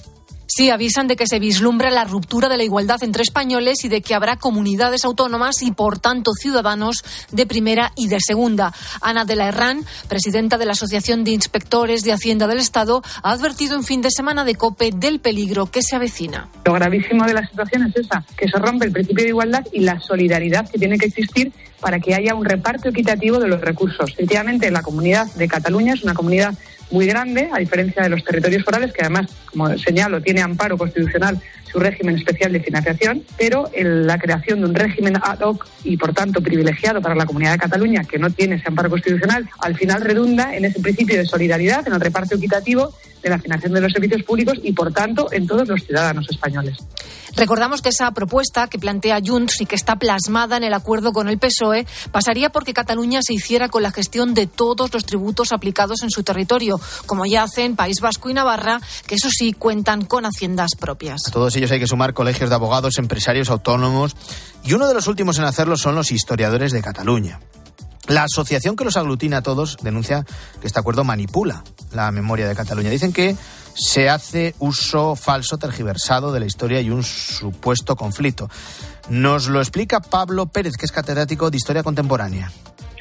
Sí, 0.53 0.69
avisan 0.69 1.07
de 1.07 1.15
que 1.15 1.27
se 1.27 1.39
vislumbra 1.39 1.89
la 1.91 2.03
ruptura 2.03 2.49
de 2.49 2.57
la 2.57 2.65
igualdad 2.65 3.01
entre 3.03 3.23
españoles 3.23 3.85
y 3.85 3.87
de 3.87 4.01
que 4.01 4.13
habrá 4.13 4.35
comunidades 4.35 5.05
autónomas 5.05 5.61
y, 5.61 5.71
por 5.71 5.97
tanto, 5.97 6.33
ciudadanos 6.33 7.05
de 7.31 7.45
primera 7.45 7.93
y 7.95 8.09
de 8.09 8.17
segunda. 8.19 8.73
Ana 8.99 9.23
de 9.23 9.37
la 9.37 9.47
Herrán, 9.47 9.85
presidenta 10.09 10.57
de 10.57 10.65
la 10.65 10.73
Asociación 10.73 11.23
de 11.23 11.31
Inspectores 11.31 12.03
de 12.03 12.11
Hacienda 12.11 12.47
del 12.47 12.57
Estado, 12.57 13.01
ha 13.23 13.31
advertido 13.31 13.77
en 13.77 13.85
fin 13.85 14.01
de 14.01 14.11
semana 14.11 14.43
de 14.43 14.55
COPE 14.55 14.91
del 14.93 15.21
peligro 15.21 15.67
que 15.67 15.81
se 15.81 15.95
avecina. 15.95 16.49
Lo 16.65 16.73
gravísimo 16.73 17.25
de 17.25 17.33
la 17.33 17.47
situación 17.47 17.83
es 17.83 17.95
esa, 17.95 18.21
que 18.35 18.49
se 18.49 18.57
rompe 18.57 18.87
el 18.87 18.91
principio 18.91 19.23
de 19.23 19.29
igualdad 19.29 19.65
y 19.71 19.79
la 19.79 20.01
solidaridad 20.01 20.69
que 20.69 20.77
tiene 20.77 20.97
que 20.97 21.05
existir 21.05 21.53
para 21.79 22.01
que 22.01 22.13
haya 22.13 22.35
un 22.35 22.43
reparto 22.43 22.89
equitativo 22.89 23.39
de 23.39 23.47
los 23.47 23.61
recursos. 23.61 24.11
Efectivamente, 24.11 24.69
la 24.69 24.81
comunidad 24.81 25.27
de 25.33 25.47
Cataluña 25.47 25.93
es 25.93 26.03
una 26.03 26.13
comunidad 26.13 26.53
muy 26.91 27.05
grande, 27.07 27.49
a 27.51 27.59
diferencia 27.59 28.03
de 28.03 28.09
los 28.09 28.23
territorios 28.23 28.63
forales, 28.63 28.91
que 28.93 29.01
además, 29.01 29.27
como 29.45 29.77
señalo, 29.77 30.21
tiene 30.21 30.41
amparo 30.41 30.77
constitucional 30.77 31.39
su 31.71 31.79
régimen 31.79 32.17
especial 32.17 32.51
de 32.51 32.59
financiación, 32.59 33.23
pero 33.37 33.71
la 33.75 34.17
creación 34.19 34.59
de 34.59 34.65
un 34.67 34.75
régimen 34.75 35.15
ad 35.15 35.39
hoc 35.39 35.65
y, 35.83 35.95
por 35.95 36.13
tanto, 36.13 36.41
privilegiado 36.41 37.01
para 37.01 37.15
la 37.15 37.25
comunidad 37.25 37.53
de 37.53 37.59
Cataluña, 37.59 38.03
que 38.03 38.19
no 38.19 38.29
tiene 38.29 38.55
ese 38.55 38.67
amparo 38.67 38.89
constitucional, 38.89 39.49
al 39.59 39.77
final 39.77 40.01
redunda 40.01 40.55
en 40.55 40.65
ese 40.65 40.81
principio 40.81 41.17
de 41.17 41.25
solidaridad, 41.25 41.87
en 41.87 41.93
el 41.93 42.01
reparto 42.01 42.35
equitativo 42.35 42.93
de 43.21 43.29
la 43.29 43.39
financiación 43.39 43.73
de 43.73 43.81
los 43.81 43.91
servicios 43.91 44.23
públicos 44.23 44.57
y, 44.63 44.73
por 44.73 44.91
tanto, 44.91 45.31
en 45.31 45.47
todos 45.47 45.67
los 45.67 45.83
ciudadanos 45.83 46.27
españoles. 46.29 46.77
Recordamos 47.35 47.81
que 47.81 47.89
esa 47.89 48.11
propuesta 48.11 48.67
que 48.67 48.77
plantea 48.77 49.19
Junts 49.25 49.61
y 49.61 49.65
que 49.65 49.75
está 49.75 49.95
plasmada 49.95 50.57
en 50.57 50.63
el 50.63 50.73
acuerdo 50.73 51.13
con 51.13 51.29
el 51.29 51.37
PSOE 51.37 51.85
pasaría 52.11 52.49
porque 52.49 52.73
Cataluña 52.73 53.21
se 53.21 53.33
hiciera 53.33 53.69
con 53.69 53.83
la 53.83 53.91
gestión 53.91 54.33
de 54.33 54.47
todos 54.47 54.93
los 54.93 55.05
tributos 55.05 55.51
aplicados 55.51 56.03
en 56.03 56.09
su 56.09 56.23
territorio, 56.23 56.79
como 57.05 57.25
ya 57.25 57.43
hacen 57.43 57.75
País 57.75 58.01
Vasco 58.01 58.29
y 58.29 58.33
Navarra, 58.33 58.81
que 59.07 59.15
eso 59.15 59.29
sí 59.31 59.53
cuentan 59.53 60.05
con 60.05 60.25
haciendas 60.25 60.71
propias. 60.77 61.21
A 61.27 61.31
todos 61.31 61.55
ellos 61.55 61.71
hay 61.71 61.79
que 61.79 61.87
sumar 61.87 62.13
colegios 62.13 62.49
de 62.49 62.55
abogados, 62.55 62.97
empresarios, 62.97 63.49
autónomos 63.49 64.15
y 64.63 64.73
uno 64.73 64.87
de 64.87 64.93
los 64.93 65.07
últimos 65.07 65.37
en 65.37 65.45
hacerlo 65.45 65.77
son 65.77 65.95
los 65.95 66.11
historiadores 66.11 66.71
de 66.71 66.81
Cataluña. 66.81 67.39
La 68.07 68.23
asociación 68.23 68.75
que 68.75 68.83
los 68.83 68.97
aglutina 68.97 69.37
a 69.37 69.41
todos 69.43 69.77
denuncia 69.81 70.25
que 70.59 70.67
este 70.67 70.79
acuerdo 70.79 71.03
manipula 71.03 71.63
la 71.93 72.11
memoria 72.11 72.47
de 72.47 72.55
Cataluña. 72.55 72.89
Dicen 72.89 73.13
que 73.13 73.35
se 73.73 74.09
hace 74.09 74.55
uso 74.59 75.15
falso, 75.15 75.57
tergiversado 75.57 76.31
de 76.31 76.39
la 76.39 76.45
historia 76.45 76.81
y 76.81 76.89
un 76.89 77.03
supuesto 77.03 77.95
conflicto. 77.95 78.49
Nos 79.09 79.47
lo 79.47 79.59
explica 79.59 79.99
Pablo 80.01 80.47
Pérez, 80.47 80.73
que 80.77 80.85
es 80.85 80.91
catedrático 80.91 81.49
de 81.49 81.57
Historia 81.57 81.83
Contemporánea. 81.83 82.51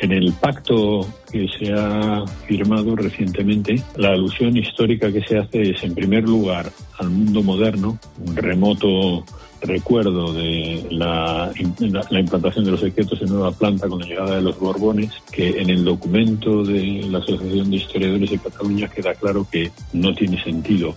En 0.00 0.12
el 0.12 0.32
pacto 0.32 1.06
que 1.30 1.46
se 1.58 1.74
ha 1.74 2.24
firmado 2.46 2.96
recientemente, 2.96 3.82
la 3.96 4.10
alusión 4.10 4.56
histórica 4.56 5.12
que 5.12 5.22
se 5.22 5.38
hace 5.38 5.72
es, 5.72 5.82
en 5.82 5.94
primer 5.94 6.24
lugar, 6.24 6.72
al 6.98 7.10
mundo 7.10 7.42
moderno, 7.42 7.98
un 8.18 8.34
remoto 8.34 9.24
recuerdo 9.60 10.32
de 10.32 10.86
la, 10.90 11.50
implantación 11.56 12.64
de 12.64 12.70
los 12.70 12.80
secretos 12.80 13.20
en 13.22 13.28
Nueva 13.28 13.52
Planta 13.52 13.88
con 13.88 14.00
la 14.00 14.06
llegada 14.06 14.36
de 14.36 14.42
los 14.42 14.58
Borbones, 14.58 15.12
que 15.30 15.60
en 15.60 15.70
el 15.70 15.84
documento 15.84 16.64
de 16.64 17.06
la 17.08 17.18
Asociación 17.18 17.70
de 17.70 17.76
Historiadores 17.76 18.30
de 18.30 18.38
Cataluña 18.38 18.88
queda 18.88 19.14
claro 19.14 19.46
que 19.50 19.70
no 19.92 20.14
tiene 20.14 20.42
sentido 20.42 20.94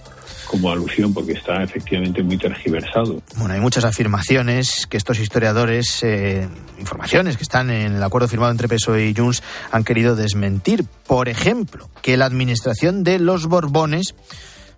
como 0.47 0.71
alusión 0.71 1.13
porque 1.13 1.33
está 1.33 1.63
efectivamente 1.63 2.21
muy 2.21 2.37
tergiversado. 2.37 3.21
Bueno, 3.37 3.55
hay 3.55 3.59
muchas 3.59 3.85
afirmaciones 3.85 4.85
que 4.87 4.97
estos 4.97 5.19
historiadores, 5.19 6.03
eh, 6.03 6.47
informaciones 6.79 7.37
que 7.37 7.43
están 7.43 7.71
en 7.71 7.95
el 7.95 8.03
acuerdo 8.03 8.27
firmado 8.27 8.51
entre 8.51 8.67
PSOE 8.67 9.07
y 9.07 9.15
Junts 9.15 9.41
han 9.71 9.83
querido 9.83 10.15
desmentir. 10.15 10.85
Por 11.07 11.27
ejemplo, 11.27 11.89
que 12.01 12.17
la 12.17 12.25
administración 12.25 13.03
de 13.03 13.17
los 13.17 13.47
Borbones 13.47 14.13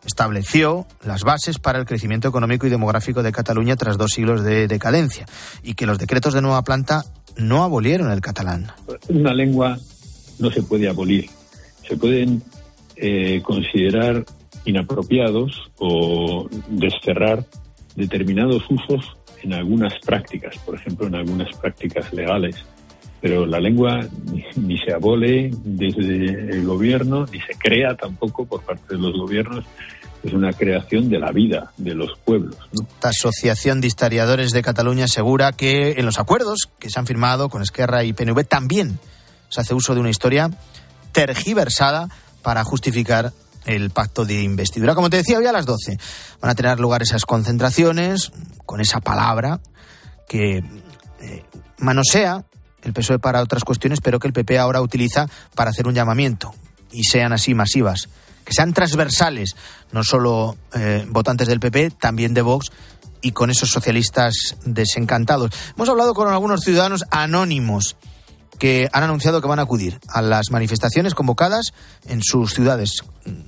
estableció 0.05 0.85
las 1.03 1.23
bases 1.23 1.59
para 1.59 1.79
el 1.79 1.85
crecimiento 1.85 2.27
económico 2.27 2.67
y 2.67 2.69
demográfico 2.69 3.23
de 3.23 3.31
Cataluña 3.31 3.75
tras 3.75 3.97
dos 3.97 4.11
siglos 4.11 4.43
de 4.43 4.67
decadencia 4.67 5.25
y 5.63 5.73
que 5.73 5.85
los 5.85 5.97
decretos 5.97 6.33
de 6.33 6.41
nueva 6.41 6.63
planta 6.63 7.05
no 7.37 7.63
abolieron 7.63 8.11
el 8.11 8.21
catalán. 8.21 8.71
Una 9.09 9.33
lengua 9.33 9.77
no 10.39 10.51
se 10.51 10.63
puede 10.63 10.89
abolir. 10.89 11.29
Se 11.87 11.97
pueden 11.97 12.41
eh, 12.95 13.41
considerar 13.43 14.25
inapropiados 14.65 15.71
o 15.77 16.47
desterrar 16.69 17.45
determinados 17.95 18.63
usos 18.69 19.17
en 19.43 19.53
algunas 19.53 19.93
prácticas, 19.99 20.57
por 20.59 20.75
ejemplo, 20.75 21.07
en 21.07 21.15
algunas 21.15 21.55
prácticas 21.57 22.11
legales. 22.13 22.55
Pero 23.21 23.45
la 23.45 23.59
lengua 23.59 24.07
ni, 24.55 24.77
se 24.77 24.93
abole 24.93 25.51
desde 25.63 26.51
el 26.51 26.65
gobierno, 26.65 27.25
ni 27.31 27.39
se 27.41 27.53
crea 27.57 27.95
tampoco 27.95 28.45
por 28.45 28.61
parte 28.63 28.95
de 28.95 29.01
los 29.01 29.13
gobiernos, 29.17 29.65
es 30.25 30.33
una 30.33 30.53
creación 30.53 31.09
de 31.09 31.19
la 31.19 31.31
vida 31.31 31.71
de 31.77 31.93
los 31.93 32.17
pueblos. 32.23 32.57
La 33.01 33.09
Asociación 33.09 33.81
de 33.81 33.87
Historiadores 33.87 34.51
de 34.51 34.61
Cataluña 34.61 35.05
asegura 35.05 35.51
que 35.51 35.91
en 35.97 36.05
los 36.05 36.19
acuerdos 36.19 36.69
que 36.79 36.89
se 36.89 36.99
han 36.99 37.05
firmado 37.05 37.49
con 37.49 37.61
Esquerra 37.61 38.03
y 38.03 38.13
PNV 38.13 38.43
también 38.45 38.99
se 39.49 39.61
hace 39.61 39.73
uso 39.73 39.93
de 39.93 39.99
una 39.99 40.09
historia 40.09 40.49
tergiversada 41.11 42.09
para 42.41 42.63
justificar 42.63 43.31
el 43.65 43.89
pacto 43.89 44.25
de 44.25 44.41
investidura. 44.41 44.95
Como 44.95 45.09
te 45.09 45.17
decía, 45.17 45.37
hoy 45.37 45.45
a 45.45 45.51
las 45.51 45.65
12 45.65 45.97
van 46.41 46.51
a 46.51 46.55
tener 46.55 46.79
lugar 46.79 47.01
esas 47.01 47.25
concentraciones 47.25 48.31
con 48.65 48.81
esa 48.81 48.99
palabra 49.01 49.59
que 50.27 50.57
eh, 50.57 51.43
manosea 51.79 52.45
el 52.83 52.93
PSOE 52.93 53.19
para 53.19 53.41
otras 53.41 53.63
cuestiones, 53.63 53.99
pero 54.01 54.19
que 54.19 54.27
el 54.27 54.33
PP 54.33 54.59
ahora 54.59 54.81
utiliza 54.81 55.27
para 55.55 55.71
hacer 55.71 55.87
un 55.87 55.95
llamamiento 55.95 56.53
y 56.91 57.03
sean 57.03 57.33
así 57.33 57.53
masivas, 57.53 58.09
que 58.45 58.53
sean 58.53 58.73
transversales, 58.73 59.55
no 59.91 60.03
solo 60.03 60.55
eh, 60.73 61.05
votantes 61.09 61.47
del 61.47 61.59
PP, 61.59 61.91
también 61.91 62.33
de 62.33 62.41
Vox 62.41 62.71
y 63.21 63.31
con 63.31 63.49
esos 63.49 63.69
socialistas 63.69 64.55
desencantados. 64.65 65.51
Hemos 65.75 65.89
hablado 65.89 66.13
con 66.13 66.27
algunos 66.27 66.61
ciudadanos 66.61 67.03
anónimos 67.09 67.97
que 68.59 68.87
han 68.93 69.03
anunciado 69.03 69.41
que 69.41 69.47
van 69.47 69.59
a 69.59 69.63
acudir 69.63 69.99
a 70.07 70.21
las 70.21 70.51
manifestaciones 70.51 71.13
convocadas 71.13 71.73
en 72.07 72.21
sus 72.23 72.53
ciudades. 72.53 73.03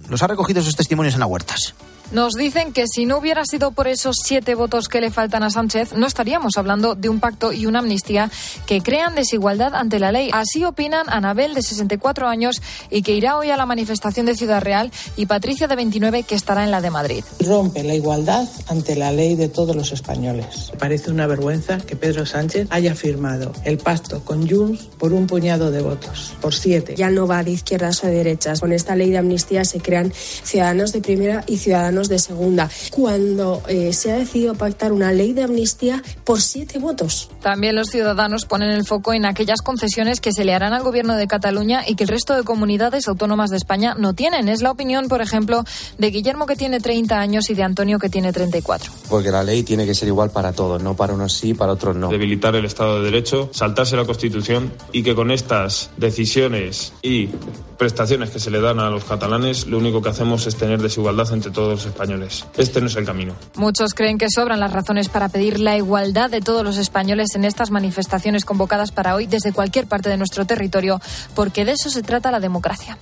Los 0.10 0.24
ha 0.24 0.28
recogido 0.28 0.62
esos 0.62 0.76
testimonios 0.76 1.14
en 1.14 1.22
las 1.22 1.30
huertas. 1.30 1.76
Nos 2.12 2.36
dicen 2.36 2.72
que 2.72 2.86
si 2.88 3.06
no 3.06 3.18
hubiera 3.18 3.44
sido 3.44 3.72
por 3.72 3.90
esos 3.90 4.16
siete 4.24 4.56
votos 4.56 4.88
que 4.88 5.02
le 5.02 5.12
faltan 5.12 5.44
a 5.44 5.50
Sánchez, 5.50 5.92
no 5.94 6.08
estaríamos 6.08 6.58
hablando 6.58 6.96
de 6.96 7.10
un 7.10 7.20
pacto 7.20 7.52
y 7.52 7.66
una 7.66 7.80
amnistía 7.80 8.32
que 8.66 8.80
crean 8.82 9.14
desigualdad 9.14 9.76
ante 9.76 10.00
la 10.00 10.14
ley. 10.14 10.30
Así 10.32 10.64
opinan 10.64 11.10
Anabel, 11.10 11.54
de 11.54 11.62
64 11.62 12.30
años, 12.30 12.62
y 12.90 13.02
que 13.02 13.12
irá 13.14 13.38
hoy 13.38 13.50
a 13.50 13.58
la 13.58 13.66
manifestación 13.66 14.26
de 14.26 14.38
Ciudad 14.38 14.62
Real, 14.62 14.90
y 15.18 15.26
Patricia, 15.26 15.68
de 15.68 15.76
29, 15.76 16.24
que 16.24 16.36
estará 16.36 16.64
en 16.64 16.72
la 16.72 16.80
de 16.80 16.92
Madrid. 16.92 17.26
Rompe 17.42 17.84
la 17.84 17.94
igualdad 17.94 18.48
ante 18.70 18.96
la 18.96 19.12
ley 19.12 19.36
de 19.36 19.50
todos 19.50 19.76
los 19.76 19.92
españoles. 19.92 20.72
Parece 20.80 21.12
una 21.12 21.28
vergüenza 21.28 21.78
que 21.78 21.98
Pedro 21.98 22.26
Sánchez 22.26 22.68
haya 22.70 22.96
firmado 22.96 23.52
el 23.66 23.80
pacto 23.80 24.24
con 24.24 24.50
Junts 24.50 24.84
por 24.98 25.12
un 25.12 25.28
puñado 25.28 25.72
de 25.72 25.82
votos, 25.82 26.34
por 26.40 26.56
siete. 26.56 26.96
Ya 26.96 27.10
no 27.10 27.28
va 27.28 27.44
de 27.44 27.52
izquierdas 27.52 28.02
o 28.06 28.08
de 28.08 28.14
derechas. 28.14 28.62
Con 28.62 28.72
esta 28.72 28.96
ley 28.96 29.10
de 29.10 29.18
amnistía 29.18 29.66
se 29.66 29.82
crean 29.82 30.14
ciudadanos 30.14 30.94
de 30.94 31.02
primera 31.02 31.44
y 31.48 31.58
ciudadanos 31.58 31.97
de 32.04 32.20
segunda, 32.20 32.70
cuando 32.92 33.64
eh, 33.68 33.92
se 33.94 34.12
ha 34.12 34.18
decidido 34.18 34.54
pactar 34.54 34.92
una 34.92 35.12
ley 35.12 35.34
de 35.34 35.44
amnistía 35.44 36.04
por 36.24 36.40
siete 36.40 36.78
votos. 36.78 37.30
También 37.42 37.76
los 37.76 37.88
ciudadanos 37.88 38.46
ponen 38.46 38.70
el 38.70 38.86
foco 38.86 39.14
en 39.14 39.26
aquellas 39.26 39.64
concesiones 39.64 40.22
que 40.22 40.32
se 40.32 40.46
le 40.46 40.54
harán 40.54 40.74
al 40.74 40.84
gobierno 40.84 41.16
de 41.16 41.28
Cataluña 41.28 41.84
y 41.88 41.96
que 41.96 42.04
el 42.04 42.10
resto 42.10 42.36
de 42.36 42.44
comunidades 42.44 43.08
autónomas 43.08 43.50
de 43.50 43.58
España 43.58 43.96
no 43.98 44.14
tienen. 44.14 44.48
Es 44.48 44.62
la 44.62 44.70
opinión, 44.70 45.08
por 45.08 45.22
ejemplo, 45.22 45.64
de 45.98 46.12
Guillermo 46.12 46.46
que 46.46 46.56
tiene 46.56 46.80
30 46.80 47.20
años 47.20 47.50
y 47.50 47.56
de 47.56 47.64
Antonio 47.64 47.98
que 47.98 48.10
tiene 48.10 48.32
34. 48.32 48.92
Porque 49.10 49.32
la 49.32 49.44
ley 49.44 49.64
tiene 49.64 49.86
que 49.86 49.96
ser 49.96 50.08
igual 50.08 50.30
para 50.30 50.54
todos, 50.54 50.84
no 50.84 50.96
para 50.96 51.14
unos 51.14 51.34
sí, 51.34 51.54
para 51.54 51.72
otros 51.72 51.96
no. 51.96 52.10
Debilitar 52.10 52.56
el 52.56 52.66
Estado 52.66 53.00
de 53.00 53.06
Derecho, 53.06 53.50
saltarse 53.54 53.96
la 53.96 54.06
Constitución 54.06 54.72
y 54.92 55.04
que 55.04 55.16
con 55.16 55.32
estas 55.32 55.90
decisiones 55.98 56.94
y 57.02 57.30
prestaciones 57.78 58.32
que 58.32 58.40
se 58.40 58.52
le 58.52 58.60
dan 58.60 58.80
a 58.80 58.90
los 58.90 59.04
catalanes, 59.04 59.68
lo 59.68 59.78
único 59.78 60.02
que 60.02 60.10
hacemos 60.10 60.48
es 60.48 60.56
tener 60.56 60.82
desigualdad 60.82 61.32
entre 61.32 61.52
todos 61.52 61.70
los 61.70 61.86
españoles. 61.88 62.46
Este 62.58 62.82
no 62.82 62.88
es 62.88 62.96
el 62.96 63.06
camino. 63.06 63.34
Muchos 63.56 63.94
creen 63.94 64.18
que 64.18 64.30
sobran 64.30 64.60
las 64.60 64.72
razones 64.72 65.10
para 65.10 65.30
pedir 65.30 65.60
la 65.60 65.78
igualdad 65.78 66.30
de 66.30 66.42
todos 66.42 66.64
los 66.64 66.78
españoles 66.78 67.36
en 67.36 67.46
estas 67.46 67.72
manifestaciones 67.72 68.46
convocadas 68.46 68.92
para 68.92 69.16
hoy 69.16 69.28
desde 69.28 69.54
cualquier 69.54 69.88
parte 69.88 70.10
de 70.10 70.18
nuestro 70.18 70.46
territorio, 70.46 71.02
porque 71.36 71.66
de 71.66 71.74
eso 71.74 71.90
se 71.90 72.02
trata 72.02 72.32
la 72.32 72.40
democracia. 72.40 72.98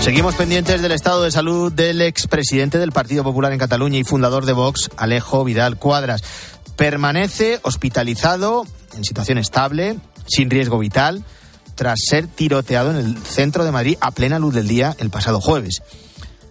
Seguimos 0.00 0.36
pendientes 0.36 0.80
del 0.82 0.92
estado 0.92 1.24
de 1.24 1.32
salud 1.32 1.72
del 1.72 2.00
expresidente 2.00 2.78
del 2.78 2.92
Partido 2.92 3.24
Popular 3.24 3.52
en 3.52 3.58
Cataluña 3.58 3.98
y 3.98 4.04
fundador 4.04 4.46
de 4.46 4.52
Vox, 4.52 4.88
Alejo 4.96 5.42
Vidal 5.42 5.78
Cuadras. 5.78 6.22
Permanece 6.76 7.58
hospitalizado 7.62 8.66
en 8.96 9.04
situación 9.04 9.38
estable, 9.38 9.96
sin 10.28 10.48
riesgo 10.48 10.78
vital 10.78 11.24
tras 11.76 12.00
ser 12.08 12.26
tiroteado 12.26 12.90
en 12.90 12.96
el 12.96 13.16
centro 13.18 13.64
de 13.64 13.70
Madrid 13.70 13.96
a 14.00 14.10
plena 14.10 14.40
luz 14.40 14.54
del 14.54 14.66
día 14.66 14.96
el 14.98 15.10
pasado 15.10 15.40
jueves. 15.40 15.82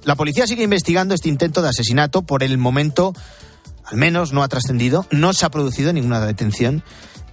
La 0.03 0.15
policía 0.15 0.47
sigue 0.47 0.63
investigando 0.63 1.13
este 1.15 1.29
intento 1.29 1.61
de 1.61 1.69
asesinato. 1.69 2.21
Por 2.21 2.43
el 2.43 2.57
momento, 2.57 3.13
al 3.83 3.97
menos 3.97 4.31
no 4.31 4.43
ha 4.43 4.47
trascendido, 4.47 5.05
no 5.11 5.33
se 5.33 5.45
ha 5.45 5.49
producido 5.49 5.91
ninguna 5.91 6.21
detención 6.21 6.83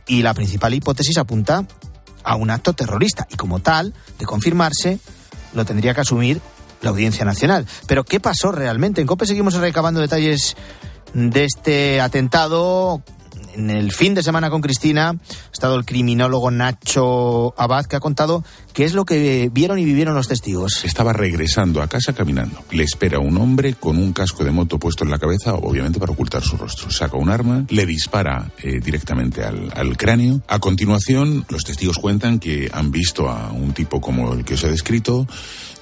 y 0.07 0.23
la 0.23 0.35
principal 0.35 0.75
hipótesis 0.75 1.19
apunta 1.19 1.67
a 2.25 2.37
un 2.37 2.51
acto 2.51 2.73
terrorista 2.73 3.27
y 3.31 3.37
como 3.37 3.61
tal, 3.61 3.95
de 4.19 4.25
confirmarse, 4.25 4.99
lo 5.55 5.65
tendría 5.65 5.95
que 5.95 6.01
asumir 6.01 6.41
la 6.81 6.91
Audiencia 6.91 7.25
Nacional. 7.25 7.67
Pero 7.87 8.05
¿qué 8.05 8.21
pasó 8.21 8.53
realmente? 8.53 9.01
En 9.01 9.07
COPE 9.07 9.27
seguimos 9.27 9.55
recabando 9.55 10.01
detalles 10.01 10.57
de 11.15 11.45
este 11.45 12.01
atentado 12.01 13.03
en 13.55 13.71
el 13.71 13.93
fin 13.93 14.15
de 14.15 14.23
semana 14.23 14.51
con 14.51 14.61
Cristina 14.61 15.11
ha 15.11 15.53
estado 15.53 15.77
el 15.77 15.85
criminólogo 15.85 16.51
Nacho 16.51 17.55
Abad, 17.57 17.87
que 17.87 17.97
ha 17.97 18.01
contado 18.01 18.45
qué 18.73 18.85
es 18.85 18.95
lo 18.95 19.05
que 19.05 19.51
vieron 19.53 19.79
y 19.79 19.85
vivieron 19.85 20.15
los 20.15 20.29
testigos. 20.29 20.85
Estaba 20.85 21.13
regresando 21.13 21.83
a 21.83 21.89
casa 21.89 22.13
caminando. 22.13 22.59
Le 22.71 22.85
espera 22.85 23.19
un 23.19 23.37
hombre 23.39 23.75
con 23.75 23.99
un 23.99 24.13
casco 24.13 24.45
de 24.45 24.51
moto 24.51 24.79
puesto 24.79 25.05
en 25.05 25.11
la 25.11 25.19
cabeza, 25.19 25.55
obviamente 25.55 26.01
para 26.01 26.13
ocultar 26.13 26.43
su 26.43 26.57
rostro. 26.57 26.91
Saca 26.91 27.17
un 27.17 27.31
arma, 27.31 27.65
le 27.69 27.87
dispara 27.87 28.51
eh, 28.63 28.81
directamente 28.81 29.45
al, 29.45 29.97
cráneo. 29.97 30.41
A 30.49 30.59
continuación, 30.59 31.45
los 31.49 31.65
testigos 31.65 31.99
cuentan 31.99 32.39
que 32.39 32.71
han 32.73 32.91
visto 32.91 33.29
a 33.29 33.53
un 33.53 33.73
tipo 33.73 34.01
como 34.01 34.33
el 34.33 34.45
que 34.45 34.55
os 34.55 34.65
he 34.65 34.71
descrito 34.71 35.27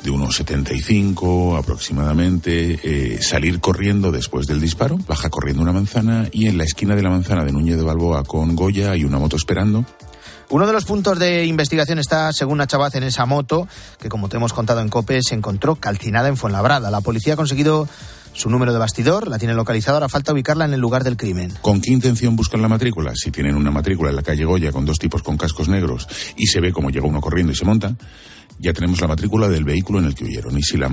de 0.02 0.10
unos 0.10 0.36
75 0.36 1.56
aproximadamente, 1.56 2.80
eh, 2.82 3.22
salir 3.22 3.60
corriendo 3.60 4.10
después 4.10 4.46
del 4.46 4.60
disparo, 4.60 4.98
baja 5.06 5.28
corriendo 5.28 5.62
una 5.62 5.72
manzana 5.72 6.28
y 6.32 6.48
en 6.48 6.56
la 6.56 6.64
esquina 6.64 6.96
de 6.96 7.02
la 7.02 7.10
manzana 7.10 7.44
de 7.44 7.52
Núñez 7.60 7.76
de 7.76 7.84
Balboa 7.84 8.24
con 8.24 8.56
Goya 8.56 8.92
hay 8.92 9.04
una 9.04 9.18
moto 9.18 9.36
esperando. 9.36 9.84
Uno 10.48 10.66
de 10.66 10.72
los 10.72 10.86
puntos 10.86 11.18
de 11.18 11.44
investigación 11.44 11.98
está, 11.98 12.32
según 12.32 12.56
Nachabaz, 12.56 12.94
en 12.94 13.02
esa 13.04 13.26
moto, 13.26 13.68
que 14.00 14.08
como 14.08 14.30
te 14.30 14.38
hemos 14.38 14.54
contado 14.54 14.80
en 14.80 14.88
COPE, 14.88 15.22
se 15.22 15.34
encontró 15.34 15.76
calcinada 15.76 16.28
en 16.28 16.38
Fuenlabrada. 16.38 16.90
La 16.90 17.02
policía 17.02 17.34
ha 17.34 17.36
conseguido 17.36 17.86
su 18.32 18.48
número 18.48 18.72
de 18.72 18.78
bastidor, 18.78 19.28
la 19.28 19.38
tiene 19.38 19.52
localizada, 19.52 19.98
ahora 19.98 20.08
falta 20.08 20.32
ubicarla 20.32 20.64
en 20.64 20.72
el 20.72 20.80
lugar 20.80 21.04
del 21.04 21.18
crimen. 21.18 21.52
¿Con 21.60 21.82
qué 21.82 21.92
intención 21.92 22.34
buscan 22.34 22.62
la 22.62 22.68
matrícula? 22.68 23.12
Si 23.14 23.30
tienen 23.30 23.54
una 23.54 23.70
matrícula 23.70 24.08
en 24.08 24.16
la 24.16 24.22
calle 24.22 24.46
Goya 24.46 24.72
con 24.72 24.86
dos 24.86 24.98
tipos 24.98 25.22
con 25.22 25.36
cascos 25.36 25.68
negros 25.68 26.08
y 26.36 26.46
se 26.46 26.60
ve 26.60 26.72
como 26.72 26.90
llega 26.90 27.06
uno 27.06 27.20
corriendo 27.20 27.52
y 27.52 27.56
se 27.56 27.66
monta, 27.66 27.94
ya 28.60 28.72
tenemos 28.72 29.00
la 29.00 29.08
matrícula 29.08 29.48
del 29.48 29.64
vehículo 29.64 29.98
en 29.98 30.04
el 30.04 30.14
que 30.14 30.24
huyeron. 30.24 30.56
Y 30.58 30.62
si 30.62 30.76
la, 30.76 30.88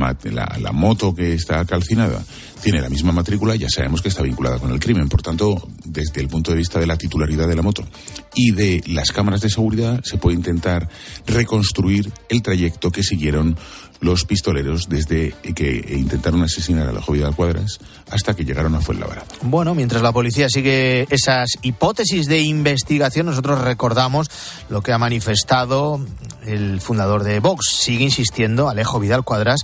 moto 0.72 1.14
que 1.14 1.34
está 1.34 1.66
calcinada 1.66 2.24
tiene 2.64 2.82
la 2.82 2.90
misma 2.90 3.12
matrícula, 3.12 3.56
ya 3.56 3.68
sabemos 3.70 4.02
que 4.02 4.10
está 4.10 4.24
vinculada 4.24 4.58
con 4.58 4.72
el 4.72 4.80
crimen. 4.80 5.10
Por 5.10 5.22
tanto, 5.22 5.68
desde 5.84 6.22
el 6.22 6.30
punto 6.30 6.52
de 6.52 6.58
vista 6.58 6.80
de 6.80 6.88
la 6.88 6.98
titularidad 6.98 7.48
de 7.48 7.56
la 7.56 7.62
moto 7.62 7.86
y 8.34 8.52
de 8.52 8.84
las 8.88 9.12
cámaras 9.12 9.42
de 9.42 9.50
seguridad, 9.50 10.02
se 10.04 10.18
puede 10.18 10.38
intentar 10.38 10.88
reconstruir 11.26 12.12
el 12.30 12.42
trayecto 12.42 12.92
que 12.92 13.04
siguieron 13.04 13.58
los 14.00 14.26
pistoleros 14.26 14.90
desde 14.90 15.34
que 15.56 15.96
intentaron 15.98 16.44
asesinar 16.44 16.88
a 16.88 16.94
la 16.94 17.02
joven 17.02 17.34
Cuadras 17.34 17.80
hasta 18.12 18.36
que 18.36 18.46
llegaron 18.46 18.76
a 18.76 18.82
Fuenlabrada. 18.82 19.26
Bueno, 19.42 19.76
mientras 19.76 20.02
la 20.02 20.12
policía 20.12 20.50
sigue 20.50 21.08
esas 21.10 21.50
hipótesis 21.62 22.28
de 22.28 22.42
investigación, 22.42 23.26
nosotros 23.26 23.62
recordamos 23.62 24.30
lo 24.70 24.82
que 24.82 24.94
ha 24.94 24.98
manifestado 24.98 26.00
el 26.46 26.80
fundador 26.82 27.24
de 27.24 27.40
Vox. 27.40 27.68
Sigue 27.72 28.04
insistiendo, 28.04 28.70
Alejo 28.70 29.00
Vidal 29.00 29.24
Cuadras, 29.24 29.62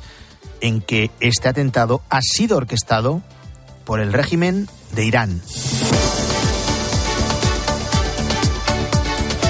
en 0.61 0.81
que 0.81 1.11
este 1.19 1.47
atentado 1.49 2.01
ha 2.09 2.21
sido 2.21 2.57
orquestado 2.57 3.21
por 3.85 3.99
el 3.99 4.13
régimen 4.13 4.67
de 4.95 5.05
Irán. 5.05 5.41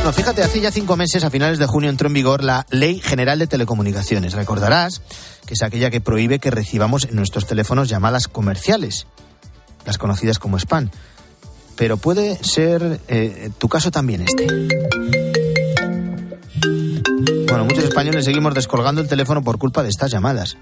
No, 0.03 0.11
fíjate, 0.11 0.43
hace 0.43 0.59
ya 0.59 0.69
cinco 0.69 0.97
meses, 0.97 1.23
a 1.23 1.29
finales 1.29 1.59
de 1.59 1.65
junio, 1.65 1.89
entró 1.89 2.07
en 2.07 2.13
vigor 2.13 2.43
la 2.43 2.65
Ley 2.69 2.99
General 2.99 3.39
de 3.39 3.47
Telecomunicaciones. 3.47 4.33
Recordarás 4.33 5.01
que 5.45 5.53
es 5.53 5.63
aquella 5.63 5.89
que 5.89 6.01
prohíbe 6.01 6.39
que 6.39 6.51
recibamos 6.51 7.05
en 7.05 7.15
nuestros 7.15 7.45
teléfonos 7.45 7.87
llamadas 7.87 8.27
comerciales, 8.27 9.07
las 9.85 9.97
conocidas 9.97 10.39
como 10.39 10.57
spam. 10.57 10.89
Pero 11.77 11.95
puede 11.95 12.37
ser 12.43 12.99
eh, 13.07 13.49
tu 13.57 13.69
caso 13.69 13.91
también 13.91 14.23
este. 14.23 14.45
Bueno, 17.47 17.63
muchos 17.63 17.85
españoles 17.85 18.25
seguimos 18.25 18.53
descolgando 18.53 18.99
el 18.99 19.07
teléfono 19.07 19.41
por 19.41 19.57
culpa 19.57 19.83
de 19.83 19.89
estas 19.89 20.11
llamadas. 20.11 20.57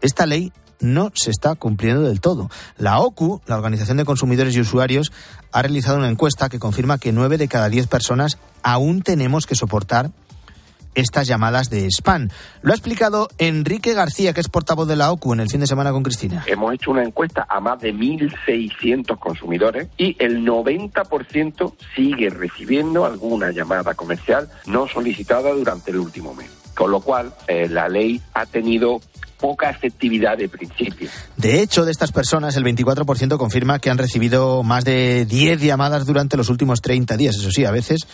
Esta 0.00 0.26
ley 0.26 0.52
no 0.80 1.12
se 1.14 1.30
está 1.30 1.54
cumpliendo 1.54 2.02
del 2.02 2.20
todo. 2.20 2.50
La 2.76 2.98
OCU, 2.98 3.40
la 3.46 3.54
Organización 3.54 3.98
de 3.98 4.04
Consumidores 4.04 4.56
y 4.56 4.60
Usuarios, 4.60 5.12
ha 5.52 5.62
realizado 5.62 5.98
una 5.98 6.08
encuesta 6.08 6.48
que 6.48 6.58
confirma 6.58 6.98
que 6.98 7.12
nueve 7.12 7.38
de 7.38 7.46
cada 7.46 7.68
diez 7.68 7.86
personas 7.86 8.38
aún 8.62 9.02
tenemos 9.02 9.46
que 9.46 9.54
soportar 9.54 10.10
estas 10.94 11.26
llamadas 11.26 11.70
de 11.70 11.86
spam. 11.90 12.28
Lo 12.62 12.72
ha 12.72 12.74
explicado 12.74 13.28
Enrique 13.38 13.94
García, 13.94 14.32
que 14.32 14.40
es 14.40 14.48
portavoz 14.48 14.88
de 14.88 14.96
la 14.96 15.12
OCU 15.12 15.32
en 15.32 15.40
el 15.40 15.48
fin 15.48 15.60
de 15.60 15.66
semana 15.66 15.92
con 15.92 16.02
Cristina. 16.02 16.44
Hemos 16.46 16.74
hecho 16.74 16.90
una 16.90 17.04
encuesta 17.04 17.46
a 17.48 17.60
más 17.60 17.80
de 17.80 17.94
1.600 17.94 19.18
consumidores 19.18 19.88
y 19.96 20.16
el 20.18 20.44
90% 20.44 21.74
sigue 21.94 22.30
recibiendo 22.30 23.04
alguna 23.04 23.50
llamada 23.50 23.94
comercial 23.94 24.48
no 24.66 24.88
solicitada 24.88 25.52
durante 25.52 25.90
el 25.90 25.98
último 25.98 26.34
mes. 26.34 26.50
Con 26.74 26.90
lo 26.90 27.00
cual, 27.00 27.32
eh, 27.46 27.68
la 27.68 27.88
ley 27.88 28.20
ha 28.32 28.46
tenido 28.46 29.00
poca 29.38 29.70
efectividad 29.70 30.36
de 30.36 30.48
principio. 30.48 31.08
De 31.36 31.62
hecho, 31.62 31.84
de 31.84 31.90
estas 31.90 32.12
personas, 32.12 32.56
el 32.56 32.64
24% 32.64 33.38
confirma 33.38 33.78
que 33.78 33.90
han 33.90 33.98
recibido 33.98 34.62
más 34.62 34.84
de 34.84 35.24
10 35.24 35.60
llamadas 35.60 36.06
durante 36.06 36.36
los 36.36 36.50
últimos 36.50 36.80
30 36.80 37.16
días. 37.16 37.36
Eso 37.36 37.50
sí, 37.50 37.64
a 37.64 37.70
veces 37.70 38.06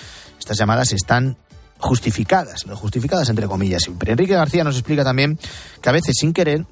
estas 0.46 0.58
llamadas 0.58 0.92
están 0.92 1.36
justificadas, 1.78 2.64
justificadas 2.76 3.28
entre 3.30 3.48
comillas 3.48 3.82
siempre. 3.82 4.12
Enrique 4.12 4.34
García 4.34 4.62
nos 4.62 4.76
explica 4.76 5.02
también 5.02 5.40
que 5.82 5.88
a 5.88 5.92
veces 5.92 6.14
sin 6.16 6.32
querer 6.32 6.64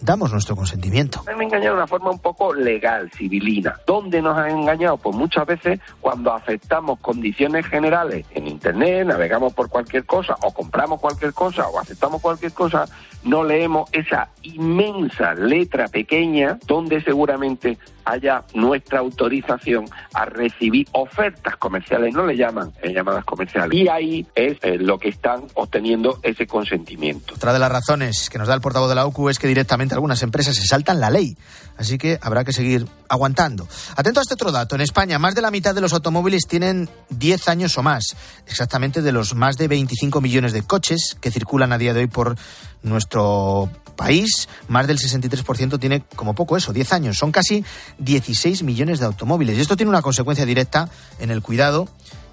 damos 0.00 0.30
nuestro 0.30 0.54
consentimiento. 0.54 1.24
Me 1.24 1.42
engañado 1.42 1.74
de 1.74 1.80
una 1.80 1.86
forma 1.86 2.10
un 2.10 2.18
poco 2.18 2.52
legal, 2.52 3.10
civilina. 3.16 3.80
¿Dónde 3.86 4.20
nos 4.20 4.36
han 4.36 4.50
engañado? 4.50 4.98
Pues 4.98 5.16
muchas 5.16 5.46
veces 5.46 5.80
cuando 6.02 6.34
aceptamos 6.34 7.00
condiciones 7.00 7.66
generales 7.66 8.26
en 8.34 8.46
Internet, 8.46 9.06
navegamos 9.06 9.54
por 9.54 9.70
cualquier 9.70 10.04
cosa, 10.04 10.36
o 10.42 10.52
compramos 10.52 11.00
cualquier 11.00 11.32
cosa, 11.32 11.66
o 11.68 11.80
aceptamos 11.80 12.20
cualquier 12.20 12.52
cosa, 12.52 12.84
no 13.28 13.44
leemos 13.44 13.90
esa 13.92 14.30
inmensa 14.42 15.34
letra 15.34 15.88
pequeña 15.88 16.58
donde 16.66 17.02
seguramente 17.02 17.78
haya 18.06 18.42
nuestra 18.54 19.00
autorización 19.00 19.84
a 20.14 20.24
recibir 20.24 20.86
ofertas 20.92 21.56
comerciales, 21.56 22.14
no 22.14 22.24
le 22.24 22.36
llaman 22.36 22.72
llamadas 22.82 23.24
comerciales. 23.26 23.78
Y 23.78 23.88
ahí 23.88 24.26
es 24.34 24.56
eh, 24.62 24.78
lo 24.78 24.98
que 24.98 25.10
están 25.10 25.44
obteniendo 25.54 26.18
ese 26.22 26.46
consentimiento. 26.46 27.34
Otra 27.34 27.52
de 27.52 27.58
las 27.58 27.70
razones 27.70 28.30
que 28.30 28.38
nos 28.38 28.48
da 28.48 28.54
el 28.54 28.62
portavoz 28.62 28.88
de 28.88 28.94
la 28.94 29.04
OCU 29.04 29.28
es 29.28 29.38
que 29.38 29.46
directamente 29.46 29.94
algunas 29.94 30.22
empresas 30.22 30.56
se 30.56 30.66
saltan 30.66 31.00
la 31.00 31.10
ley. 31.10 31.36
Así 31.78 31.96
que 31.96 32.18
habrá 32.20 32.44
que 32.44 32.52
seguir 32.52 32.86
aguantando. 33.08 33.68
Atento 33.96 34.20
a 34.20 34.22
este 34.22 34.34
otro 34.34 34.50
dato. 34.50 34.74
En 34.74 34.80
España, 34.80 35.18
más 35.18 35.34
de 35.34 35.42
la 35.42 35.50
mitad 35.50 35.74
de 35.74 35.80
los 35.80 35.92
automóviles 35.92 36.42
tienen 36.48 36.90
10 37.10 37.48
años 37.48 37.78
o 37.78 37.82
más. 37.82 38.16
Exactamente 38.46 39.00
de 39.00 39.12
los 39.12 39.34
más 39.34 39.56
de 39.56 39.68
25 39.68 40.20
millones 40.20 40.52
de 40.52 40.62
coches 40.62 41.16
que 41.20 41.30
circulan 41.30 41.72
a 41.72 41.78
día 41.78 41.94
de 41.94 42.00
hoy 42.00 42.06
por 42.08 42.36
nuestro 42.82 43.70
país, 43.96 44.48
más 44.68 44.86
del 44.86 44.98
63% 44.98 45.78
tiene 45.78 46.02
como 46.16 46.34
poco 46.34 46.56
eso, 46.56 46.72
10 46.72 46.92
años. 46.92 47.18
Son 47.18 47.30
casi 47.30 47.64
16 47.98 48.62
millones 48.64 48.98
de 48.98 49.06
automóviles. 49.06 49.56
Y 49.56 49.60
esto 49.60 49.76
tiene 49.76 49.90
una 49.90 50.02
consecuencia 50.02 50.44
directa 50.44 50.88
en 51.20 51.30
el 51.30 51.42
cuidado 51.42 51.88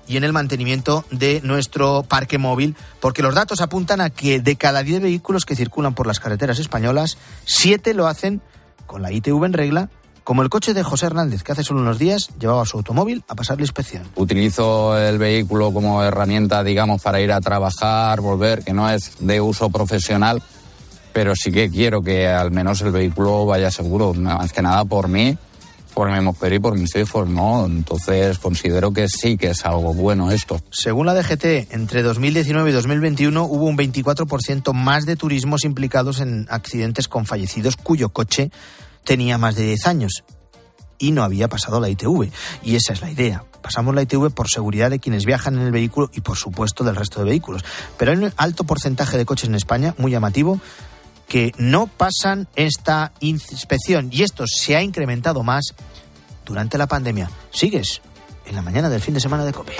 y 0.07 0.17
en 0.17 0.23
el 0.23 0.33
mantenimiento 0.33 1.05
de 1.11 1.41
nuestro 1.43 2.03
parque 2.03 2.37
móvil, 2.37 2.75
porque 2.99 3.23
los 3.23 3.35
datos 3.35 3.61
apuntan 3.61 4.01
a 4.01 4.09
que 4.09 4.39
de 4.39 4.55
cada 4.55 4.83
10 4.83 5.01
vehículos 5.01 5.45
que 5.45 5.55
circulan 5.55 5.95
por 5.95 6.07
las 6.07 6.19
carreteras 6.19 6.59
españolas, 6.59 7.17
7 7.45 7.93
lo 7.93 8.07
hacen 8.07 8.41
con 8.85 9.01
la 9.01 9.11
ITV 9.11 9.45
en 9.45 9.53
regla, 9.53 9.89
como 10.23 10.41
el 10.41 10.49
coche 10.49 10.73
de 10.73 10.81
José 10.81 11.05
Hernández, 11.05 11.43
que 11.43 11.51
hace 11.51 11.63
solo 11.63 11.81
unos 11.81 11.99
días 11.99 12.29
llevaba 12.39 12.65
su 12.65 12.77
automóvil 12.77 13.23
a 13.27 13.35
pasar 13.35 13.57
la 13.57 13.63
inspección. 13.63 14.03
Utilizo 14.15 14.97
el 14.97 15.19
vehículo 15.19 15.71
como 15.71 16.03
herramienta, 16.03 16.63
digamos, 16.63 17.01
para 17.01 17.21
ir 17.21 17.31
a 17.31 17.41
trabajar, 17.41 18.21
volver, 18.21 18.63
que 18.63 18.73
no 18.73 18.89
es 18.89 19.17
de 19.19 19.39
uso 19.39 19.69
profesional, 19.69 20.41
pero 21.13 21.33
sí 21.35 21.51
que 21.51 21.69
quiero 21.69 22.01
que 22.01 22.27
al 22.27 22.51
menos 22.51 22.81
el 22.81 22.91
vehículo 22.91 23.45
vaya 23.45 23.69
seguro, 23.69 24.13
más 24.15 24.51
que 24.51 24.63
nada 24.63 24.83
por 24.83 25.07
mí, 25.07 25.37
por 25.95 26.11
mi 26.11 26.19
mujer 26.19 26.53
y 26.53 26.59
por 26.59 26.77
mis 26.77 26.93
hijos, 26.95 27.27
¿no? 27.27 27.65
Entonces 27.65 28.37
considero 28.37 28.91
que 28.91 29.07
sí 29.07 29.37
que 29.37 29.51
es 29.51 29.65
algo 29.65 29.93
bueno 29.93 30.29
esto. 30.29 30.61
Según 30.69 31.05
la 31.05 31.15
DGT, 31.15 31.71
entre 31.73 32.03
2019 32.03 32.69
y 32.69 32.73
2021 32.73 33.43
hubo 33.45 33.65
un 33.65 33.77
24% 33.77 34.73
más 34.73 35.05
de 35.05 35.15
turismos 35.15 35.63
implicados 35.63 36.19
en 36.19 36.47
accidentes 36.49 37.07
con 37.07 37.25
fallecidos 37.25 37.77
cuyo 37.77 38.09
coche 38.09 38.51
tenía 39.05 39.37
más 39.37 39.55
de 39.55 39.63
10 39.63 39.87
años 39.87 40.23
y 40.97 41.11
no 41.11 41.23
había 41.23 41.47
pasado 41.47 41.79
la 41.79 41.89
ITV. 41.89 42.29
Y 42.61 42.75
esa 42.75 42.91
es 42.91 43.01
la 43.01 43.09
idea. 43.09 43.45
Pasamos 43.61 43.95
la 43.95 44.01
ITV 44.01 44.31
por 44.31 44.49
seguridad 44.49 44.89
de 44.89 44.99
quienes 44.99 45.25
viajan 45.25 45.55
en 45.55 45.61
el 45.61 45.71
vehículo 45.71 46.09
y, 46.13 46.21
por 46.21 46.37
supuesto, 46.37 46.83
del 46.83 46.95
resto 46.95 47.19
de 47.19 47.29
vehículos. 47.29 47.63
Pero 47.97 48.11
hay 48.11 48.17
un 48.17 48.33
alto 48.35 48.65
porcentaje 48.65 49.17
de 49.17 49.25
coches 49.25 49.47
en 49.47 49.55
España, 49.55 49.95
muy 49.97 50.11
llamativo, 50.11 50.59
que 51.27 51.53
no 51.57 51.87
pasan 51.87 52.47
esta 52.55 53.11
inspección 53.19 54.09
y 54.11 54.23
esto 54.23 54.45
se 54.47 54.75
ha 54.75 54.81
incrementado 54.81 55.43
más 55.43 55.73
durante 56.45 56.77
la 56.77 56.87
pandemia. 56.87 57.29
Sigues 57.51 58.01
en 58.45 58.55
la 58.55 58.61
mañana 58.61 58.89
del 58.89 59.01
fin 59.01 59.13
de 59.13 59.19
semana 59.19 59.45
de 59.45 59.53
COPE. 59.53 59.73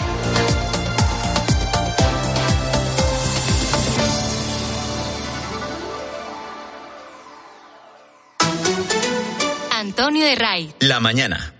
Antonio 9.71 10.25
de 10.25 10.35
Ray. 10.35 10.73
La 10.79 10.99
mañana. 10.99 11.54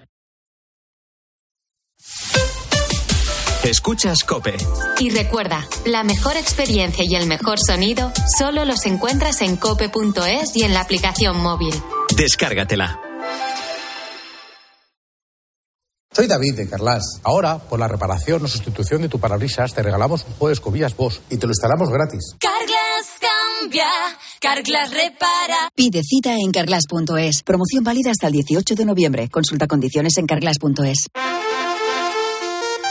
Escuchas 3.66 4.24
Cope. 4.24 4.56
Y 5.00 5.10
recuerda, 5.10 5.68
la 5.88 6.04
mejor 6.04 6.38
experiencia 6.38 7.04
y 7.04 7.16
el 7.16 7.26
mejor 7.26 7.58
sonido 7.60 8.12
solo 8.38 8.64
los 8.64 8.86
encuentras 8.86 9.42
en 9.42 9.58
cope.es 9.58 10.56
y 10.56 10.64
en 10.64 10.76
la 10.76 10.82
aplicación 10.82 11.42
móvil. 11.42 11.74
Descárgatela. 12.16 13.00
Soy 16.12 16.28
David 16.28 16.56
de 16.58 16.70
Carlas. 16.70 17.20
Ahora, 17.24 17.58
por 17.58 17.80
la 17.80 17.88
reparación 17.88 18.46
o 18.46 18.48
sustitución 18.48 19.02
de 19.02 19.10
tu 19.10 19.20
parabrisas, 19.20 19.74
te 19.74 19.82
regalamos 19.82 20.26
un 20.26 20.34
juego 20.34 20.48
de 20.50 20.54
escobillas 20.54 20.96
Bosch 20.96 21.20
y 21.32 21.38
te 21.38 21.48
lo 21.48 21.52
instalamos 21.52 21.90
gratis. 21.90 22.36
Carglass 22.40 23.20
cambia, 23.20 23.90
Carglass 24.40 24.92
repara. 24.92 25.70
Pide 25.74 26.04
cita 26.04 26.36
en 26.36 26.52
carglass.es. 26.52 27.42
Promoción 27.42 27.84
válida 27.84 28.12
hasta 28.12 28.28
el 28.28 28.34
18 28.34 28.76
de 28.76 28.86
noviembre. 28.86 29.28
Consulta 29.28 29.66
condiciones 29.66 30.18
en 30.18 30.28
carglass.es. 30.28 31.08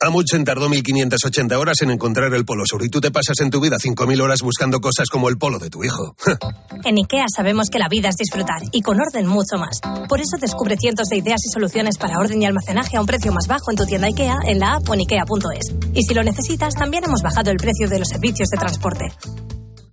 Amundsen 0.00 0.44
tardó 0.44 0.68
1580 0.68 1.58
horas 1.58 1.80
en 1.82 1.90
encontrar 1.90 2.34
el 2.34 2.44
Polo 2.44 2.64
Sur 2.66 2.84
y 2.84 2.88
tú 2.88 3.00
te 3.00 3.10
pasas 3.10 3.40
en 3.40 3.50
tu 3.50 3.60
vida 3.60 3.76
5000 3.78 4.20
horas 4.20 4.40
buscando 4.42 4.80
cosas 4.80 5.08
como 5.08 5.28
el 5.28 5.38
polo 5.38 5.58
de 5.58 5.70
tu 5.70 5.84
hijo. 5.84 6.16
en 6.84 6.98
IKEA 6.98 7.26
sabemos 7.34 7.68
que 7.70 7.78
la 7.78 7.88
vida 7.88 8.08
es 8.08 8.16
disfrutar 8.16 8.60
y 8.72 8.82
con 8.82 9.00
orden 9.00 9.26
mucho 9.26 9.56
más. 9.56 9.80
Por 10.08 10.20
eso 10.20 10.36
descubre 10.40 10.76
cientos 10.76 11.08
de 11.08 11.18
ideas 11.18 11.40
y 11.46 11.50
soluciones 11.50 11.96
para 11.96 12.18
orden 12.18 12.42
y 12.42 12.46
almacenaje 12.46 12.96
a 12.96 13.00
un 13.00 13.06
precio 13.06 13.32
más 13.32 13.46
bajo 13.46 13.70
en 13.70 13.76
tu 13.76 13.86
tienda 13.86 14.08
IKEA 14.08 14.38
en 14.46 14.58
la 14.58 14.74
app 14.74 14.88
o 14.88 14.94
en 14.94 15.00
ikea.es. 15.00 15.74
Y 15.94 16.02
si 16.02 16.12
lo 16.12 16.24
necesitas, 16.24 16.74
también 16.74 17.04
hemos 17.04 17.22
bajado 17.22 17.50
el 17.50 17.56
precio 17.56 17.88
de 17.88 18.00
los 18.00 18.08
servicios 18.08 18.48
de 18.48 18.58
transporte. 18.58 19.04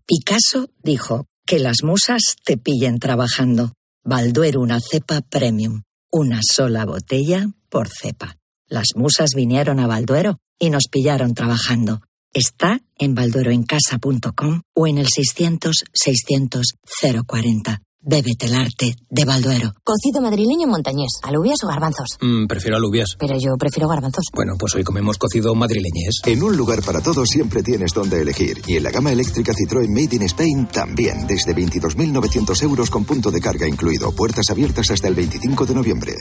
Picasso 0.05 0.67
dijo 0.83 1.25
que 1.45 1.59
las 1.59 1.83
musas 1.83 2.21
te 2.43 2.57
pillen 2.57 2.99
trabajando. 2.99 3.73
Balduero 4.03 4.61
una 4.61 4.79
cepa 4.79 5.21
premium. 5.21 5.83
Una 6.11 6.41
sola 6.43 6.85
botella 6.85 7.47
por 7.69 7.87
cepa. 7.87 8.40
Las 8.71 8.87
musas 8.95 9.31
vinieron 9.35 9.79
a 9.81 9.87
Balduero 9.87 10.37
y 10.57 10.69
nos 10.69 10.83
pillaron 10.89 11.33
trabajando. 11.33 11.99
Está 12.33 12.79
en 12.97 13.15
baldueroencasa.com 13.15 14.61
o 14.73 14.87
en 14.87 14.97
el 14.97 15.07
600-600-040. 15.07 17.81
Bébete 18.03 18.45
el 18.45 18.55
arte 18.55 18.95
de 19.09 19.25
Balduero. 19.25 19.73
Cocido 19.83 20.21
madrileño 20.21 20.67
montañés, 20.67 21.19
alubias 21.21 21.61
o 21.65 21.67
garbanzos. 21.67 22.17
Mm, 22.21 22.47
prefiero 22.47 22.77
alubias. 22.77 23.17
Pero 23.19 23.37
yo 23.37 23.57
prefiero 23.59 23.89
garbanzos. 23.89 24.23
Bueno, 24.33 24.53
pues 24.57 24.73
hoy 24.73 24.85
comemos 24.85 25.17
cocido 25.17 25.53
madrileñés. 25.53 26.21
En 26.25 26.41
un 26.41 26.55
lugar 26.55 26.81
para 26.81 27.01
todos 27.01 27.27
siempre 27.27 27.63
tienes 27.63 27.93
donde 27.93 28.21
elegir. 28.21 28.61
Y 28.67 28.77
en 28.77 28.83
la 28.83 28.91
gama 28.91 29.11
eléctrica 29.11 29.51
Citroën 29.51 29.89
Made 29.89 30.15
in 30.15 30.23
Spain 30.23 30.67
también. 30.67 31.27
Desde 31.27 31.53
22.900 31.53 32.63
euros 32.63 32.89
con 32.89 33.03
punto 33.03 33.31
de 33.31 33.41
carga 33.41 33.67
incluido. 33.67 34.13
Puertas 34.13 34.49
abiertas 34.49 34.89
hasta 34.91 35.09
el 35.09 35.15
25 35.15 35.65
de 35.65 35.75
noviembre. 35.75 36.13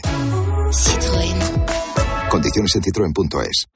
Citroën. 0.73 1.60
Condiciones 2.31 2.77
en 2.77 2.83
citroen.es. 2.85 3.67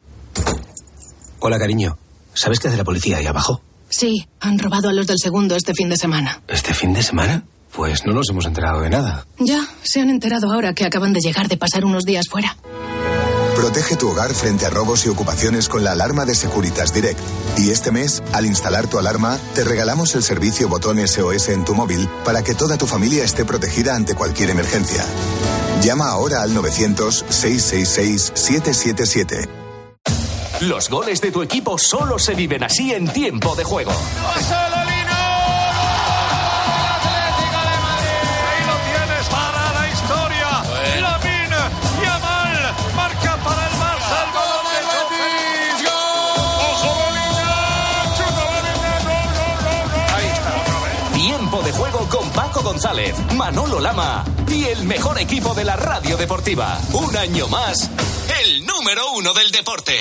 Hola, 1.40 1.58
cariño. 1.58 1.98
¿Sabes 2.34 2.60
qué 2.60 2.68
hace 2.68 2.76
la 2.76 2.84
policía 2.84 3.16
ahí 3.16 3.26
abajo? 3.26 3.60
Sí, 3.88 4.28
han 4.40 4.60
robado 4.60 4.88
a 4.88 4.92
los 4.92 5.08
del 5.08 5.18
segundo 5.18 5.56
este 5.56 5.74
fin 5.74 5.88
de 5.88 5.96
semana. 5.96 6.40
¿Este 6.46 6.72
fin 6.72 6.94
de 6.94 7.02
semana? 7.02 7.44
Pues 7.72 8.06
no 8.06 8.12
nos 8.12 8.28
hemos 8.30 8.46
enterado 8.46 8.80
de 8.80 8.90
nada. 8.90 9.26
Ya, 9.40 9.66
se 9.82 10.00
han 10.00 10.08
enterado 10.08 10.52
ahora 10.52 10.72
que 10.72 10.84
acaban 10.84 11.12
de 11.12 11.20
llegar 11.20 11.48
de 11.48 11.56
pasar 11.56 11.84
unos 11.84 12.04
días 12.04 12.26
fuera. 12.30 12.56
Protege 13.54 13.96
tu 13.96 14.10
hogar 14.10 14.34
frente 14.34 14.66
a 14.66 14.70
robos 14.70 15.06
y 15.06 15.08
ocupaciones 15.08 15.68
con 15.68 15.84
la 15.84 15.92
alarma 15.92 16.24
de 16.24 16.34
Securitas 16.34 16.92
Direct. 16.92 17.20
Y 17.56 17.70
este 17.70 17.92
mes, 17.92 18.22
al 18.32 18.46
instalar 18.46 18.88
tu 18.88 18.98
alarma, 18.98 19.38
te 19.54 19.62
regalamos 19.62 20.16
el 20.16 20.24
servicio 20.24 20.68
botón 20.68 20.98
SOS 21.06 21.50
en 21.50 21.64
tu 21.64 21.74
móvil 21.74 22.08
para 22.24 22.42
que 22.42 22.54
toda 22.54 22.76
tu 22.76 22.86
familia 22.86 23.22
esté 23.24 23.44
protegida 23.44 23.94
ante 23.94 24.14
cualquier 24.14 24.50
emergencia. 24.50 25.04
Llama 25.82 26.08
ahora 26.08 26.42
al 26.42 26.52
900-666-777. 26.54 29.48
Los 30.60 30.88
goles 30.88 31.20
de 31.20 31.30
tu 31.30 31.42
equipo 31.42 31.78
solo 31.78 32.18
se 32.18 32.34
viven 32.34 32.64
así 32.64 32.92
en 32.92 33.06
tiempo 33.08 33.54
de 33.54 33.62
juego. 33.64 33.92
Ahí 33.92 34.93
González, 52.74 53.14
Manolo 53.37 53.78
Lama 53.78 54.24
y 54.48 54.64
el 54.64 54.82
mejor 54.82 55.16
equipo 55.20 55.54
de 55.54 55.62
la 55.62 55.76
radio 55.76 56.16
deportiva. 56.16 56.76
Un 56.92 57.16
año 57.16 57.46
más, 57.46 57.88
el 58.42 58.66
número 58.66 59.12
uno 59.12 59.32
del 59.32 59.52
deporte. 59.52 59.92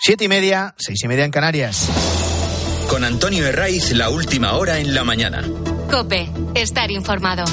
Siete 0.00 0.24
y 0.24 0.28
media, 0.28 0.74
seis 0.76 0.98
y 1.04 1.06
media 1.06 1.24
en 1.24 1.30
Canarias. 1.30 1.88
Con 2.88 3.04
Antonio 3.04 3.46
Herraiz, 3.46 3.92
la 3.92 4.10
última 4.10 4.54
hora 4.54 4.80
en 4.80 4.92
la 4.92 5.04
mañana. 5.04 5.44
Cope, 5.88 6.28
estar 6.56 6.90
informado. 6.90 7.44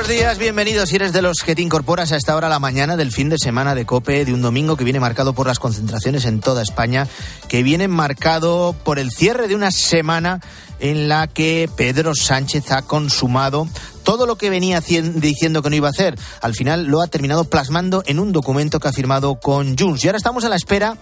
Buenos 0.00 0.16
días, 0.16 0.38
bienvenidos 0.38 0.88
si 0.88 0.96
eres 0.96 1.12
de 1.12 1.20
los 1.20 1.40
que 1.44 1.54
te 1.54 1.60
incorporas 1.60 2.10
a 2.10 2.16
esta 2.16 2.34
hora 2.34 2.48
la 2.48 2.58
mañana 2.58 2.96
del 2.96 3.12
fin 3.12 3.28
de 3.28 3.36
semana 3.36 3.74
de 3.74 3.84
COPE, 3.84 4.24
de 4.24 4.32
un 4.32 4.40
domingo 4.40 4.74
que 4.74 4.84
viene 4.84 4.98
marcado 4.98 5.34
por 5.34 5.46
las 5.46 5.58
concentraciones 5.58 6.24
en 6.24 6.40
toda 6.40 6.62
España, 6.62 7.06
que 7.48 7.62
viene 7.62 7.86
marcado 7.86 8.74
por 8.82 8.98
el 8.98 9.10
cierre 9.10 9.46
de 9.46 9.54
una 9.54 9.70
semana 9.70 10.40
en 10.78 11.10
la 11.10 11.26
que 11.26 11.68
Pedro 11.76 12.14
Sánchez 12.14 12.72
ha 12.72 12.80
consumado 12.80 13.68
todo 14.02 14.24
lo 14.24 14.36
que 14.36 14.48
venía 14.48 14.80
diciendo 14.80 15.60
que 15.60 15.68
no 15.68 15.76
iba 15.76 15.88
a 15.88 15.90
hacer. 15.90 16.18
Al 16.40 16.54
final 16.54 16.86
lo 16.86 17.02
ha 17.02 17.06
terminado 17.06 17.44
plasmando 17.44 18.02
en 18.06 18.20
un 18.20 18.32
documento 18.32 18.80
que 18.80 18.88
ha 18.88 18.92
firmado 18.92 19.38
con 19.38 19.76
Junts. 19.76 20.02
Y 20.02 20.08
ahora 20.08 20.16
estamos 20.16 20.46
a 20.46 20.48
la 20.48 20.56
espera 20.56 20.96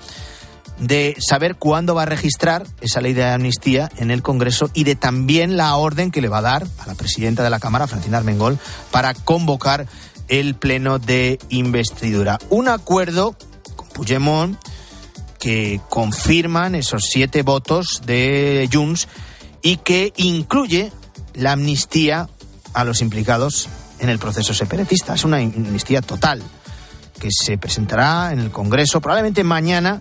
de 0.80 1.16
saber 1.18 1.56
cuándo 1.56 1.94
va 1.94 2.02
a 2.02 2.06
registrar 2.06 2.66
esa 2.80 3.00
ley 3.00 3.12
de 3.12 3.24
amnistía 3.24 3.90
en 3.96 4.10
el 4.10 4.22
Congreso 4.22 4.70
y 4.74 4.84
de 4.84 4.94
también 4.94 5.56
la 5.56 5.74
orden 5.76 6.10
que 6.10 6.20
le 6.20 6.28
va 6.28 6.38
a 6.38 6.42
dar 6.42 6.66
a 6.78 6.86
la 6.86 6.94
presidenta 6.94 7.42
de 7.42 7.50
la 7.50 7.60
Cámara, 7.60 7.86
Francina 7.86 8.18
Armengol, 8.18 8.58
para 8.90 9.14
convocar 9.14 9.86
el 10.28 10.54
pleno 10.54 10.98
de 10.98 11.38
investidura. 11.48 12.38
Un 12.50 12.68
acuerdo 12.68 13.36
con 13.76 13.88
Puigdemont 13.88 14.58
que 15.38 15.80
confirman 15.88 16.74
esos 16.74 17.04
siete 17.10 17.42
votos 17.42 18.02
de 18.04 18.68
Junts 18.72 19.08
y 19.62 19.78
que 19.78 20.12
incluye 20.16 20.92
la 21.34 21.52
amnistía 21.52 22.28
a 22.74 22.84
los 22.84 23.00
implicados 23.00 23.68
en 24.00 24.08
el 24.08 24.18
proceso 24.18 24.54
separatista. 24.54 25.14
Es 25.14 25.24
una 25.24 25.38
amnistía 25.38 26.02
total 26.02 26.42
que 27.18 27.30
se 27.32 27.58
presentará 27.58 28.32
en 28.32 28.38
el 28.40 28.50
Congreso 28.50 29.00
probablemente 29.00 29.42
mañana 29.42 30.00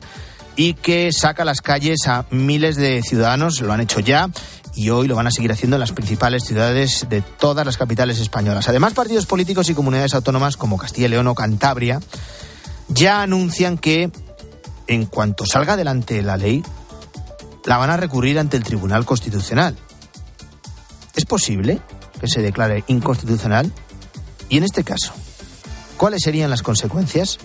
y 0.57 0.73
que 0.73 1.11
saca 1.13 1.45
las 1.45 1.61
calles 1.61 2.07
a 2.07 2.25
miles 2.31 2.75
de 2.75 3.01
ciudadanos, 3.03 3.61
lo 3.61 3.71
han 3.71 3.79
hecho 3.79 4.01
ya 4.01 4.29
y 4.75 4.89
hoy 4.89 5.07
lo 5.07 5.15
van 5.15 5.27
a 5.27 5.31
seguir 5.31 5.51
haciendo 5.51 5.75
en 5.77 5.79
las 5.79 5.91
principales 5.91 6.43
ciudades 6.43 7.05
de 7.09 7.21
todas 7.21 7.65
las 7.65 7.77
capitales 7.77 8.19
españolas. 8.19 8.67
Además, 8.67 8.93
partidos 8.93 9.27
políticos 9.27 9.69
y 9.69 9.75
comunidades 9.75 10.15
autónomas 10.15 10.57
como 10.57 10.77
Castilla 10.77 11.07
y 11.07 11.11
León 11.11 11.27
o 11.27 11.35
Cantabria 11.35 11.99
ya 12.89 13.21
anuncian 13.21 13.77
que 13.77 14.11
en 14.87 15.05
cuanto 15.05 15.45
salga 15.45 15.73
adelante 15.73 16.21
la 16.23 16.37
ley, 16.37 16.63
la 17.65 17.77
van 17.77 17.91
a 17.91 17.97
recurrir 17.97 18.39
ante 18.39 18.57
el 18.57 18.63
Tribunal 18.63 19.05
Constitucional. 19.05 19.77
¿Es 21.15 21.25
posible 21.25 21.81
que 22.19 22.27
se 22.27 22.41
declare 22.41 22.83
inconstitucional? 22.87 23.71
Y 24.49 24.57
en 24.57 24.63
este 24.63 24.83
caso, 24.83 25.13
¿cuáles 25.97 26.21
serían 26.23 26.49
las 26.49 26.61
consecuencias? 26.61 27.37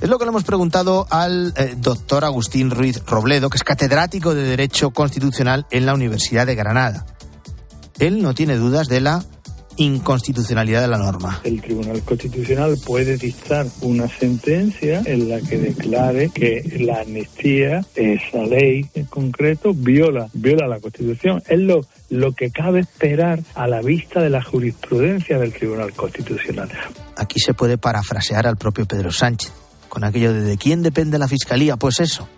Es 0.00 0.08
lo 0.08 0.16
que 0.16 0.24
le 0.24 0.28
hemos 0.28 0.44
preguntado 0.44 1.08
al 1.10 1.52
eh, 1.56 1.74
doctor 1.76 2.24
Agustín 2.24 2.70
Ruiz 2.70 3.02
Robledo, 3.04 3.50
que 3.50 3.56
es 3.56 3.64
catedrático 3.64 4.32
de 4.32 4.42
Derecho 4.42 4.90
Constitucional 4.90 5.66
en 5.72 5.86
la 5.86 5.94
Universidad 5.94 6.46
de 6.46 6.54
Granada. 6.54 7.04
Él 7.98 8.22
no 8.22 8.32
tiene 8.32 8.54
dudas 8.54 8.86
de 8.86 9.00
la 9.00 9.24
inconstitucionalidad 9.76 10.82
de 10.82 10.88
la 10.88 10.98
norma. 10.98 11.40
El 11.42 11.60
Tribunal 11.60 12.00
Constitucional 12.02 12.76
puede 12.86 13.16
dictar 13.16 13.66
una 13.80 14.08
sentencia 14.08 15.02
en 15.04 15.28
la 15.28 15.40
que 15.40 15.58
declare 15.58 16.30
que 16.30 16.78
la 16.78 17.00
amnistía, 17.00 17.84
esa 17.96 18.44
ley 18.44 18.86
en 18.94 19.06
concreto, 19.06 19.72
viola, 19.74 20.28
viola 20.32 20.68
la 20.68 20.78
Constitución. 20.78 21.42
Es 21.48 21.58
lo, 21.58 21.80
lo 22.08 22.32
que 22.34 22.52
cabe 22.52 22.80
esperar 22.80 23.40
a 23.56 23.66
la 23.66 23.82
vista 23.82 24.20
de 24.20 24.30
la 24.30 24.44
jurisprudencia 24.44 25.38
del 25.38 25.52
Tribunal 25.52 25.92
Constitucional. 25.92 26.70
Aquí 27.16 27.40
se 27.40 27.52
puede 27.52 27.78
parafrasear 27.78 28.46
al 28.46 28.56
propio 28.56 28.86
Pedro 28.86 29.10
Sánchez 29.10 29.52
con 29.88 30.04
aquello 30.04 30.32
de 30.32 30.56
quién 30.56 30.82
depende 30.82 31.18
la 31.18 31.28
Fiscalía. 31.28 31.76
Pues 31.76 32.00
eso. 32.00 32.28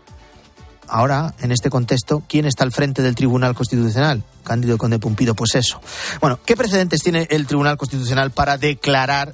Ahora, 0.89 1.35
en 1.41 1.53
este 1.53 1.71
contexto, 1.71 2.25
¿quién 2.29 2.47
está 2.47 2.65
al 2.65 2.73
frente 2.73 3.01
del 3.01 3.15
Tribunal 3.15 3.55
Constitucional? 3.55 4.25
Cándido 4.43 4.77
Conde 4.77 4.99
Pumpido, 4.99 5.35
pues 5.35 5.55
eso. 5.55 5.81
Bueno, 6.21 6.41
¿qué 6.45 6.57
precedentes 6.57 7.01
tiene 7.01 7.29
el 7.31 7.47
Tribunal 7.47 7.77
Constitucional 7.77 8.33
para 8.33 8.59
declarar 8.59 9.33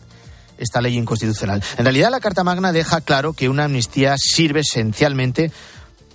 esta 0.59 0.83
ley 0.83 0.99
inconstitucional? 0.99 1.63
En 1.79 1.87
realidad, 1.87 2.11
la 2.11 2.21
Carta 2.21 2.45
Magna 2.45 2.73
deja 2.73 3.01
claro 3.01 3.33
que 3.33 3.49
una 3.49 3.65
amnistía 3.65 4.17
sirve 4.19 4.61
esencialmente 4.61 5.51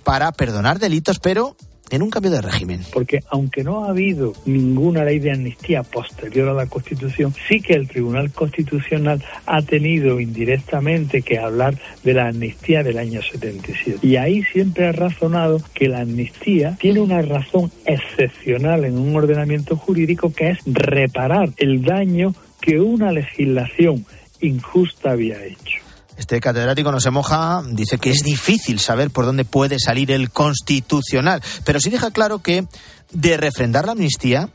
para 0.04 0.30
perdonar 0.30 0.78
delitos, 0.78 1.18
pero 1.18 1.56
en 1.92 2.02
un 2.02 2.10
cambio 2.10 2.30
de 2.32 2.40
régimen. 2.40 2.80
Porque 2.92 3.20
aunque 3.28 3.62
no 3.62 3.84
ha 3.84 3.90
habido 3.90 4.32
ninguna 4.46 5.04
ley 5.04 5.18
de 5.18 5.32
amnistía 5.32 5.82
posterior 5.82 6.48
a 6.48 6.54
la 6.54 6.66
Constitución, 6.66 7.34
sí 7.48 7.60
que 7.60 7.74
el 7.74 7.86
Tribunal 7.86 8.32
Constitucional 8.32 9.22
ha 9.46 9.62
tenido 9.62 10.18
indirectamente 10.18 11.20
que 11.22 11.38
hablar 11.38 11.78
de 12.02 12.14
la 12.14 12.28
amnistía 12.28 12.82
del 12.82 12.98
año 12.98 13.20
77. 13.22 13.98
Y 14.02 14.16
ahí 14.16 14.42
siempre 14.42 14.86
ha 14.86 14.92
razonado 14.92 15.60
que 15.74 15.88
la 15.88 16.00
amnistía 16.00 16.76
tiene 16.80 17.00
una 17.00 17.20
razón 17.20 17.70
excepcional 17.84 18.86
en 18.86 18.98
un 18.98 19.14
ordenamiento 19.14 19.76
jurídico 19.76 20.32
que 20.32 20.50
es 20.50 20.58
reparar 20.64 21.50
el 21.58 21.82
daño 21.82 22.34
que 22.60 22.80
una 22.80 23.12
legislación 23.12 24.06
injusta 24.40 25.10
había 25.10 25.44
hecho. 25.44 25.91
Este 26.22 26.40
catedrático 26.40 26.92
no 26.92 27.00
se 27.00 27.10
moja, 27.10 27.64
dice 27.66 27.98
que 27.98 28.10
es 28.10 28.22
difícil 28.22 28.78
saber 28.78 29.10
por 29.10 29.26
dónde 29.26 29.44
puede 29.44 29.80
salir 29.80 30.12
el 30.12 30.30
constitucional, 30.30 31.42
pero 31.64 31.80
sí 31.80 31.90
deja 31.90 32.12
claro 32.12 32.38
que 32.38 32.64
de 33.10 33.36
refrendar 33.36 33.86
la 33.86 33.92
amnistía, 33.92 34.48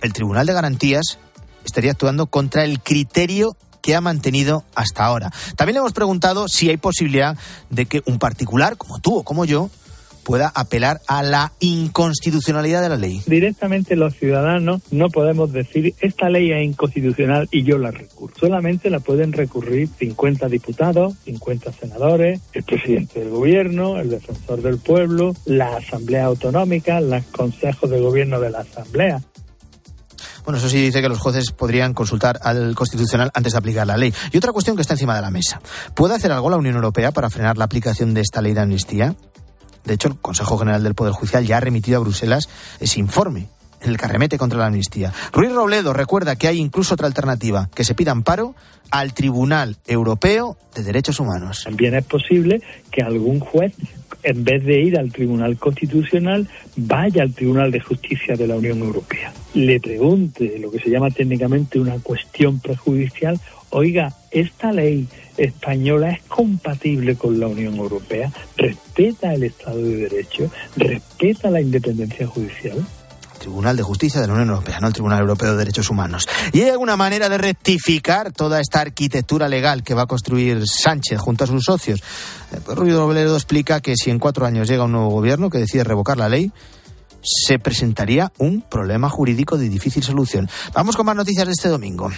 el 0.00 0.12
Tribunal 0.12 0.46
de 0.48 0.54
Garantías 0.54 1.20
estaría 1.64 1.92
actuando 1.92 2.26
contra 2.26 2.64
el 2.64 2.80
criterio 2.80 3.56
que 3.80 3.94
ha 3.94 4.00
mantenido 4.00 4.64
hasta 4.74 5.04
ahora. 5.04 5.30
También 5.54 5.74
le 5.74 5.78
hemos 5.78 5.92
preguntado 5.92 6.48
si 6.48 6.68
hay 6.68 6.78
posibilidad 6.78 7.38
de 7.70 7.86
que 7.86 8.02
un 8.06 8.18
particular 8.18 8.76
como 8.76 8.98
tú 8.98 9.18
o 9.18 9.22
como 9.22 9.44
yo 9.44 9.70
pueda 10.28 10.52
apelar 10.54 11.00
a 11.06 11.22
la 11.22 11.52
inconstitucionalidad 11.58 12.82
de 12.82 12.90
la 12.90 12.96
ley. 12.98 13.22
Directamente 13.24 13.96
los 13.96 14.14
ciudadanos 14.14 14.82
no 14.90 15.08
podemos 15.08 15.50
decir 15.54 15.94
esta 16.00 16.28
ley 16.28 16.52
es 16.52 16.62
inconstitucional 16.66 17.48
y 17.50 17.62
yo 17.62 17.78
la 17.78 17.92
recurro. 17.92 18.34
Solamente 18.38 18.90
la 18.90 19.00
pueden 19.00 19.32
recurrir 19.32 19.88
50 19.98 20.50
diputados, 20.50 21.14
50 21.24 21.72
senadores, 21.72 22.42
el 22.52 22.62
presidente 22.62 23.20
del 23.20 23.30
gobierno, 23.30 23.98
el 23.98 24.10
defensor 24.10 24.60
del 24.60 24.76
pueblo, 24.76 25.34
la 25.46 25.78
asamblea 25.78 26.26
autonómica, 26.26 27.00
los 27.00 27.24
consejos 27.32 27.88
de 27.88 27.98
gobierno 27.98 28.38
de 28.38 28.50
la 28.50 28.58
asamblea. 28.58 29.22
Bueno, 30.44 30.58
eso 30.58 30.68
sí 30.68 30.78
dice 30.78 31.00
que 31.00 31.08
los 31.08 31.20
jueces 31.20 31.52
podrían 31.52 31.94
consultar 31.94 32.38
al 32.42 32.74
Constitucional 32.74 33.30
antes 33.32 33.52
de 33.52 33.58
aplicar 33.58 33.86
la 33.86 33.96
ley. 33.96 34.12
Y 34.30 34.36
otra 34.36 34.52
cuestión 34.52 34.76
que 34.76 34.82
está 34.82 34.92
encima 34.92 35.16
de 35.16 35.22
la 35.22 35.30
mesa. 35.30 35.62
¿Puede 35.94 36.14
hacer 36.14 36.32
algo 36.32 36.50
la 36.50 36.58
Unión 36.58 36.74
Europea 36.74 37.12
para 37.12 37.30
frenar 37.30 37.56
la 37.56 37.64
aplicación 37.64 38.12
de 38.12 38.20
esta 38.20 38.42
ley 38.42 38.52
de 38.52 38.60
amnistía? 38.60 39.14
De 39.84 39.94
hecho, 39.94 40.08
el 40.08 40.16
Consejo 40.16 40.58
General 40.58 40.82
del 40.82 40.94
Poder 40.94 41.12
Judicial 41.12 41.46
ya 41.46 41.56
ha 41.56 41.60
remitido 41.60 41.98
a 41.98 42.00
Bruselas 42.00 42.48
ese 42.80 43.00
informe 43.00 43.48
en 43.82 43.90
el 43.90 43.96
que 43.96 44.04
arremete 44.04 44.38
contra 44.38 44.58
la 44.58 44.66
amnistía. 44.66 45.12
Ruiz 45.32 45.52
Robledo 45.52 45.92
recuerda 45.92 46.36
que 46.36 46.48
hay 46.48 46.58
incluso 46.58 46.94
otra 46.94 47.06
alternativa, 47.06 47.68
que 47.74 47.84
se 47.84 47.94
pida 47.94 48.12
amparo 48.12 48.54
al 48.90 49.12
Tribunal 49.14 49.76
Europeo 49.86 50.56
de 50.74 50.82
Derechos 50.82 51.20
Humanos. 51.20 51.64
También 51.64 51.94
es 51.94 52.04
posible 52.04 52.62
que 52.90 53.02
algún 53.02 53.40
juez, 53.40 53.74
en 54.22 54.44
vez 54.44 54.64
de 54.64 54.80
ir 54.80 54.98
al 54.98 55.12
Tribunal 55.12 55.58
Constitucional, 55.58 56.48
vaya 56.76 57.22
al 57.22 57.34
Tribunal 57.34 57.70
de 57.70 57.80
Justicia 57.80 58.36
de 58.36 58.46
la 58.46 58.56
Unión 58.56 58.78
Europea. 58.78 59.32
Le 59.54 59.80
pregunte 59.80 60.58
lo 60.58 60.70
que 60.70 60.80
se 60.80 60.90
llama 60.90 61.10
técnicamente 61.10 61.78
una 61.78 61.98
cuestión 61.98 62.60
prejudicial, 62.60 63.38
oiga, 63.70 64.14
esta 64.30 64.72
ley 64.72 65.06
española 65.36 66.10
es 66.10 66.22
compatible 66.22 67.16
con 67.16 67.38
la 67.38 67.46
Unión 67.46 67.76
Europea, 67.76 68.32
respeta 68.56 69.34
el 69.34 69.44
Estado 69.44 69.82
de 69.82 69.96
Derecho, 70.08 70.50
respeta 70.76 71.50
la 71.50 71.60
independencia 71.60 72.26
judicial. 72.26 72.84
Tribunal 73.38 73.76
de 73.76 73.82
Justicia 73.82 74.20
de 74.20 74.26
la 74.26 74.34
Unión 74.34 74.50
Europea, 74.50 74.80
no 74.80 74.88
el 74.88 74.92
Tribunal 74.92 75.20
Europeo 75.20 75.52
de 75.52 75.58
Derechos 75.58 75.90
Humanos. 75.90 76.28
¿Y 76.52 76.62
hay 76.62 76.70
alguna 76.70 76.96
manera 76.96 77.28
de 77.28 77.38
rectificar 77.38 78.32
toda 78.32 78.60
esta 78.60 78.80
arquitectura 78.80 79.48
legal 79.48 79.82
que 79.82 79.94
va 79.94 80.02
a 80.02 80.06
construir 80.06 80.62
Sánchez 80.66 81.18
junto 81.18 81.44
a 81.44 81.46
sus 81.46 81.64
socios? 81.64 82.00
Eh, 82.52 82.60
pues 82.64 82.76
Ruido 82.76 83.00
Robledo 83.00 83.34
explica 83.34 83.80
que 83.80 83.94
si 83.96 84.10
en 84.10 84.18
cuatro 84.18 84.46
años 84.46 84.68
llega 84.68 84.84
un 84.84 84.92
nuevo 84.92 85.08
gobierno 85.08 85.50
que 85.50 85.58
decide 85.58 85.84
revocar 85.84 86.16
la 86.16 86.28
ley, 86.28 86.52
se 87.22 87.58
presentaría 87.58 88.32
un 88.38 88.62
problema 88.62 89.08
jurídico 89.08 89.58
de 89.58 89.68
difícil 89.68 90.02
solución. 90.02 90.48
Vamos 90.72 90.96
con 90.96 91.06
más 91.06 91.16
noticias 91.16 91.46
de 91.46 91.52
este 91.52 91.68
domingo. 91.68 92.10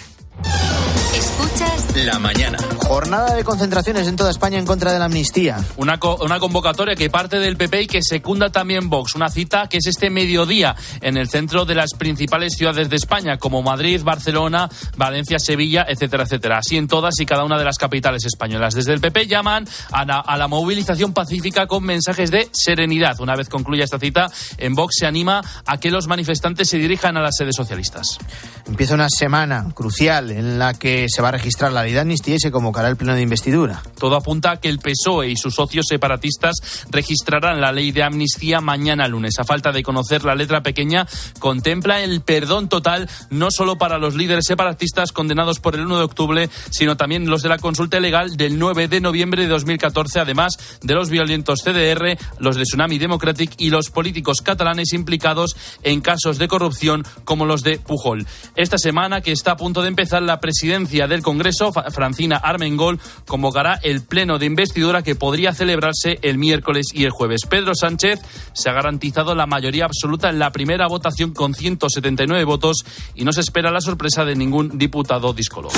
La 1.95 2.17
mañana. 2.19 2.57
Jornada 2.77 3.35
de 3.35 3.43
concentraciones 3.43 4.07
en 4.07 4.15
toda 4.15 4.31
España 4.31 4.57
en 4.57 4.65
contra 4.65 4.93
de 4.93 4.99
la 4.99 5.05
amnistía. 5.05 5.57
Una, 5.77 5.99
co- 5.99 6.17
una 6.23 6.39
convocatoria 6.39 6.95
que 6.95 7.09
parte 7.09 7.37
del 7.39 7.57
PP 7.57 7.81
y 7.83 7.87
que 7.87 7.99
secunda 8.01 8.49
también 8.49 8.89
Vox. 8.89 9.15
Una 9.15 9.29
cita 9.29 9.67
que 9.67 9.77
es 9.77 9.87
este 9.87 10.09
mediodía 10.09 10.75
en 11.01 11.17
el 11.17 11.29
centro 11.29 11.65
de 11.65 11.75
las 11.75 11.91
principales 11.97 12.53
ciudades 12.57 12.89
de 12.89 12.95
España, 12.95 13.37
como 13.37 13.61
Madrid, 13.61 14.01
Barcelona, 14.03 14.69
Valencia, 14.95 15.37
Sevilla, 15.37 15.85
etcétera, 15.87 16.23
etcétera. 16.23 16.59
Así 16.59 16.77
en 16.77 16.87
todas 16.87 17.19
y 17.19 17.25
cada 17.25 17.43
una 17.43 17.57
de 17.57 17.65
las 17.65 17.77
capitales 17.77 18.25
españolas. 18.25 18.73
Desde 18.73 18.93
el 18.93 19.01
PP 19.01 19.27
llaman 19.27 19.67
a 19.91 20.05
la, 20.05 20.19
a 20.19 20.37
la 20.37 20.47
movilización 20.47 21.13
pacífica 21.13 21.67
con 21.67 21.83
mensajes 21.83 22.31
de 22.31 22.49
serenidad. 22.53 23.19
Una 23.19 23.35
vez 23.35 23.49
concluya 23.49 23.83
esta 23.83 23.99
cita, 23.99 24.31
en 24.57 24.75
Vox 24.75 24.95
se 24.99 25.07
anima 25.07 25.41
a 25.65 25.77
que 25.77 25.91
los 25.91 26.07
manifestantes 26.07 26.69
se 26.69 26.77
dirijan 26.77 27.17
a 27.17 27.21
las 27.21 27.35
sedes 27.37 27.55
socialistas. 27.55 28.17
Empieza 28.65 28.95
una 28.95 29.07
semana 29.09 29.67
crucial 29.73 30.31
en 30.31 30.57
la 30.57 30.73
que 30.73 31.07
se 31.09 31.21
va 31.21 31.29
a 31.29 31.31
registrar 31.33 31.71
la 31.71 31.81
de 31.91 31.99
amnistía 31.99 32.37
se 32.39 32.51
convocará 32.51 32.87
el 32.89 32.97
pleno 32.97 33.15
de 33.15 33.21
investidura. 33.21 33.83
Todo 33.97 34.15
apunta 34.15 34.51
a 34.51 34.57
que 34.57 34.69
el 34.69 34.79
PSOE 34.79 35.29
y 35.29 35.35
sus 35.35 35.55
socios 35.55 35.85
separatistas 35.87 36.85
registrarán 36.89 37.61
la 37.61 37.71
ley 37.71 37.91
de 37.91 38.03
amnistía 38.03 38.61
mañana 38.61 39.07
lunes. 39.07 39.39
A 39.39 39.43
falta 39.43 39.71
de 39.71 39.83
conocer 39.83 40.23
la 40.23 40.35
letra 40.35 40.61
pequeña, 40.61 41.07
contempla 41.39 42.01
el 42.01 42.21
perdón 42.21 42.69
total 42.69 43.09
no 43.29 43.49
solo 43.51 43.77
para 43.77 43.97
los 43.97 44.15
líderes 44.15 44.45
separatistas 44.47 45.11
condenados 45.11 45.59
por 45.59 45.75
el 45.75 45.85
1 45.85 45.97
de 45.97 46.03
octubre, 46.03 46.49
sino 46.69 46.97
también 46.97 47.29
los 47.29 47.41
de 47.41 47.49
la 47.49 47.57
consulta 47.57 47.99
legal 47.99 48.37
del 48.37 48.57
9 48.57 48.87
de 48.87 49.01
noviembre 49.01 49.43
de 49.43 49.49
2014, 49.49 50.19
además 50.19 50.79
de 50.81 50.93
los 50.93 51.09
violentos 51.09 51.61
CDR, 51.63 52.17
los 52.39 52.55
de 52.55 52.63
Tsunami 52.63 52.97
Democratic 52.97 53.53
y 53.57 53.69
los 53.69 53.89
políticos 53.89 54.41
catalanes 54.41 54.93
implicados 54.93 55.55
en 55.83 56.01
casos 56.01 56.37
de 56.37 56.47
corrupción 56.47 57.05
como 57.25 57.45
los 57.45 57.63
de 57.63 57.79
Pujol. 57.79 58.25
Esta 58.55 58.77
semana, 58.77 59.21
que 59.21 59.31
está 59.31 59.51
a 59.51 59.57
punto 59.57 59.81
de 59.81 59.87
empezar 59.87 60.21
la 60.21 60.39
presidencia 60.39 61.07
del 61.07 61.21
Congreso, 61.21 61.70
Francina 61.71 62.37
Armengol 62.37 62.99
convocará 63.27 63.79
el 63.83 64.01
pleno 64.01 64.39
de 64.39 64.45
investidura 64.45 65.01
que 65.01 65.15
podría 65.15 65.53
celebrarse 65.53 66.19
el 66.21 66.37
miércoles 66.37 66.87
y 66.93 67.05
el 67.05 67.11
jueves. 67.11 67.41
Pedro 67.49 67.73
Sánchez 67.75 68.19
se 68.53 68.69
ha 68.69 68.73
garantizado 68.73 69.35
la 69.35 69.45
mayoría 69.45 69.85
absoluta 69.85 70.29
en 70.29 70.39
la 70.39 70.51
primera 70.51 70.87
votación 70.87 71.33
con 71.33 71.53
179 71.53 72.43
votos 72.43 72.85
y 73.15 73.23
no 73.23 73.33
se 73.33 73.41
espera 73.41 73.71
la 73.71 73.81
sorpresa 73.81 74.25
de 74.25 74.35
ningún 74.35 74.77
diputado 74.77 75.33
díscolo. 75.33 75.69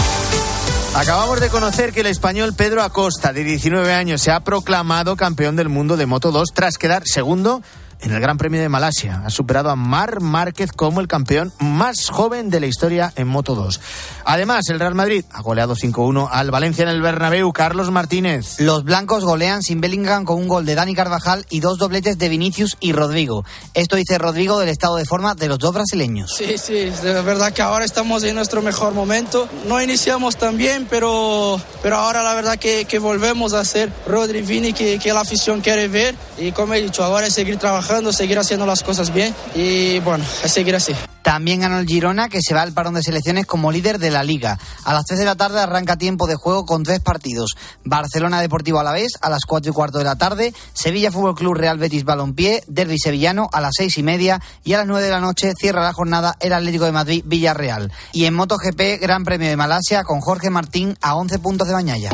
Acabamos 0.96 1.42
de 1.42 1.50
conocer 1.50 1.92
que 1.92 2.02
el 2.02 2.08
español 2.08 2.54
Pedro 2.56 2.84
Acosta, 2.84 3.34
de 3.34 3.44
19 3.44 3.94
años, 3.94 4.22
se 4.22 4.30
ha 4.30 4.42
proclamado 4.42 5.16
campeón 5.16 5.56
del 5.56 5.68
mundo 5.68 5.98
de 5.98 6.06
Moto 6.06 6.32
2 6.32 6.50
tras 6.54 6.78
quedar 6.78 7.02
segundo 7.06 7.64
en 8.04 8.12
el 8.14 8.20
Gran 8.20 8.38
Premio 8.38 8.62
de 8.62 8.70
Malasia. 8.70 9.24
Ha 9.26 9.30
superado 9.30 9.70
a 9.70 9.76
Mar 9.76 10.20
Márquez 10.22 10.72
como 10.72 11.02
el 11.02 11.08
campeón 11.08 11.52
más 11.60 12.10
joven 12.10 12.50
de 12.50 12.60
la 12.60 12.68
historia 12.68 13.14
en 13.16 13.28
Moto 13.28 13.56
2. 13.56 13.80
Además, 14.26 14.70
el 14.70 14.80
Real 14.80 14.96
Madrid 14.96 15.26
ha 15.32 15.42
goleado 15.42 15.76
5-1 15.76 16.28
al 16.32 16.52
Valencia 16.52 16.84
en 16.84 16.90
el 16.90 17.02
Bernabéu. 17.02 17.52
Carlos 17.54 17.92
Martínez. 17.92 18.60
Los 18.60 18.84
blancos 18.84 19.24
golean 19.24 19.62
sin 19.64 19.82
Bellingham 19.82 20.26
con 20.26 20.38
un 20.38 20.48
gol 20.48 20.66
de 20.66 20.76
Dani 20.76 20.96
Carvajal 20.96 21.46
y 21.50 21.60
dos 21.60 21.78
dobletes 21.78 22.18
de 22.18 22.30
Vinicius 22.30 22.78
y 22.80 22.92
Rodrigo. 22.94 23.46
Esto 23.74 23.96
dice 23.96 24.18
Rodrigo 24.18 24.60
del 24.60 24.70
estado 24.70 24.98
de 24.98 25.06
forma 25.06 25.36
de 25.36 25.48
los 25.48 25.60
dos 25.60 25.74
brasileños. 25.74 26.34
Sí, 26.36 26.58
sí, 26.58 26.74
de 26.74 27.22
verdad 27.22 27.54
que 27.54 27.62
ahora 27.62 27.86
estamos 27.86 28.24
en 28.24 28.36
nuestro 28.36 28.62
mejor 28.62 28.94
momento. 28.94 29.48
No 29.68 29.82
iniciamos 29.82 30.38
tan 30.38 30.58
bien, 30.58 30.88
pero, 30.90 31.60
pero 31.82 31.98
ahora 31.98 32.24
la 32.24 32.34
verdad 32.34 32.58
que, 32.58 32.86
que 32.86 33.00
volvemos 33.00 33.54
a 33.54 33.64
ser 33.64 33.92
Rodri 34.08 34.42
Vini 34.42 34.74
que, 34.74 35.00
que 35.00 35.14
la 35.14 35.22
afición 35.22 35.62
quiere 35.62 35.88
ver. 35.88 36.16
Y 36.38 36.52
como 36.52 36.74
he 36.74 36.82
dicho, 36.82 37.04
ahora 37.04 37.28
es 37.28 37.34
seguir 37.34 37.58
trabajando, 37.58 37.93
seguir 38.12 38.40
haciendo 38.40 38.66
las 38.66 38.84
cosas 38.84 39.14
bien 39.14 39.34
y 39.56 40.00
bueno, 40.00 40.24
es 40.44 40.52
seguir 40.52 40.76
así. 40.76 40.94
También 41.22 41.62
ganó 41.62 41.80
el 41.80 41.88
Girona, 41.88 42.28
que 42.28 42.42
se 42.42 42.54
va 42.54 42.64
al 42.64 42.74
parón 42.74 42.96
de 42.96 43.04
selecciones 43.04 43.46
como 43.46 43.72
líder 43.72 43.98
de 43.98 44.12
la 44.12 44.24
liga. 44.24 44.60
A 44.84 44.94
las 44.94 45.06
3 45.06 45.20
de 45.20 45.26
la 45.26 45.36
tarde 45.36 45.62
arranca 45.62 45.96
tiempo 45.96 46.28
de 46.28 46.36
juego 46.36 46.66
con 46.66 46.84
tres 46.84 47.00
partidos. 47.00 47.56
Barcelona 47.86 48.42
Deportivo 48.42 48.80
Alavés 48.80 49.14
a 49.22 49.30
las 49.30 49.46
4 49.48 49.72
y 49.72 49.74
cuarto 49.74 50.00
de 50.00 50.04
la 50.04 50.18
tarde, 50.18 50.54
Sevilla 50.74 51.12
Fútbol 51.12 51.36
Club 51.36 51.54
Real 51.54 51.78
Betis 51.78 52.04
Balompié, 52.04 52.64
Derby 52.68 53.00
Sevillano 53.00 53.48
a 53.54 53.62
las 53.62 53.74
6 53.78 53.98
y 54.00 54.04
media 54.04 54.42
y 54.64 54.74
a 54.74 54.80
las 54.80 54.88
9 54.88 55.06
de 55.06 55.12
la 55.12 55.22
noche 55.22 55.54
cierra 55.58 55.82
la 55.82 55.94
jornada 55.94 56.36
el 56.42 56.52
Atlético 56.52 56.86
de 56.86 56.92
Madrid 56.92 57.24
Villarreal. 57.26 57.92
Y 58.12 58.26
en 58.26 58.34
MotoGP, 58.34 59.00
Gran 59.02 59.24
Premio 59.24 59.48
de 59.48 59.56
Malasia 59.56 60.04
con 60.04 60.20
Jorge 60.20 60.50
Martín 60.50 60.98
a 61.02 61.16
11 61.16 61.40
puntos 61.40 61.68
de 61.68 61.74
Bañaya. 61.74 62.12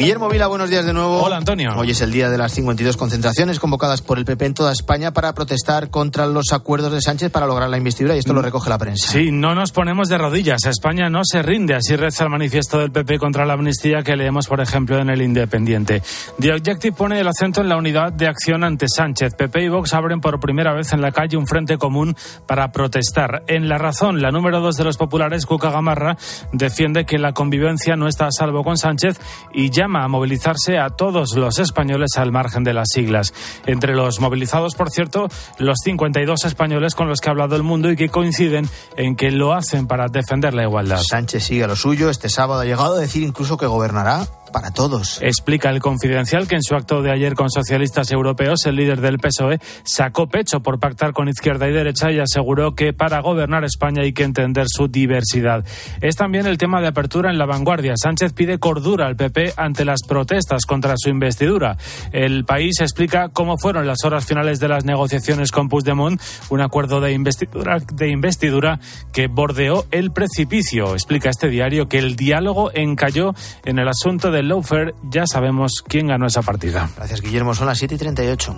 Guillermo 0.00 0.30
Vila, 0.30 0.46
buenos 0.46 0.70
días 0.70 0.86
de 0.86 0.94
nuevo. 0.94 1.22
Hola, 1.22 1.36
Antonio. 1.36 1.74
Hoy 1.76 1.90
es 1.90 2.00
el 2.00 2.10
día 2.10 2.30
de 2.30 2.38
las 2.38 2.52
52 2.52 2.96
concentraciones 2.96 3.60
convocadas 3.60 4.00
por 4.00 4.16
el 4.16 4.24
PP 4.24 4.46
en 4.46 4.54
toda 4.54 4.72
España 4.72 5.12
para 5.12 5.34
protestar 5.34 5.90
contra 5.90 6.26
los 6.26 6.54
acuerdos 6.54 6.90
de 6.90 7.02
Sánchez 7.02 7.30
para 7.30 7.46
lograr 7.46 7.68
la 7.68 7.76
investidura 7.76 8.16
y 8.16 8.20
esto 8.20 8.32
lo 8.32 8.40
recoge 8.40 8.70
la 8.70 8.78
prensa. 8.78 9.12
Sí, 9.12 9.30
no 9.30 9.54
nos 9.54 9.72
ponemos 9.72 10.08
de 10.08 10.16
rodillas. 10.16 10.64
España 10.64 11.10
no 11.10 11.20
se 11.22 11.42
rinde. 11.42 11.74
Así 11.74 11.96
reza 11.96 12.24
el 12.24 12.30
manifiesto 12.30 12.78
del 12.78 12.90
PP 12.92 13.18
contra 13.18 13.44
la 13.44 13.52
amnistía 13.52 14.02
que 14.02 14.16
leemos, 14.16 14.46
por 14.46 14.62
ejemplo, 14.62 14.98
en 14.98 15.10
el 15.10 15.20
Independiente. 15.20 16.02
The 16.40 16.54
Objective 16.54 16.96
pone 16.96 17.20
el 17.20 17.28
acento 17.28 17.60
en 17.60 17.68
la 17.68 17.76
unidad 17.76 18.10
de 18.10 18.26
acción 18.26 18.64
ante 18.64 18.86
Sánchez. 18.88 19.34
PP 19.34 19.64
y 19.64 19.68
Vox 19.68 19.92
abren 19.92 20.22
por 20.22 20.40
primera 20.40 20.72
vez 20.72 20.94
en 20.94 21.02
la 21.02 21.12
calle 21.12 21.36
un 21.36 21.46
frente 21.46 21.76
común 21.76 22.16
para 22.46 22.72
protestar. 22.72 23.42
En 23.48 23.68
La 23.68 23.76
Razón, 23.76 24.22
la 24.22 24.30
número 24.30 24.60
dos 24.60 24.76
de 24.76 24.84
los 24.84 24.96
populares, 24.96 25.44
Cuca 25.44 25.70
Gamarra, 25.70 26.16
defiende 26.54 27.04
que 27.04 27.18
la 27.18 27.34
convivencia 27.34 27.96
no 27.96 28.08
está 28.08 28.28
a 28.28 28.32
salvo 28.32 28.64
con 28.64 28.78
Sánchez 28.78 29.20
y 29.52 29.68
a 29.96 30.08
movilizarse 30.08 30.78
a 30.78 30.90
todos 30.90 31.34
los 31.36 31.58
españoles 31.58 32.16
al 32.16 32.32
margen 32.32 32.64
de 32.64 32.74
las 32.74 32.88
siglas. 32.92 33.34
Entre 33.66 33.94
los 33.94 34.20
movilizados, 34.20 34.74
por 34.74 34.90
cierto, 34.90 35.28
los 35.58 35.78
52 35.84 36.44
españoles 36.44 36.94
con 36.94 37.08
los 37.08 37.20
que 37.20 37.28
ha 37.28 37.32
hablado 37.32 37.56
el 37.56 37.62
mundo 37.62 37.90
y 37.90 37.96
que 37.96 38.08
coinciden 38.08 38.68
en 38.96 39.16
que 39.16 39.30
lo 39.30 39.52
hacen 39.52 39.86
para 39.86 40.08
defender 40.08 40.54
la 40.54 40.62
igualdad. 40.62 41.00
Sánchez 41.02 41.44
sigue 41.44 41.64
a 41.64 41.66
lo 41.66 41.76
suyo. 41.76 42.10
Este 42.10 42.28
sábado 42.28 42.60
ha 42.60 42.64
llegado 42.64 42.96
a 42.96 42.98
decir 42.98 43.22
incluso 43.22 43.56
que 43.56 43.66
gobernará 43.66 44.26
para 44.52 44.70
todos. 44.70 45.20
Explica 45.22 45.70
el 45.70 45.80
confidencial 45.80 46.48
que 46.48 46.56
en 46.56 46.62
su 46.62 46.74
acto 46.74 47.02
de 47.02 47.10
ayer 47.10 47.34
con 47.34 47.50
socialistas 47.50 48.10
europeos, 48.10 48.66
el 48.66 48.76
líder 48.76 49.00
del 49.00 49.18
PSOE 49.18 49.58
sacó 49.84 50.28
pecho 50.28 50.60
por 50.60 50.78
pactar 50.78 51.12
con 51.12 51.28
izquierda 51.28 51.68
y 51.68 51.72
derecha 51.72 52.10
y 52.10 52.18
aseguró 52.18 52.74
que 52.74 52.92
para 52.92 53.20
gobernar 53.20 53.64
España 53.64 54.02
hay 54.02 54.12
que 54.12 54.24
entender 54.24 54.66
su 54.68 54.88
diversidad. 54.88 55.64
Es 56.00 56.16
también 56.16 56.46
el 56.46 56.58
tema 56.58 56.80
de 56.80 56.88
apertura 56.88 57.30
en 57.30 57.38
la 57.38 57.46
vanguardia. 57.46 57.94
Sánchez 57.96 58.32
pide 58.32 58.58
cordura 58.58 59.06
al 59.06 59.16
PP 59.16 59.54
ante 59.56 59.84
las 59.84 60.02
protestas 60.06 60.66
contra 60.66 60.94
su 60.96 61.10
investidura. 61.10 61.76
El 62.12 62.44
país 62.44 62.80
explica 62.80 63.28
cómo 63.28 63.58
fueron 63.58 63.86
las 63.86 64.04
horas 64.04 64.24
finales 64.24 64.60
de 64.60 64.68
las 64.68 64.84
negociaciones 64.84 65.50
con 65.50 65.68
Puigdemont, 65.68 66.20
un 66.50 66.60
acuerdo 66.60 67.00
de 67.00 67.12
investidura, 67.12 67.78
de 67.92 68.08
investidura 68.08 68.80
que 69.12 69.26
bordeó 69.26 69.86
el 69.90 70.10
precipicio. 70.12 70.94
Explica 70.94 71.30
este 71.30 71.48
diario 71.48 71.88
que 71.88 71.98
el 71.98 72.16
diálogo 72.16 72.70
encalló 72.74 73.34
en 73.64 73.78
el 73.78 73.88
asunto 73.88 74.30
del 74.40 74.48
lawfare. 74.48 74.94
Ya 75.10 75.24
sabemos 75.30 75.82
quién 75.86 76.06
ganó 76.08 76.26
esa 76.26 76.40
partida. 76.40 76.90
Gracias, 76.96 77.20
Guillermo. 77.20 77.54
Son 77.54 77.66
las 77.66 77.78
7 77.78 77.94
y 77.94 77.98
38. 77.98 78.56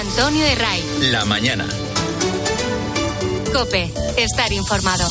Antonio 0.00 0.46
Herray. 0.46 0.82
La 1.12 1.24
mañana. 1.26 1.66
Cope. 3.52 3.92
Estar 4.16 4.50
informado. 4.52 5.06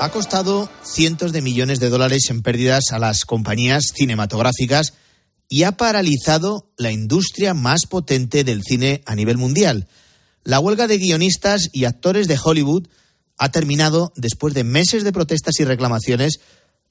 Ha 0.00 0.10
costado 0.10 0.70
cientos 0.84 1.32
de 1.32 1.40
millones 1.40 1.80
de 1.80 1.88
dólares 1.88 2.28
en 2.28 2.42
pérdidas 2.42 2.92
a 2.92 2.98
las 2.98 3.24
compañías 3.24 3.92
cinematográficas 3.94 4.92
y 5.48 5.62
ha 5.62 5.72
paralizado 5.72 6.70
la 6.76 6.92
industria 6.92 7.54
más 7.54 7.86
potente 7.86 8.44
del 8.44 8.62
cine 8.62 9.02
a 9.06 9.14
nivel 9.14 9.38
mundial. 9.38 9.88
La 10.44 10.60
huelga 10.60 10.86
de 10.86 10.98
guionistas 10.98 11.70
y 11.72 11.86
actores 11.86 12.28
de 12.28 12.38
Hollywood 12.42 12.86
ha 13.38 13.50
terminado 13.50 14.12
después 14.16 14.52
de 14.52 14.64
meses 14.64 15.02
de 15.02 15.12
protestas 15.12 15.58
y 15.58 15.64
reclamaciones 15.64 16.40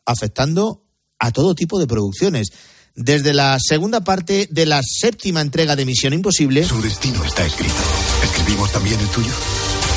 afectando 0.07 0.83
a 1.19 1.31
todo 1.31 1.53
tipo 1.53 1.79
de 1.79 1.85
producciones. 1.85 2.47
Desde 2.95 3.33
la 3.33 3.57
segunda 3.59 4.03
parte 4.03 4.47
de 4.49 4.65
la 4.65 4.81
séptima 4.83 5.41
entrega 5.41 5.75
de 5.75 5.85
Misión 5.85 6.13
Imposible. 6.13 6.63
Su 6.63 6.81
destino 6.81 7.23
está 7.23 7.45
escrito. 7.45 7.75
¿Escribimos 8.23 8.71
también 8.71 8.99
el 8.99 9.07
tuyo? 9.09 9.31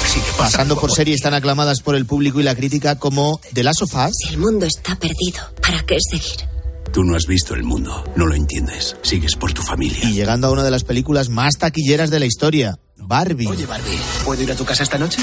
Sigue 0.06 0.26
Pasando 0.36 0.78
por 0.78 0.92
series 0.92 1.22
tan 1.22 1.32
aclamadas 1.32 1.80
por 1.80 1.94
el 1.94 2.04
público 2.04 2.40
y 2.40 2.42
la 2.42 2.54
crítica 2.54 2.98
como 2.98 3.40
The 3.54 3.62
Last 3.62 3.82
of 3.82 3.94
Us. 3.94 4.30
El 4.30 4.38
mundo 4.38 4.66
está 4.66 4.96
perdido. 4.96 5.54
¿Para 5.62 5.82
qué 5.86 5.96
seguir? 6.10 6.46
Tú 6.92 7.04
no 7.04 7.14
has 7.16 7.26
visto 7.26 7.54
el 7.54 7.62
mundo, 7.62 8.04
no 8.16 8.26
lo 8.26 8.34
entiendes. 8.34 8.96
Sigues 9.02 9.36
por 9.36 9.52
tu 9.52 9.62
familia. 9.62 10.00
Y 10.02 10.12
llegando 10.12 10.48
a 10.48 10.50
una 10.50 10.64
de 10.64 10.72
las 10.72 10.82
películas 10.82 11.28
más 11.28 11.54
taquilleras 11.56 12.10
de 12.10 12.18
la 12.18 12.26
historia, 12.26 12.80
Barbie. 12.96 13.46
Oye, 13.46 13.64
Barbie, 13.64 13.98
¿puedo 14.24 14.42
ir 14.42 14.50
a 14.50 14.56
tu 14.56 14.64
casa 14.64 14.82
esta 14.82 14.98
noche? 14.98 15.22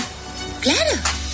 Claro. 0.62 1.27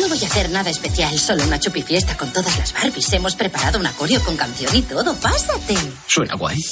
No 0.00 0.08
voy 0.08 0.22
a 0.22 0.26
hacer 0.26 0.50
nada 0.50 0.70
especial, 0.70 1.18
solo 1.18 1.44
una 1.44 1.58
chupifiesta 1.58 2.16
con 2.16 2.32
todas 2.32 2.56
las 2.58 2.72
Barbies. 2.72 3.12
Hemos 3.12 3.36
preparado 3.36 3.78
un 3.78 3.86
acorio 3.86 4.22
con 4.22 4.36
canción 4.36 4.74
y 4.74 4.82
todo. 4.82 5.14
Pásate. 5.16 5.76
Suena 6.06 6.34
guay. 6.34 6.62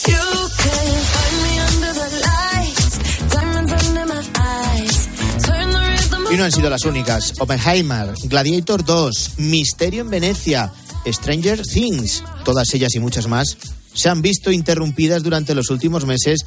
Y 6.31 6.37
no 6.37 6.45
han 6.45 6.53
sido 6.53 6.71
las 6.71 6.85
únicas. 6.85 7.35
Oppenheimer, 7.39 8.15
Gladiator 8.25 8.85
2, 8.85 9.33
Misterio 9.39 10.01
en 10.01 10.11
Venecia, 10.11 10.73
Stranger 11.07 11.63
Things, 11.63 12.25
todas 12.45 12.73
ellas 12.73 12.95
y 12.95 13.01
muchas 13.01 13.27
más, 13.27 13.59
se 13.93 14.09
han 14.09 14.23
visto 14.23 14.51
interrumpidas 14.51 15.23
durante 15.23 15.55
los 15.55 15.69
últimos 15.71 16.07
meses 16.07 16.47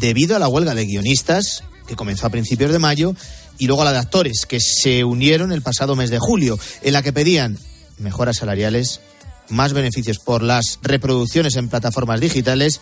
debido 0.00 0.36
a 0.36 0.38
la 0.38 0.48
huelga 0.48 0.74
de 0.74 0.86
guionistas 0.86 1.64
que 1.86 1.96
comenzó 1.96 2.26
a 2.26 2.30
principios 2.30 2.72
de 2.72 2.78
mayo 2.78 3.14
y 3.58 3.66
luego 3.66 3.82
a 3.82 3.86
la 3.86 3.92
de 3.92 3.98
actores, 3.98 4.46
que 4.46 4.60
se 4.60 5.04
unieron 5.04 5.52
el 5.52 5.62
pasado 5.62 5.96
mes 5.96 6.10
de 6.10 6.18
julio, 6.18 6.58
en 6.82 6.92
la 6.92 7.02
que 7.02 7.12
pedían 7.12 7.58
mejoras 7.98 8.36
salariales, 8.36 9.00
más 9.48 9.72
beneficios 9.72 10.18
por 10.18 10.42
las 10.42 10.78
reproducciones 10.82 11.56
en 11.56 11.68
plataformas 11.68 12.20
digitales 12.20 12.80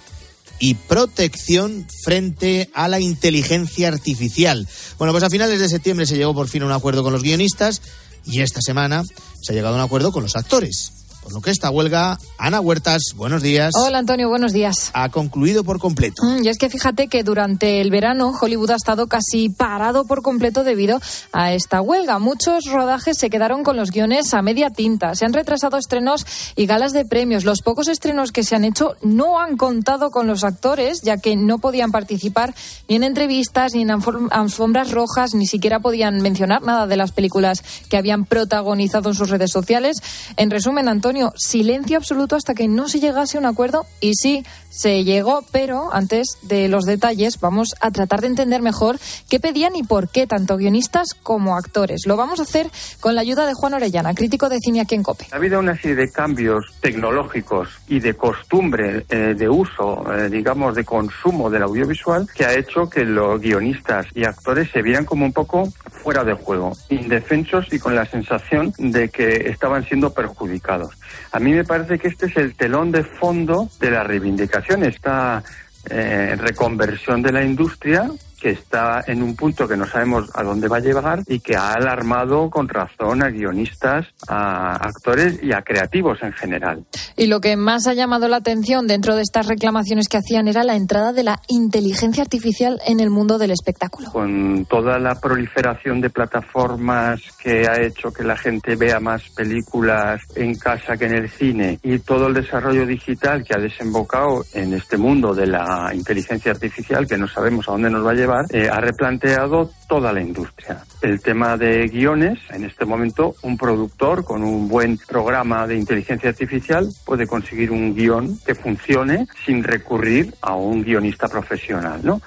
y 0.59 0.75
protección 0.75 1.87
frente 2.05 2.71
a 2.75 2.89
la 2.89 3.01
inteligencia 3.01 3.89
artificial. 3.89 4.67
Bueno, 4.99 5.13
pues 5.13 5.25
a 5.25 5.31
finales 5.31 5.61
de 5.61 5.69
septiembre 5.69 6.07
se 6.07 6.17
llegó 6.17 6.35
por 6.35 6.49
fin 6.49 6.63
a 6.63 6.67
un 6.67 6.73
acuerdo 6.73 7.03
con 7.03 7.13
los 7.13 7.23
guionistas 7.23 7.83
y 8.25 8.41
esta 8.41 8.61
semana 8.61 9.05
se 9.43 9.53
ha 9.53 9.55
llegado 9.55 9.75
a 9.75 9.79
un 9.79 9.85
acuerdo 9.85 10.13
con 10.13 10.23
los 10.23 10.37
actores. 10.37 10.94
Por 11.25 11.33
lo 11.33 11.41
que 11.41 11.51
esta 11.51 11.71
huelga, 11.71 12.19
Ana 12.37 12.61
Huertas, 12.61 13.15
buenos 13.17 13.43
días. 13.43 13.73
Hola 13.75 13.97
Antonio, 13.97 14.29
buenos 14.29 14.53
días. 14.53 14.91
Ha 14.93 15.09
concluido 15.09 15.65
por 15.65 15.79
completo. 15.79 16.23
Mm, 16.23 16.45
y 16.45 16.49
es 16.49 16.59
que 16.59 16.69
fíjate 16.69 17.09
que 17.09 17.25
durante 17.25 17.81
el 17.81 17.91
verano 17.91 18.35
Hollywood 18.39 18.73
ha 18.73 18.77
estado 18.77 19.07
casi 19.07 19.49
parado 19.49 20.05
por 20.05 20.21
completo 20.21 20.65
debido 20.65 21.01
a 21.33 21.55
esta 21.55 21.81
huelga. 21.81 22.19
Muchos 22.19 22.67
rodajes 22.67 23.17
se 23.17 23.31
quedaron 23.31 23.65
con 23.65 23.79
los 23.79 23.91
guiones 23.91 24.35
a 24.35 24.43
media 24.43 24.69
tinta. 24.69 25.15
Se 25.15 25.25
han 25.25 25.33
retrasado 25.33 25.79
estrenos 25.79 26.27
y 26.57 26.67
galas 26.67 26.93
de 26.93 27.07
premios. 27.07 27.45
Los 27.45 27.63
pocos 27.63 27.89
estrenos 27.89 28.31
que 28.31 28.45
se 28.45 28.55
han 28.55 28.67
hecho 28.67 28.97
no 29.01 29.41
han 29.41 29.57
contado 29.57 30.11
con 30.11 30.27
los 30.27 30.45
actores, 30.45 31.01
ya 31.01 31.17
que 31.17 31.37
no 31.37 31.59
podían 31.59 31.91
participar 31.91 32.55
ni 32.87 32.97
en 32.97 33.03
entrevistas, 33.03 33.73
ni 33.73 33.81
en 33.81 33.93
alfombras 34.31 34.91
rojas, 34.91 35.33
ni 35.33 35.47
siquiera 35.47 35.81
podían 35.81 36.21
mencionar 36.21 36.61
nada 36.61 36.87
de 36.87 36.99
las 36.99 37.13
películas 37.13 37.65
que 37.89 37.97
habían 37.97 38.27
protagonizado 38.27 39.09
en 39.09 39.15
sus 39.15 39.31
redes 39.31 39.53
sociales. 39.53 40.03
En 40.37 40.51
resumen, 40.51 40.87
Antonio, 40.87 41.14
silencio 41.37 41.97
absoluto 41.97 42.37
hasta 42.37 42.55
que 42.55 42.69
no 42.69 42.89
se 42.89 43.01
llegase 43.01 43.37
a 43.37 43.41
un 43.41 43.47
acuerdo 43.47 43.87
y 44.01 44.15
sí, 44.15 44.45
se 44.75 45.05
llegó, 45.05 45.45
pero 45.53 45.95
antes 45.95 46.39
de 46.43 46.69
los 46.69 46.85
detalles 46.85 47.39
vamos 47.41 47.75
a 47.81 47.91
tratar 47.91 48.21
de 48.21 48.27
entender 48.27 48.61
mejor 48.61 48.99
qué 49.29 49.39
pedían 49.39 49.77
y 49.77 49.85
por 49.85 50.09
qué 50.09 50.27
tanto 50.27 50.57
guionistas 50.57 51.15
como 51.23 51.57
actores. 51.57 52.03
Lo 52.07 52.17
vamos 52.17 52.41
a 52.41 52.43
hacer 52.43 52.69
con 53.01 53.15
la 53.15 53.21
ayuda 53.21 53.47
de 53.47 53.55
Juan 53.55 53.75
Orellana, 53.75 54.15
crítico 54.15 54.49
de 54.49 54.59
cine 54.59 54.81
aquí 54.81 54.97
en 54.97 55.05
COPE. 55.05 55.27
Ha 55.31 55.37
habido 55.37 55.61
una 55.61 55.77
serie 55.77 55.95
de 55.95 56.11
cambios 56.11 56.65
tecnológicos 56.81 57.69
y 57.87 58.01
de 58.01 58.15
costumbre 58.15 59.07
eh, 59.09 59.35
de 59.37 59.49
uso, 59.49 60.05
eh, 60.13 60.29
digamos, 60.29 60.75
de 60.75 60.85
consumo 60.85 61.49
del 61.49 61.63
audiovisual 61.63 62.27
que 62.35 62.45
ha 62.45 62.55
hecho 62.55 62.91
que 62.91 63.05
los 63.05 63.41
guionistas 63.41 64.07
y 64.15 64.25
actores 64.25 64.71
se 64.73 64.83
vieran 64.83 65.05
como 65.05 65.25
un 65.25 65.33
poco 65.33 65.69
fuera 66.03 66.25
de 66.25 66.35
juego, 66.35 66.73
indefensos 66.89 67.73
y 67.73 67.79
con 67.79 67.95
la 67.95 68.07
sensación 68.07 68.73
de 68.79 69.09
que 69.09 69.49
estaban 69.49 69.85
siendo 69.85 70.13
perjudicados. 70.13 70.95
A 71.33 71.39
mí 71.39 71.53
me 71.53 71.65
parece 71.65 71.99
que 71.99 72.09
este 72.09 72.27
es 72.27 72.37
el 72.37 72.55
telón 72.55 72.91
de 72.91 73.05
fondo 73.05 73.69
de 73.81 73.91
la 73.91 74.05
reivindicación, 74.05 74.64
esta 74.85 75.43
eh, 75.91 76.35
reconversión 76.39 77.23
de 77.23 77.33
la 77.33 77.45
industria 77.45 78.11
que 78.45 78.51
está 78.51 79.03
en 79.07 79.23
un 79.23 79.35
punto 79.35 79.67
que 79.67 79.75
no 79.75 79.87
sabemos 79.87 80.29
a 80.35 80.43
dónde 80.43 80.69
va 80.69 80.77
a 80.77 80.81
llegar 80.81 81.21
y 81.27 81.41
que 81.41 81.57
ha 81.57 81.73
alarmado 81.73 82.51
con 82.51 82.69
razón 82.69 83.23
a 83.23 83.31
guionistas, 83.31 84.09
a 84.29 84.75
actores 84.75 85.43
y 85.43 85.55
a 85.55 85.63
creativos 85.63 86.23
en 86.23 86.35
general. 86.35 86.85
Y 87.17 87.27
lo 87.27 87.41
que 87.41 87.57
más 87.57 87.87
ha 87.87 87.95
llamado 87.95 88.29
la 88.29 88.37
atención 88.37 88.87
dentro 88.87 89.17
de 89.17 89.23
estas 89.23 89.47
reclamaciones 89.47 90.09
que 90.09 90.19
hacían 90.19 90.47
era 90.47 90.63
la 90.63 90.77
entrada 90.77 91.15
de 91.15 91.23
la 91.23 91.41
inteligencia 91.49 92.23
artificial 92.23 92.79
en 92.87 93.01
el 93.01 93.09
mundo 93.09 93.39
del 93.39 93.51
espectáculo. 93.51 94.11
Con 94.13 94.67
toda 94.67 94.99
la 94.99 95.15
proliferación 95.15 96.03
de 96.03 96.11
plataformas 96.11 97.23
que 97.43 97.67
ha 97.67 97.81
hecho 97.81 98.13
que 98.13 98.25
la 98.25 98.37
gente 98.37 98.77
vea 98.77 99.01
más 99.01 99.23
películas 99.31 100.21
en 100.35 100.55
casa 100.57 100.99
que 100.99 101.07
en 101.07 101.15
el 101.15 101.31
cine 101.31 101.79
y 101.83 101.99
todo 102.01 102.27
el 102.27 102.35
desarrollo 102.35 102.85
digital 102.85 103.43
que 103.43 103.55
ha 103.55 103.59
desembocado 103.59 104.45
en 104.53 104.75
este 104.75 104.99
mundo 104.99 105.35
de 105.35 105.47
la 105.47 105.93
inteligencia 105.95 106.53
artificial 106.53 107.07
que 107.07 107.17
no 107.17 107.27
sabemos 107.27 107.67
a 107.69 107.73
dónde 107.73 107.89
nos 107.89 108.05
va 108.05 108.11
a 108.11 108.15
llevar, 108.15 108.34
eh, 108.51 108.69
ha 108.71 108.81
replanteado 108.81 109.71
toda 109.89 110.13
la 110.13 110.21
industria. 110.21 110.83
El 111.03 111.21
tema 111.21 111.57
de 111.57 111.87
guiones, 111.89 112.39
en 112.51 112.65
este 112.65 112.85
momento, 112.85 113.35
un 113.43 113.57
productor 113.57 114.25
con 114.25 114.43
un 114.43 114.69
buen 114.69 114.99
programa 114.99 115.67
de 115.67 115.77
inteligencia 115.77 116.31
artificial 116.31 116.89
puede 117.05 117.27
conseguir 117.27 117.71
un 117.71 117.95
guion 117.95 118.39
que 118.45 118.55
funcione 118.55 119.27
sin 119.45 119.63
recurrir 119.63 120.35
a 120.41 120.55
un 120.55 120.83
guionista 120.83 121.29
profesional, 121.29 122.01
¿no? 122.03 122.21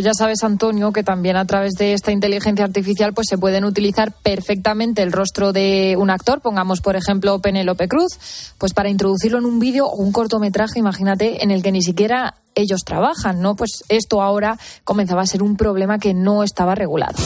Ya 0.00 0.14
sabes, 0.14 0.44
Antonio, 0.44 0.92
que 0.92 1.02
también 1.02 1.36
a 1.36 1.44
través 1.44 1.72
de 1.72 1.92
esta 1.92 2.12
inteligencia 2.12 2.64
artificial 2.64 3.12
pues 3.14 3.26
se 3.28 3.36
pueden 3.36 3.64
utilizar 3.64 4.12
perfectamente 4.12 5.02
el 5.02 5.10
rostro 5.10 5.52
de 5.52 5.96
un 5.98 6.08
actor, 6.08 6.40
pongamos 6.40 6.80
por 6.80 6.94
ejemplo 6.94 7.40
Penélope 7.40 7.88
Cruz, 7.88 8.54
pues 8.58 8.74
para 8.74 8.88
introducirlo 8.88 9.38
en 9.38 9.44
un 9.44 9.58
vídeo 9.58 9.86
o 9.86 9.96
un 9.96 10.12
cortometraje, 10.12 10.78
imagínate, 10.78 11.42
en 11.42 11.50
el 11.50 11.62
que 11.62 11.72
ni 11.72 11.82
siquiera 11.82 12.34
ellos 12.54 12.80
trabajan, 12.84 13.40
¿no? 13.40 13.56
Pues 13.56 13.84
esto 13.88 14.22
ahora 14.22 14.58
comenzaba 14.84 15.22
a 15.22 15.26
ser 15.26 15.42
un 15.42 15.56
problema 15.56 15.98
que 15.98 16.14
no 16.14 16.42
estaba 16.42 16.74
regulado. 16.74 17.16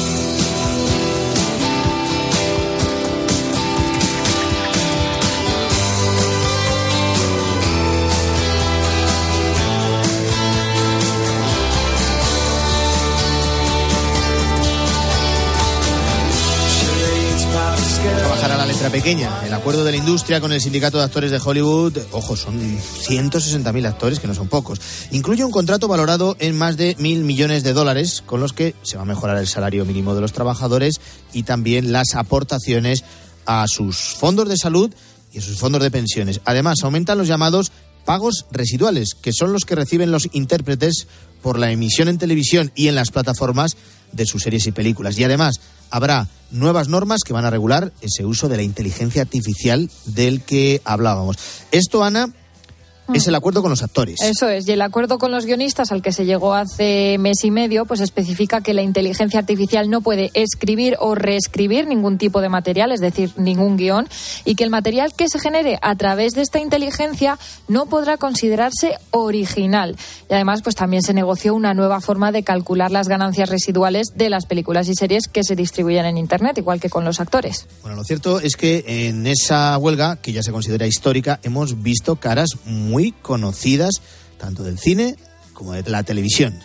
El 19.06 19.54
acuerdo 19.54 19.84
de 19.84 19.92
la 19.92 19.98
industria 19.98 20.40
con 20.40 20.50
el 20.50 20.60
sindicato 20.60 20.98
de 20.98 21.04
actores 21.04 21.30
de 21.30 21.38
Hollywood, 21.38 21.96
ojo, 22.10 22.34
son 22.34 22.58
160.000 22.58 23.86
actores, 23.86 24.18
que 24.18 24.26
no 24.26 24.34
son 24.34 24.48
pocos. 24.48 24.80
Incluye 25.12 25.44
un 25.44 25.52
contrato 25.52 25.86
valorado 25.86 26.36
en 26.40 26.58
más 26.58 26.76
de 26.76 26.96
mil 26.98 27.22
millones 27.22 27.62
de 27.62 27.72
dólares, 27.72 28.24
con 28.26 28.40
los 28.40 28.52
que 28.52 28.74
se 28.82 28.96
va 28.96 29.04
a 29.04 29.06
mejorar 29.06 29.36
el 29.38 29.46
salario 29.46 29.84
mínimo 29.84 30.16
de 30.16 30.22
los 30.22 30.32
trabajadores 30.32 31.00
y 31.32 31.44
también 31.44 31.92
las 31.92 32.16
aportaciones 32.16 33.04
a 33.44 33.68
sus 33.68 33.96
fondos 33.96 34.48
de 34.48 34.56
salud 34.56 34.92
y 35.32 35.38
a 35.38 35.42
sus 35.42 35.56
fondos 35.56 35.82
de 35.82 35.92
pensiones. 35.92 36.40
Además, 36.44 36.78
aumentan 36.82 37.16
los 37.16 37.28
llamados 37.28 37.70
pagos 38.04 38.46
residuales, 38.50 39.14
que 39.14 39.32
son 39.32 39.52
los 39.52 39.64
que 39.64 39.76
reciben 39.76 40.10
los 40.10 40.28
intérpretes 40.32 41.06
por 41.42 41.58
la 41.58 41.70
emisión 41.70 42.08
en 42.08 42.18
televisión 42.18 42.72
y 42.74 42.88
en 42.88 42.94
las 42.94 43.10
plataformas 43.10 43.76
de 44.12 44.26
sus 44.26 44.42
series 44.42 44.66
y 44.66 44.72
películas. 44.72 45.18
Y 45.18 45.24
además, 45.24 45.60
habrá 45.90 46.28
nuevas 46.50 46.88
normas 46.88 47.20
que 47.24 47.32
van 47.32 47.44
a 47.44 47.50
regular 47.50 47.92
ese 48.00 48.24
uso 48.24 48.48
de 48.48 48.56
la 48.56 48.62
inteligencia 48.62 49.22
artificial 49.22 49.90
del 50.06 50.42
que 50.42 50.80
hablábamos. 50.84 51.36
Esto, 51.70 52.04
Ana, 52.04 52.32
es 53.12 53.26
el 53.26 53.34
acuerdo 53.34 53.62
con 53.62 53.70
los 53.70 53.82
actores. 53.82 54.20
Eso 54.20 54.48
es, 54.48 54.66
y 54.68 54.72
el 54.72 54.82
acuerdo 54.82 55.18
con 55.18 55.30
los 55.30 55.46
guionistas 55.46 55.92
al 55.92 56.02
que 56.02 56.12
se 56.12 56.24
llegó 56.24 56.54
hace 56.54 57.16
mes 57.18 57.44
y 57.44 57.50
medio, 57.50 57.86
pues 57.86 58.00
especifica 58.00 58.60
que 58.60 58.74
la 58.74 58.82
inteligencia 58.82 59.38
artificial 59.38 59.90
no 59.90 60.00
puede 60.00 60.30
escribir 60.34 60.96
o 61.00 61.14
reescribir 61.14 61.86
ningún 61.86 62.18
tipo 62.18 62.40
de 62.40 62.48
material, 62.48 62.92
es 62.92 63.00
decir, 63.00 63.30
ningún 63.36 63.76
guion, 63.76 64.08
y 64.44 64.54
que 64.54 64.64
el 64.64 64.70
material 64.70 65.12
que 65.14 65.28
se 65.28 65.38
genere 65.38 65.78
a 65.82 65.94
través 65.96 66.32
de 66.32 66.42
esta 66.42 66.60
inteligencia 66.60 67.38
no 67.68 67.86
podrá 67.86 68.16
considerarse 68.16 68.96
original. 69.10 69.96
Y 70.30 70.34
además, 70.34 70.62
pues 70.62 70.74
también 70.74 71.02
se 71.02 71.14
negoció 71.14 71.54
una 71.54 71.74
nueva 71.74 72.00
forma 72.00 72.32
de 72.32 72.42
calcular 72.42 72.90
las 72.90 73.08
ganancias 73.08 73.48
residuales 73.48 74.08
de 74.14 74.30
las 74.30 74.46
películas 74.46 74.88
y 74.88 74.94
series 74.94 75.28
que 75.28 75.44
se 75.44 75.56
distribuyen 75.56 76.06
en 76.06 76.18
Internet, 76.18 76.58
igual 76.58 76.80
que 76.80 76.88
con 76.88 77.04
los 77.04 77.20
actores. 77.20 77.66
Bueno, 77.82 77.96
lo 77.96 78.04
cierto 78.04 78.40
es 78.40 78.56
que 78.56 78.84
en 79.08 79.26
esa 79.26 79.76
huelga, 79.78 80.16
que 80.16 80.32
ya 80.32 80.42
se 80.42 80.52
considera 80.52 80.86
histórica, 80.86 81.40
hemos 81.42 81.82
visto 81.82 82.16
caras 82.16 82.50
muy 82.64 82.95
muy 82.96 83.12
conocidas 83.12 84.00
tanto 84.38 84.62
del 84.62 84.78
cine 84.78 85.16
como 85.52 85.74
de 85.74 85.82
la 85.90 86.02
televisión. 86.02 86.58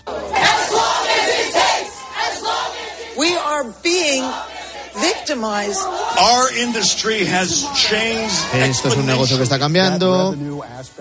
Esto 8.53 8.87
es 8.87 8.95
un 8.95 9.05
negocio 9.05 9.35
que 9.35 9.43
está 9.43 9.59
cambiando. 9.59 10.33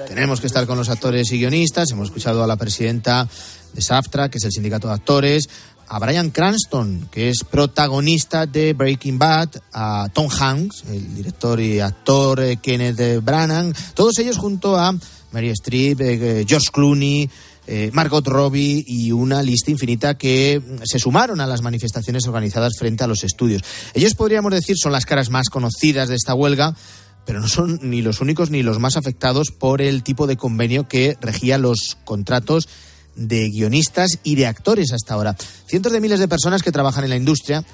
Tenemos 0.09 0.41
que 0.41 0.49
estar 0.49 0.67
con 0.67 0.77
los 0.77 0.89
actores 0.89 1.31
y 1.31 1.39
guionistas. 1.39 1.93
Hemos 1.93 2.09
escuchado 2.09 2.43
a 2.43 2.49
la 2.49 2.57
presidenta 2.57 3.29
de 3.73 3.83
SAFTRA, 3.83 4.31
que 4.31 4.39
es 4.39 4.45
el 4.45 4.51
sindicato 4.51 4.89
de 4.89 4.95
actores, 4.95 5.49
a 5.91 5.99
Brian 5.99 6.31
Cranston, 6.31 7.09
que 7.11 7.31
es 7.31 7.39
protagonista 7.43 8.47
de 8.47 8.75
Breaking 8.75 9.19
Bad, 9.19 9.49
a 9.73 10.09
Tom 10.13 10.29
Hanks, 10.31 10.85
el 10.89 11.17
director 11.17 11.59
y 11.61 11.81
actor 11.81 12.41
eh, 12.41 12.59
Kenneth 12.63 13.25
Branagh, 13.25 13.75
todos 13.95 14.17
ellos 14.21 14.39
junto 14.39 14.79
a 14.79 14.95
Mary 15.33 15.49
Streep, 15.51 16.01
eh, 16.01 16.45
George 16.47 16.69
Clooney, 16.73 17.29
eh, 17.67 17.91
Margot 17.93 18.25
Robbie 18.25 18.85
y 18.87 19.11
una 19.11 19.43
lista 19.43 19.73
infinita 19.73 20.17
que 20.17 20.63
se 20.85 21.01
sumaron 21.01 21.41
a 21.41 21.47
las 21.49 21.61
manifestaciones 21.61 22.25
organizadas 22.29 22.75
frente 22.79 23.03
a 23.03 23.09
los 23.09 23.25
estudios. 23.25 23.63
Ellos 23.93 24.15
podríamos 24.15 24.53
decir 24.53 24.77
son 24.79 24.93
las 24.93 25.07
caras 25.07 25.29
más 25.29 25.49
conocidas 25.49 26.09
de 26.09 26.15
esta 26.15 26.35
huelga, 26.35 26.77
pero 27.27 27.41
no 27.41 27.49
son 27.49 27.81
ni 27.83 28.01
los 28.01 28.21
únicos 28.21 28.51
ni 28.51 28.63
los 28.63 28.79
más 28.79 28.97
afectados 28.97 29.51
por 29.51 29.83
el 29.83 30.05
tipo 30.05 30.29
de 30.29 30.37
convenio 30.37 30.87
que 30.87 31.17
regía 31.21 31.59
los 31.59 31.99
contratos 32.05 32.69
de 33.17 33.49
guionistas 33.51 34.19
y 34.23 34.35
de 34.35 34.47
actores 34.47 34.93
hasta 34.93 35.15
ahora. 35.15 35.37
Cientos 35.67 35.93
de 35.93 36.01
miles 36.01 36.21
de 36.21 36.29
personas 36.29 36.63
que 36.63 36.73
trabajan 36.73 37.05
en 37.05 37.11
la 37.11 37.17
industria 37.17 37.65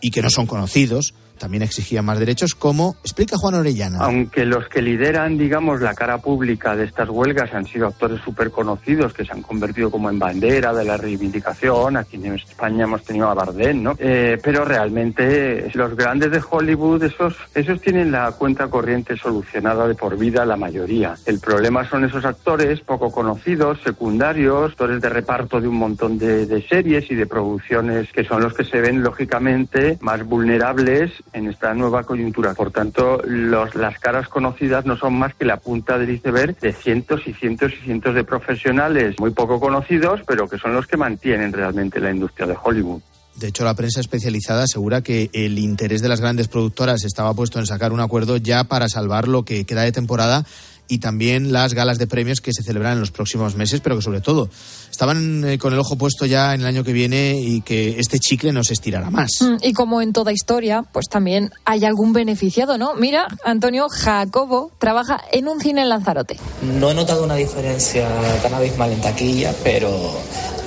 y 0.00 0.10
que 0.10 0.22
no 0.22 0.30
son 0.30 0.46
conocidos, 0.46 1.14
también 1.36 1.62
exigían 1.62 2.04
más 2.04 2.18
derechos, 2.18 2.54
como 2.54 2.96
explica 3.02 3.36
Juan 3.36 3.54
Orellana. 3.54 3.98
Aunque 4.00 4.44
los 4.44 4.68
que 4.68 4.82
lideran, 4.82 5.38
digamos, 5.38 5.80
la 5.80 5.94
cara 5.94 6.18
pública 6.18 6.74
de 6.76 6.84
estas 6.84 7.08
huelgas 7.08 7.52
han 7.52 7.66
sido 7.66 7.86
actores 7.86 8.20
súper 8.22 8.50
conocidos 8.50 9.12
que 9.12 9.24
se 9.24 9.32
han 9.32 9.42
convertido 9.42 9.90
como 9.90 10.10
en 10.10 10.18
bandera 10.18 10.72
de 10.72 10.84
la 10.84 10.96
reivindicación, 10.96 11.96
aquí 11.96 12.16
en 12.16 12.34
España 12.34 12.84
hemos 12.84 13.04
tenido 13.04 13.28
a 13.28 13.34
Bardem, 13.34 13.82
¿no? 13.82 13.94
Eh, 13.98 14.38
pero 14.42 14.64
realmente 14.64 15.70
los 15.74 15.94
grandes 15.94 16.30
de 16.30 16.42
Hollywood, 16.48 17.02
esos, 17.02 17.36
esos 17.54 17.80
tienen 17.80 18.10
la 18.10 18.32
cuenta 18.32 18.68
corriente 18.68 19.16
solucionada 19.16 19.86
de 19.86 19.94
por 19.94 20.18
vida 20.18 20.44
la 20.44 20.56
mayoría. 20.56 21.14
El 21.26 21.40
problema 21.40 21.88
son 21.88 22.04
esos 22.04 22.24
actores 22.24 22.80
poco 22.80 23.10
conocidos, 23.10 23.80
secundarios, 23.82 24.72
actores 24.72 25.00
de 25.00 25.08
reparto 25.08 25.60
de 25.60 25.68
un 25.68 25.76
montón 25.76 26.18
de 26.18 26.66
series 26.68 27.10
y 27.10 27.14
de 27.14 27.26
producciones 27.26 28.10
que 28.12 28.24
son 28.24 28.42
los 28.42 28.54
que 28.54 28.64
se 28.64 28.80
ven 28.80 29.02
lógicamente 29.02 29.98
más 30.00 30.24
vulnerables 30.24 31.12
en 31.32 31.48
esta 31.48 31.74
nueva 31.74 32.04
coyuntura. 32.04 32.54
Por 32.54 32.70
tanto, 32.70 33.20
los, 33.24 33.74
las 33.74 33.98
caras 33.98 34.28
conocidas 34.28 34.86
no 34.86 34.96
son 34.96 35.18
más 35.18 35.34
que 35.34 35.44
la 35.44 35.58
punta 35.58 35.98
del 35.98 36.10
iceberg 36.10 36.58
de 36.58 36.72
cientos 36.72 37.22
y 37.26 37.32
cientos 37.32 37.72
y 37.72 37.84
cientos 37.84 38.14
de 38.14 38.24
profesionales 38.24 39.16
muy 39.18 39.30
poco 39.30 39.60
conocidos, 39.60 40.20
pero 40.26 40.48
que 40.48 40.58
son 40.58 40.74
los 40.74 40.86
que 40.86 40.96
mantienen 40.96 41.52
realmente 41.52 42.00
la 42.00 42.10
industria 42.10 42.46
de 42.46 42.56
Hollywood. 42.62 43.02
De 43.36 43.48
hecho, 43.48 43.64
la 43.64 43.74
prensa 43.74 44.00
especializada 44.00 44.62
asegura 44.62 45.02
que 45.02 45.28
el 45.34 45.58
interés 45.58 46.00
de 46.00 46.08
las 46.08 46.22
grandes 46.22 46.48
productoras 46.48 47.04
estaba 47.04 47.34
puesto 47.34 47.58
en 47.58 47.66
sacar 47.66 47.92
un 47.92 48.00
acuerdo 48.00 48.38
ya 48.38 48.64
para 48.64 48.88
salvar 48.88 49.28
lo 49.28 49.44
que 49.44 49.66
queda 49.66 49.82
de 49.82 49.92
temporada 49.92 50.46
y 50.88 50.98
también 50.98 51.52
las 51.52 51.74
galas 51.74 51.98
de 51.98 52.06
premios 52.06 52.40
que 52.40 52.52
se 52.52 52.62
celebran 52.62 52.94
en 52.94 53.00
los 53.00 53.10
próximos 53.10 53.56
meses, 53.56 53.80
pero 53.80 53.96
que 53.96 54.02
sobre 54.02 54.20
todo 54.20 54.48
estaban 54.90 55.44
eh, 55.44 55.58
con 55.58 55.72
el 55.72 55.78
ojo 55.78 55.96
puesto 55.96 56.26
ya 56.26 56.54
en 56.54 56.60
el 56.60 56.66
año 56.66 56.84
que 56.84 56.92
viene 56.92 57.38
y 57.40 57.60
que 57.60 57.98
este 57.98 58.18
chicle 58.18 58.52
no 58.52 58.64
se 58.64 58.74
estirará 58.74 59.10
más. 59.10 59.30
Mm, 59.40 59.56
Y 59.62 59.72
como 59.72 60.00
en 60.00 60.12
toda 60.12 60.32
historia, 60.32 60.82
pues 60.92 61.06
también 61.08 61.52
hay 61.64 61.84
algún 61.84 62.12
beneficiado, 62.12 62.78
¿no? 62.78 62.94
Mira, 62.94 63.26
Antonio 63.44 63.88
Jacobo 63.88 64.70
trabaja 64.78 65.20
en 65.32 65.48
un 65.48 65.60
cine 65.60 65.82
en 65.82 65.88
Lanzarote. 65.88 66.38
No 66.62 66.90
he 66.90 66.94
notado 66.94 67.24
una 67.24 67.34
diferencia 67.34 68.08
tan 68.42 68.54
abismal 68.54 68.92
en 68.92 69.00
taquilla, 69.00 69.54
pero 69.62 69.90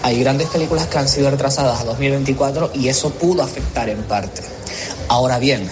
hay 0.04 0.20
grandes 0.20 0.48
películas 0.50 0.88
que 0.88 0.98
han 0.98 1.08
sido 1.08 1.30
retrasadas 1.32 1.82
a 1.82 1.86
2024 1.86 2.72
y 2.76 2.88
eso 2.88 3.10
pudo 3.12 3.44
afectar 3.44 3.90
en 3.90 4.02
parte. 4.04 4.42
Ahora 5.08 5.40
bien, 5.40 5.68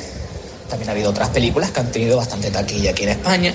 también 0.69 0.89
ha 0.89 0.91
habido 0.93 1.11
otras 1.11 1.29
películas 1.29 1.71
que 1.71 1.79
han 1.79 1.91
tenido 1.91 2.17
bastante 2.17 2.51
taquilla 2.51 2.91
aquí 2.91 3.03
en 3.03 3.09
España, 3.09 3.53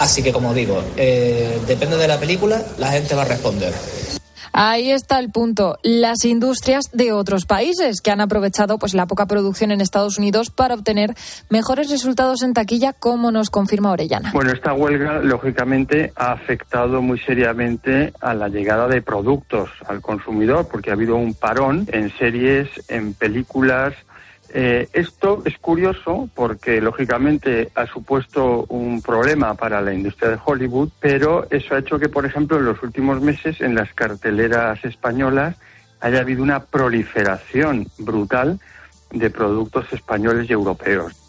así 0.00 0.22
que 0.22 0.32
como 0.32 0.54
digo, 0.54 0.82
eh, 0.96 1.58
depende 1.66 1.96
de 1.96 2.08
la 2.08 2.18
película, 2.18 2.62
la 2.78 2.92
gente 2.92 3.14
va 3.14 3.22
a 3.22 3.26
responder. 3.26 3.72
Ahí 4.60 4.90
está 4.90 5.20
el 5.20 5.30
punto. 5.30 5.78
Las 5.84 6.24
industrias 6.24 6.86
de 6.92 7.12
otros 7.12 7.46
países 7.46 8.00
que 8.00 8.10
han 8.10 8.20
aprovechado 8.20 8.78
pues 8.78 8.92
la 8.92 9.06
poca 9.06 9.26
producción 9.26 9.70
en 9.70 9.80
Estados 9.80 10.18
Unidos 10.18 10.50
para 10.50 10.74
obtener 10.74 11.14
mejores 11.48 11.90
resultados 11.90 12.42
en 12.42 12.54
taquilla, 12.54 12.92
como 12.92 13.30
nos 13.30 13.50
confirma 13.50 13.92
Orellana. 13.92 14.32
Bueno, 14.32 14.50
esta 14.50 14.72
huelga, 14.72 15.20
lógicamente, 15.20 16.12
ha 16.16 16.32
afectado 16.32 17.00
muy 17.02 17.20
seriamente 17.20 18.12
a 18.20 18.34
la 18.34 18.48
llegada 18.48 18.88
de 18.88 19.00
productos 19.00 19.70
al 19.86 20.00
consumidor, 20.00 20.66
porque 20.68 20.90
ha 20.90 20.94
habido 20.94 21.14
un 21.14 21.34
parón 21.34 21.86
en 21.92 22.10
series, 22.18 22.68
en 22.88 23.14
películas. 23.14 23.94
Eh, 24.50 24.88
esto 24.92 25.42
es 25.44 25.58
curioso 25.58 26.28
porque, 26.34 26.80
lógicamente, 26.80 27.70
ha 27.74 27.86
supuesto 27.86 28.64
un 28.68 29.02
problema 29.02 29.54
para 29.54 29.80
la 29.82 29.92
industria 29.92 30.30
de 30.30 30.38
Hollywood, 30.42 30.90
pero 31.00 31.46
eso 31.50 31.74
ha 31.74 31.78
hecho 31.78 31.98
que, 31.98 32.08
por 32.08 32.24
ejemplo, 32.24 32.58
en 32.58 32.64
los 32.64 32.82
últimos 32.82 33.20
meses, 33.20 33.60
en 33.60 33.74
las 33.74 33.92
carteleras 33.92 34.82
españolas, 34.84 35.56
haya 36.00 36.20
habido 36.20 36.42
una 36.42 36.64
proliferación 36.64 37.86
brutal 37.98 38.58
de 39.10 39.30
productos 39.30 39.92
españoles 39.92 40.48
y 40.48 40.52
europeos. 40.52 41.27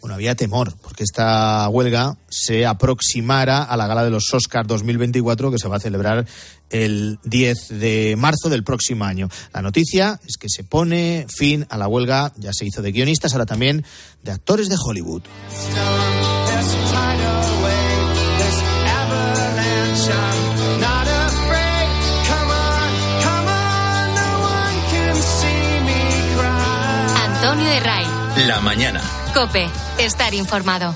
Bueno, 0.00 0.14
había 0.14 0.34
temor 0.34 0.74
porque 0.80 1.04
esta 1.04 1.68
huelga 1.68 2.16
se 2.28 2.64
aproximara 2.64 3.62
a 3.62 3.76
la 3.76 3.86
gala 3.86 4.02
de 4.02 4.10
los 4.10 4.32
Oscars 4.32 4.66
2024 4.66 5.50
que 5.50 5.58
se 5.58 5.68
va 5.68 5.76
a 5.76 5.80
celebrar 5.80 6.26
el 6.70 7.18
10 7.24 7.80
de 7.80 8.14
marzo 8.16 8.48
del 8.48 8.64
próximo 8.64 9.04
año. 9.04 9.28
La 9.52 9.60
noticia 9.60 10.18
es 10.26 10.36
que 10.38 10.48
se 10.48 10.64
pone 10.64 11.26
fin 11.28 11.66
a 11.68 11.76
la 11.76 11.88
huelga, 11.88 12.32
ya 12.36 12.52
se 12.52 12.64
hizo 12.64 12.80
de 12.80 12.92
guionistas, 12.92 13.32
ahora 13.32 13.46
también 13.46 13.84
de 14.22 14.32
actores 14.32 14.68
de 14.68 14.76
Hollywood. 14.82 15.22
Antonio 27.42 27.68
de 27.68 27.80
Ray. 27.80 28.09
La 28.46 28.60
mañana. 28.60 29.02
Cope. 29.34 29.66
Estar 29.98 30.32
informado. 30.34 30.94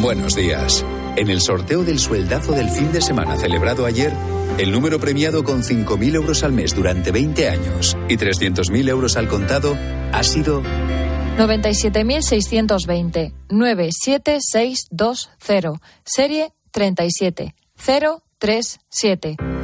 Buenos 0.00 0.36
días. 0.36 0.84
En 1.16 1.30
el 1.30 1.40
sorteo 1.40 1.82
del 1.82 1.98
sueldazo 1.98 2.52
del 2.52 2.68
fin 2.70 2.92
de 2.92 3.00
semana 3.00 3.36
celebrado 3.36 3.86
ayer, 3.86 4.12
el 4.58 4.70
número 4.70 5.00
premiado 5.00 5.42
con 5.42 5.62
5.000 5.62 6.14
euros 6.14 6.44
al 6.44 6.52
mes 6.52 6.76
durante 6.76 7.10
20 7.10 7.48
años 7.48 7.96
y 8.08 8.16
300.000 8.16 8.88
euros 8.88 9.16
al 9.16 9.26
contado 9.26 9.76
ha 10.12 10.22
sido 10.22 10.62
97.620 11.38 13.32
97620 13.48 15.80
serie 16.04 16.52
37037. 16.70 19.63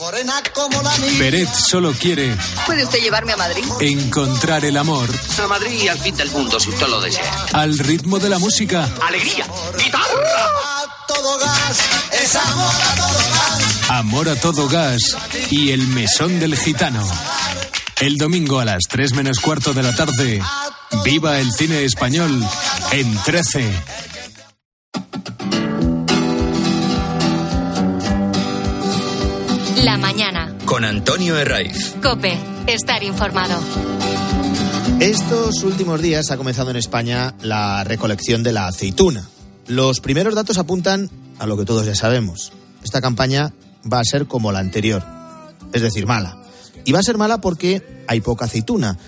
Morena 0.00 0.42
como 0.54 0.80
la 0.82 0.90
Peret 1.18 1.52
solo 1.54 1.92
quiere 1.92 2.34
¿Puede 2.64 2.84
usted 2.84 3.00
llevarme 3.00 3.32
a 3.34 3.36
Madrid? 3.36 3.62
encontrar 3.80 4.64
el 4.64 4.78
amor 4.78 5.10
A 5.42 5.46
Madrid 5.46 5.78
y 5.82 5.88
al 5.88 5.98
fin 5.98 6.16
del 6.16 6.30
mundo, 6.30 6.58
si 6.58 6.70
usted 6.70 6.86
lo 6.88 7.02
desea. 7.02 7.46
al 7.52 7.78
ritmo 7.78 8.18
de 8.18 8.30
la 8.30 8.38
música, 8.38 8.88
¡Alegría! 9.06 9.46
¡Guitarra! 9.76 10.08
A 10.08 11.06
todo 11.06 11.38
gas, 11.38 11.78
es 12.22 12.34
amor 12.34 12.74
a 12.74 12.94
todo 12.96 13.18
gas. 13.18 13.90
amor 13.90 14.28
a 14.30 14.36
todo 14.36 14.68
gas 14.70 15.00
y 15.50 15.72
el 15.72 15.86
mesón 15.88 16.40
del 16.40 16.56
gitano. 16.56 17.06
El 18.00 18.16
domingo 18.16 18.58
a 18.60 18.64
las 18.64 18.84
3 18.88 19.12
menos 19.12 19.38
cuarto 19.40 19.74
de 19.74 19.82
la 19.82 19.94
tarde, 19.94 20.40
viva 21.04 21.38
el 21.40 21.52
cine 21.52 21.84
español 21.84 22.42
en 22.92 23.22
13. 23.22 23.70
La 29.84 29.96
mañana. 29.96 30.54
Con 30.66 30.84
Antonio 30.84 31.38
Herraiz. 31.38 31.96
Cope. 32.02 32.36
Estar 32.66 33.02
informado. 33.02 33.58
Estos 35.00 35.62
últimos 35.64 36.02
días 36.02 36.30
ha 36.30 36.36
comenzado 36.36 36.70
en 36.70 36.76
España 36.76 37.34
la 37.40 37.82
recolección 37.84 38.42
de 38.42 38.52
la 38.52 38.66
aceituna. 38.66 39.26
Los 39.66 40.00
primeros 40.00 40.34
datos 40.34 40.58
apuntan 40.58 41.08
a 41.38 41.46
lo 41.46 41.56
que 41.56 41.64
todos 41.64 41.86
ya 41.86 41.94
sabemos. 41.94 42.52
Esta 42.84 43.00
campaña 43.00 43.54
va 43.90 44.00
a 44.00 44.04
ser 44.04 44.26
como 44.26 44.52
la 44.52 44.58
anterior, 44.58 45.02
es 45.72 45.80
decir, 45.80 46.06
mala. 46.06 46.36
Y 46.84 46.92
va 46.92 46.98
a 46.98 47.02
ser 47.02 47.16
mala 47.16 47.40
porque 47.40 48.04
hay 48.06 48.20
poca 48.20 48.44
aceituna 48.44 48.98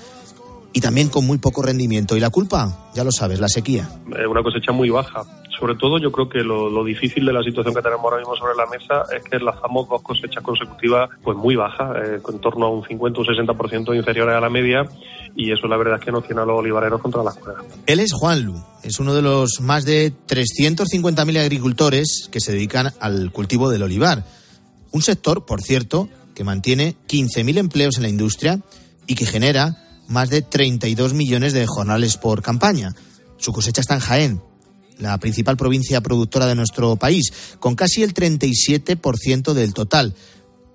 y 0.73 0.81
también 0.81 1.11
con 1.11 1.27
muy 1.27 1.37
poco 1.37 1.63
rendimiento. 1.63 2.17
¿Y 2.17 2.21
la 2.21 2.31
culpa? 2.31 2.91
Ya 2.95 3.05
lo 3.05 3.13
sabes, 3.13 3.41
la 3.41 3.49
sequía. 3.49 3.91
Una 4.07 4.43
cosecha 4.43 4.73
muy 4.73 4.89
baja. 4.89 5.23
Sobre 5.59 5.75
todo 5.77 5.99
yo 5.99 6.11
creo 6.11 6.29
que 6.29 6.39
lo, 6.39 6.85
difícil 6.85 7.27
de 7.27 7.33
la 7.33 7.43
situación 7.43 7.75
que 7.75 7.83
tenemos 7.83 8.05
ahora 8.05 8.19
mismo 8.19 8.35
sobre 8.37 8.55
la 8.57 8.67
mesa 8.67 9.05
es 9.15 9.23
que 9.23 9.37
enlazamos 9.37 9.89
dos 9.89 10.03
cosechas 10.03 10.43
consecutivas 10.43 11.11
pues 11.23 11.37
muy 11.37 11.57
bajas, 11.57 11.97
eh, 12.05 12.21
en 12.27 12.39
torno 12.41 12.67
a 12.67 12.71
un 12.71 12.85
50 12.85 13.21
o 13.21 13.25
60% 13.25 13.97
inferiores 13.97 14.35
a 14.35 14.41
la 14.41 14.51
media 14.51 14.85
y 15.37 15.53
eso 15.53 15.67
la 15.67 15.77
verdad 15.77 15.99
es 15.99 16.05
que 16.05 16.13
nos 16.13 16.25
tiene 16.25 16.43
a 16.43 16.45
los 16.45 16.59
olivareros 16.59 17.01
contra 17.01 17.23
las 17.23 17.37
cuerdas. 17.37 17.65
Él 17.87 18.01
es 18.01 18.13
Juan 18.13 18.43
Lu, 18.43 18.63
es 18.83 18.99
uno 18.99 19.15
de 19.15 19.23
los 19.23 19.61
más 19.61 19.85
de 19.85 20.13
350.000 20.29 21.39
agricultores 21.39 22.29
que 22.31 22.41
se 22.41 22.53
dedican 22.53 22.93
al 23.01 23.31
cultivo 23.33 23.71
del 23.71 23.83
olivar. 23.83 24.25
Un 24.91 25.03
sector, 25.03 25.45
por 25.47 25.63
cierto, 25.63 26.09
que 26.35 26.45
mantiene 26.45 26.97
15.000 27.09 27.59
empleos 27.59 27.97
en 27.97 28.03
la 28.03 28.09
industria 28.09 28.61
y 29.07 29.15
que 29.15 29.27
genera 29.27 29.77
más 30.09 30.31
de 30.31 30.43
32 30.43 31.15
millones 31.15 31.53
de 31.53 31.67
jornales 31.67 32.17
por 32.17 32.43
campaña. 32.43 32.95
Su 33.39 33.53
cosecha 33.53 33.81
está 33.81 33.95
en 33.95 34.01
Jaén, 34.01 34.43
la 35.03 35.19
principal 35.19 35.57
provincia 35.57 36.01
productora 36.01 36.47
de 36.47 36.55
nuestro 36.55 36.97
país, 36.97 37.33
con 37.61 37.75
casi 37.75 38.03
el 38.03 38.15
37% 38.15 39.53
del 39.53 39.75
total. 39.75 40.15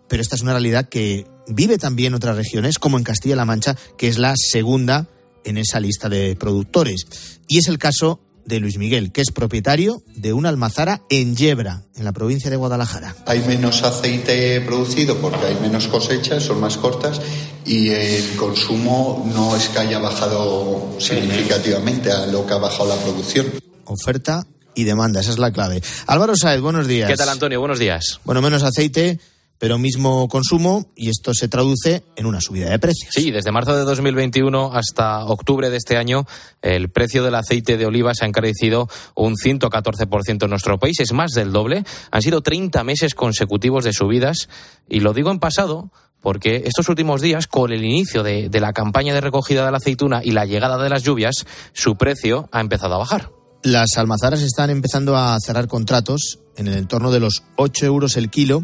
Pero 0.08 0.22
esta 0.22 0.36
es 0.36 0.42
una 0.42 0.52
realidad 0.52 0.90
que 0.90 1.26
vive 1.48 1.78
también 1.78 2.14
otras 2.14 2.36
regiones, 2.36 2.80
como 2.80 2.98
en 2.98 3.04
Castilla-La 3.04 3.46
Mancha, 3.46 3.76
que 3.98 4.08
es 4.08 4.18
la 4.18 4.34
segunda 4.36 5.08
en 5.44 5.58
esa 5.58 5.80
lista 5.80 6.10
de 6.10 6.36
productores. 6.36 7.08
Y 7.48 7.58
es 7.58 7.68
el 7.68 7.78
caso 7.78 8.20
de 8.48 8.60
Luis 8.62 8.78
Miguel, 8.78 9.12
que 9.12 9.22
es 9.22 9.32
propietario 9.32 10.02
de 10.16 10.32
una 10.32 10.50
almazara 10.50 11.02
en 11.10 11.36
Yebra, 11.36 11.84
en 11.96 12.06
la 12.06 12.14
provincia 12.14 12.50
de 12.50 12.56
Guadalajara. 12.56 13.14
Hay 13.26 13.42
menos 13.42 13.84
aceite 13.84 14.62
producido 14.62 15.18
porque 15.18 15.46
hay 15.48 15.56
menos 15.62 15.88
cosechas, 15.88 16.44
son 16.44 16.62
más 16.62 16.78
cortas 16.78 17.22
y 17.66 17.90
el 17.90 18.36
consumo 18.38 19.30
no 19.36 19.56
es 19.56 19.68
que 19.68 19.80
haya 19.80 20.00
bajado 20.00 20.96
significativamente 20.98 22.12
a 22.12 22.26
lo 22.28 22.46
que 22.48 22.54
ha 22.54 22.58
bajado 22.58 22.88
la 22.88 22.96
producción. 22.96 23.48
Oferta 23.88 24.46
y 24.76 24.84
demanda, 24.84 25.22
esa 25.22 25.32
es 25.32 25.40
la 25.40 25.52
clave. 25.52 25.82
Álvaro 26.06 26.36
Saez, 26.36 26.62
buenos 26.62 26.88
días. 26.88 27.10
¿Qué 27.10 27.18
tal, 27.18 27.30
Antonio? 27.30 27.60
Buenos 27.60 27.80
días. 27.80 28.20
Bueno, 28.26 28.42
menos 28.42 28.62
aceite, 28.64 29.20
pero 29.60 29.78
mismo 29.78 30.28
consumo 30.28 30.88
y 30.96 31.10
esto 31.10 31.34
se 31.34 31.48
traduce 31.48 32.04
en 32.16 32.26
una 32.26 32.42
subida 32.42 32.70
de 32.70 32.80
precios. 32.80 33.12
Sí, 33.12 33.32
desde 33.32 33.52
marzo 33.52 33.76
de 33.76 33.84
2021 33.84 34.72
hasta 34.74 35.26
octubre 35.26 35.70
de 35.70 35.78
este 35.78 35.98
año, 35.98 36.26
el 36.62 36.90
precio 36.90 37.24
del 37.24 37.36
aceite 37.36 37.78
de 37.78 37.86
oliva 37.86 38.14
se 38.14 38.26
ha 38.26 38.28
encarecido 38.28 38.88
un 39.16 39.36
114% 39.36 40.44
en 40.44 40.50
nuestro 40.50 40.78
país, 40.78 41.00
es 41.00 41.12
más 41.12 41.32
del 41.32 41.52
doble. 41.52 41.84
Han 42.12 42.22
sido 42.22 42.42
30 42.42 42.84
meses 42.84 43.16
consecutivos 43.16 43.84
de 43.84 43.94
subidas 43.94 44.50
y 44.88 45.00
lo 45.00 45.14
digo 45.14 45.32
en 45.32 45.40
pasado 45.40 45.90
porque 46.22 46.64
estos 46.66 46.90
últimos 46.90 47.22
días, 47.22 47.48
con 47.48 47.72
el 47.72 47.84
inicio 47.84 48.22
de, 48.22 48.50
de 48.50 48.60
la 48.60 48.74
campaña 48.74 49.14
de 49.14 49.22
recogida 49.22 49.66
de 49.66 49.72
la 49.72 49.78
aceituna 49.78 50.22
y 50.24 50.32
la 50.32 50.46
llegada 50.46 50.82
de 50.82 50.90
las 50.90 51.04
lluvias, 51.04 51.46
su 51.74 51.96
precio 51.96 52.50
ha 52.52 52.60
empezado 52.60 52.96
a 52.96 52.98
bajar. 52.98 53.37
Las 53.68 53.98
almazaras 53.98 54.44
están 54.44 54.70
empezando 54.70 55.18
a 55.18 55.38
cerrar 55.46 55.68
contratos 55.68 56.40
en 56.56 56.70
el 56.70 56.76
entorno 56.76 57.12
de 57.12 57.20
los 57.20 57.44
8 57.58 57.86
euros 57.86 58.16
el 58.16 58.30
kilo 58.30 58.64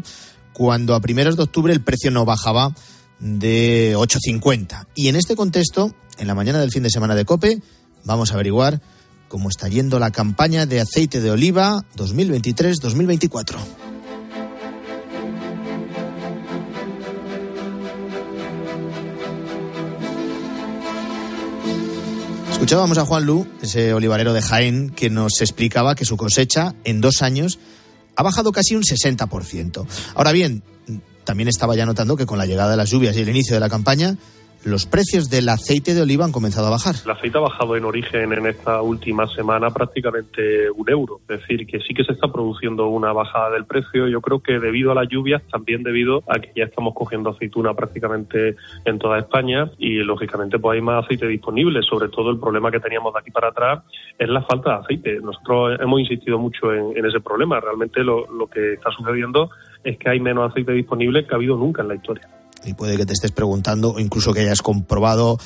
cuando 0.54 0.94
a 0.94 1.00
primeros 1.00 1.36
de 1.36 1.42
octubre 1.42 1.74
el 1.74 1.82
precio 1.82 2.10
no 2.10 2.24
bajaba 2.24 2.74
de 3.18 3.94
8,50. 3.98 4.86
Y 4.94 5.08
en 5.08 5.16
este 5.16 5.36
contexto, 5.36 5.94
en 6.16 6.26
la 6.26 6.34
mañana 6.34 6.58
del 6.58 6.70
fin 6.70 6.84
de 6.84 6.88
semana 6.88 7.14
de 7.14 7.26
Cope, 7.26 7.60
vamos 8.04 8.30
a 8.30 8.34
averiguar 8.36 8.80
cómo 9.28 9.50
está 9.50 9.68
yendo 9.68 9.98
la 9.98 10.10
campaña 10.10 10.64
de 10.64 10.80
aceite 10.80 11.20
de 11.20 11.30
oliva 11.30 11.84
2023-2024. 11.98 13.93
Escuchábamos 22.64 22.96
a 22.96 23.04
Juan 23.04 23.26
Lu, 23.26 23.46
ese 23.60 23.92
olivarero 23.92 24.32
de 24.32 24.40
Jaén, 24.40 24.88
que 24.88 25.10
nos 25.10 25.42
explicaba 25.42 25.94
que 25.94 26.06
su 26.06 26.16
cosecha 26.16 26.74
en 26.84 27.02
dos 27.02 27.20
años 27.20 27.58
ha 28.16 28.22
bajado 28.22 28.52
casi 28.52 28.74
un 28.74 28.82
60%. 28.82 29.86
Ahora 30.14 30.32
bien, 30.32 30.62
también 31.24 31.50
estaba 31.50 31.76
ya 31.76 31.84
notando 31.84 32.16
que 32.16 32.24
con 32.24 32.38
la 32.38 32.46
llegada 32.46 32.70
de 32.70 32.78
las 32.78 32.88
lluvias 32.88 33.14
y 33.18 33.20
el 33.20 33.28
inicio 33.28 33.52
de 33.52 33.60
la 33.60 33.68
campaña, 33.68 34.16
los 34.64 34.86
precios 34.86 35.30
del 35.30 35.48
aceite 35.48 35.94
de 35.94 36.02
oliva 36.02 36.24
han 36.24 36.32
comenzado 36.32 36.66
a 36.66 36.70
bajar. 36.70 36.94
El 37.04 37.10
aceite 37.10 37.38
ha 37.38 37.42
bajado 37.42 37.76
en 37.76 37.84
origen 37.84 38.32
en 38.32 38.46
esta 38.46 38.80
última 38.82 39.26
semana 39.28 39.70
prácticamente 39.70 40.70
un 40.70 40.88
euro. 40.88 41.20
Es 41.28 41.40
decir, 41.40 41.66
que 41.66 41.80
sí 41.80 41.94
que 41.94 42.04
se 42.04 42.12
está 42.12 42.28
produciendo 42.28 42.86
una 42.88 43.12
bajada 43.12 43.50
del 43.50 43.66
precio. 43.66 44.08
Yo 44.08 44.20
creo 44.20 44.40
que 44.40 44.58
debido 44.58 44.92
a 44.92 44.94
las 44.94 45.08
lluvias, 45.08 45.42
también 45.50 45.82
debido 45.82 46.22
a 46.28 46.38
que 46.38 46.52
ya 46.56 46.64
estamos 46.64 46.94
cogiendo 46.94 47.30
aceituna 47.30 47.74
prácticamente 47.74 48.56
en 48.84 48.98
toda 48.98 49.18
España 49.18 49.70
y 49.78 49.98
lógicamente 49.98 50.58
pues 50.58 50.76
hay 50.76 50.82
más 50.82 51.04
aceite 51.04 51.26
disponible. 51.26 51.82
Sobre 51.82 52.08
todo 52.08 52.30
el 52.30 52.38
problema 52.38 52.70
que 52.70 52.80
teníamos 52.80 53.12
de 53.12 53.20
aquí 53.20 53.30
para 53.30 53.48
atrás 53.48 53.82
es 54.18 54.28
la 54.28 54.42
falta 54.42 54.70
de 54.70 54.76
aceite. 54.76 55.20
Nosotros 55.20 55.78
hemos 55.80 56.00
insistido 56.00 56.38
mucho 56.38 56.72
en, 56.72 57.04
ese 57.04 57.20
problema. 57.20 57.60
Realmente 57.60 58.02
lo, 58.02 58.26
lo 58.32 58.46
que 58.46 58.74
está 58.74 58.90
sucediendo 58.90 59.50
es 59.82 59.98
que 59.98 60.08
hay 60.08 60.20
menos 60.20 60.50
aceite 60.50 60.72
disponible 60.72 61.26
que 61.26 61.34
ha 61.34 61.36
habido 61.36 61.56
nunca 61.56 61.82
en 61.82 61.88
la 61.88 61.94
historia 61.96 62.28
y 62.64 62.74
puede 62.74 62.96
que 62.96 63.06
te 63.06 63.12
estés 63.12 63.32
preguntando 63.32 63.92
o 63.92 64.00
incluso 64.00 64.32
que 64.32 64.40
hayas 64.40 64.62
comprobado 64.62 65.38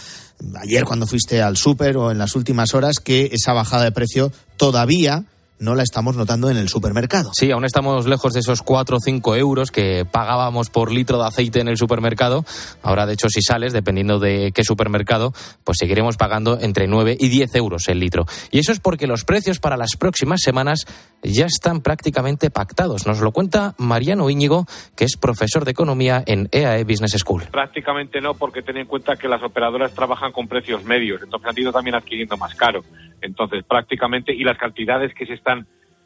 ayer 0.60 0.84
cuando 0.84 1.06
fuiste 1.06 1.42
al 1.42 1.56
súper 1.56 1.96
o 1.96 2.10
en 2.10 2.18
las 2.18 2.36
últimas 2.36 2.74
horas 2.74 2.98
que 2.98 3.30
esa 3.32 3.52
bajada 3.52 3.84
de 3.84 3.92
precio 3.92 4.32
todavía 4.56 5.24
no 5.58 5.74
la 5.74 5.82
estamos 5.82 6.16
notando 6.16 6.50
en 6.50 6.56
el 6.56 6.68
supermercado. 6.68 7.30
Sí, 7.34 7.50
aún 7.50 7.64
estamos 7.64 8.06
lejos 8.06 8.32
de 8.32 8.40
esos 8.40 8.62
4 8.62 8.96
o 8.96 9.00
5 9.00 9.36
euros 9.36 9.70
que 9.70 10.04
pagábamos 10.04 10.70
por 10.70 10.92
litro 10.92 11.18
de 11.18 11.26
aceite 11.26 11.60
en 11.60 11.68
el 11.68 11.76
supermercado. 11.76 12.44
Ahora, 12.82 13.06
de 13.06 13.14
hecho, 13.14 13.28
si 13.28 13.42
sales, 13.42 13.72
dependiendo 13.72 14.18
de 14.18 14.52
qué 14.54 14.64
supermercado, 14.64 15.32
pues 15.64 15.78
seguiremos 15.78 16.16
pagando 16.16 16.58
entre 16.60 16.86
9 16.86 17.16
y 17.18 17.28
10 17.28 17.54
euros 17.56 17.88
el 17.88 18.00
litro. 18.00 18.26
Y 18.50 18.58
eso 18.58 18.72
es 18.72 18.80
porque 18.80 19.06
los 19.06 19.24
precios 19.24 19.58
para 19.58 19.76
las 19.76 19.96
próximas 19.96 20.40
semanas 20.42 20.86
ya 21.22 21.46
están 21.46 21.80
prácticamente 21.80 22.50
pactados. 22.50 23.06
Nos 23.06 23.20
lo 23.20 23.32
cuenta 23.32 23.74
Mariano 23.78 24.30
Íñigo, 24.30 24.66
que 24.96 25.04
es 25.04 25.16
profesor 25.16 25.64
de 25.64 25.72
economía 25.72 26.22
en 26.26 26.48
EAE 26.52 26.84
Business 26.84 27.16
School. 27.18 27.44
Prácticamente 27.50 28.20
no, 28.20 28.34
porque 28.34 28.62
ten 28.62 28.76
en 28.76 28.86
cuenta 28.86 29.16
que 29.16 29.28
las 29.28 29.42
operadoras 29.42 29.94
trabajan 29.94 30.32
con 30.32 30.46
precios 30.46 30.84
medios, 30.84 31.22
entonces 31.22 31.48
han 31.48 31.58
ido 31.58 31.72
también 31.72 31.96
adquiriendo 31.96 32.36
más 32.36 32.54
caro. 32.54 32.84
Entonces, 33.20 33.64
prácticamente, 33.64 34.32
y 34.32 34.44
las 34.44 34.58
cantidades 34.58 35.12
que 35.14 35.26
se 35.26 35.34
están 35.34 35.47